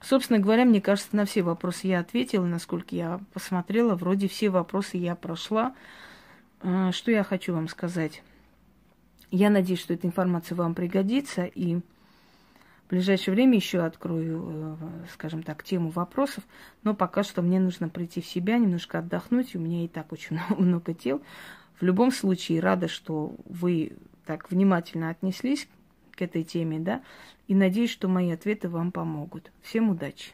Собственно 0.00 0.40
говоря, 0.40 0.64
мне 0.64 0.80
кажется, 0.80 1.14
на 1.14 1.24
все 1.24 1.42
вопросы 1.42 1.86
я 1.86 2.00
ответила, 2.00 2.44
насколько 2.44 2.96
я 2.96 3.20
посмотрела. 3.32 3.94
Вроде 3.94 4.26
все 4.26 4.50
вопросы 4.50 4.96
я 4.96 5.14
прошла. 5.14 5.74
А, 6.60 6.90
что 6.90 7.12
я 7.12 7.22
хочу 7.22 7.54
вам 7.54 7.68
сказать? 7.68 8.22
Я 9.30 9.48
надеюсь, 9.48 9.80
что 9.80 9.94
эта 9.94 10.06
информация 10.06 10.56
вам 10.56 10.74
пригодится, 10.74 11.44
и 11.44 11.80
в 12.92 12.94
ближайшее 12.94 13.32
время 13.32 13.56
еще 13.56 13.80
открою, 13.80 14.76
э, 14.78 15.06
скажем 15.14 15.42
так, 15.42 15.64
тему 15.64 15.88
вопросов, 15.88 16.44
но 16.82 16.94
пока 16.94 17.22
что 17.22 17.40
мне 17.40 17.58
нужно 17.58 17.88
прийти 17.88 18.20
в 18.20 18.26
себя, 18.26 18.58
немножко 18.58 18.98
отдохнуть, 18.98 19.56
у 19.56 19.58
меня 19.58 19.86
и 19.86 19.88
так 19.88 20.12
очень 20.12 20.38
много 20.58 20.92
дел. 20.92 21.22
В 21.80 21.84
любом 21.84 22.12
случае, 22.12 22.60
рада, 22.60 22.88
что 22.88 23.34
вы 23.46 23.96
так 24.26 24.50
внимательно 24.50 25.08
отнеслись 25.08 25.68
к 26.10 26.20
этой 26.20 26.44
теме, 26.44 26.80
да, 26.80 27.00
и 27.48 27.54
надеюсь, 27.54 27.88
что 27.88 28.08
мои 28.08 28.30
ответы 28.30 28.68
вам 28.68 28.92
помогут. 28.92 29.50
Всем 29.62 29.88
удачи! 29.88 30.32